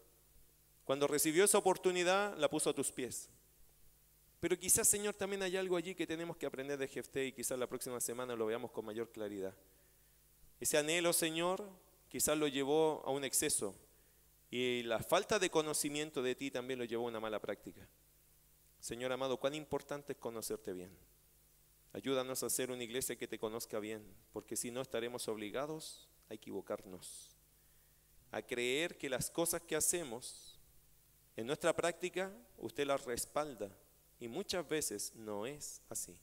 Cuando 0.86 1.08
recibió 1.08 1.44
esa 1.44 1.58
oportunidad, 1.58 2.38
la 2.38 2.50
puso 2.50 2.70
a 2.70 2.74
tus 2.74 2.92
pies. 2.92 3.30
Pero 4.42 4.58
quizás, 4.58 4.88
Señor, 4.88 5.14
también 5.14 5.44
hay 5.44 5.56
algo 5.56 5.78
allí 5.78 5.94
que 5.94 6.08
tenemos 6.08 6.36
que 6.36 6.48
aprender 6.48 6.80
de 6.80 6.88
Jefté 6.88 7.28
y 7.28 7.32
quizás 7.32 7.60
la 7.60 7.68
próxima 7.68 8.02
semana 8.02 8.36
lo 8.36 8.48
veamos 8.48 8.72
con 8.72 8.84
mayor 8.84 9.12
claridad. 9.12 9.56
Ese 10.60 10.80
anhelo, 10.80 11.14
Señor, 11.14 11.70
quizás 12.10 12.36
lo 12.36 12.48
llevó 12.48 13.04
a 13.06 13.12
un 13.12 13.24
exceso 13.24 13.76
y 14.50 14.82
la 14.82 14.98
falta 14.98 15.38
de 15.38 15.52
conocimiento 15.52 16.24
de 16.24 16.34
ti 16.34 16.50
también 16.50 16.80
lo 16.80 16.86
llevó 16.86 17.06
a 17.06 17.10
una 17.10 17.20
mala 17.20 17.40
práctica. 17.40 17.88
Señor 18.80 19.12
amado, 19.12 19.38
cuán 19.38 19.54
importante 19.54 20.14
es 20.14 20.18
conocerte 20.18 20.74
bien. 20.74 20.90
Ayúdanos 21.94 22.42
a 22.42 22.50
ser 22.50 22.72
una 22.72 22.84
iglesia 22.84 23.16
que 23.16 23.28
te 23.28 23.38
conozca 23.38 23.80
bien, 23.80 24.04
porque 24.34 24.56
si 24.56 24.72
no 24.72 24.82
estaremos 24.82 25.28
obligados 25.28 26.10
a 26.30 26.34
equivocarnos, 26.34 27.36
a 28.32 28.42
creer 28.42 28.98
que 28.98 29.08
las 29.08 29.30
cosas 29.30 29.62
que 29.62 29.76
hacemos 29.76 30.60
en 31.36 31.46
nuestra 31.46 31.76
práctica 31.76 32.36
usted 32.58 32.88
las 32.88 33.06
respalda 33.06 33.72
y 34.22 34.28
muchas 34.28 34.70
veces 34.70 35.14
no 35.16 35.46
es 35.46 35.82
así. 35.90 36.16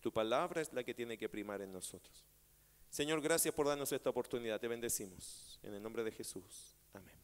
Tu 0.00 0.12
palabra 0.12 0.62
es 0.62 0.72
la 0.72 0.84
que 0.84 0.94
tiene 0.94 1.18
que 1.18 1.28
primar 1.28 1.60
en 1.60 1.72
nosotros. 1.72 2.24
Señor, 2.88 3.20
gracias 3.20 3.52
por 3.52 3.66
darnos 3.66 3.90
esta 3.90 4.08
oportunidad. 4.08 4.60
Te 4.60 4.68
bendecimos. 4.68 5.58
En 5.62 5.74
el 5.74 5.82
nombre 5.82 6.04
de 6.04 6.12
Jesús. 6.12 6.76
Amén. 6.92 7.23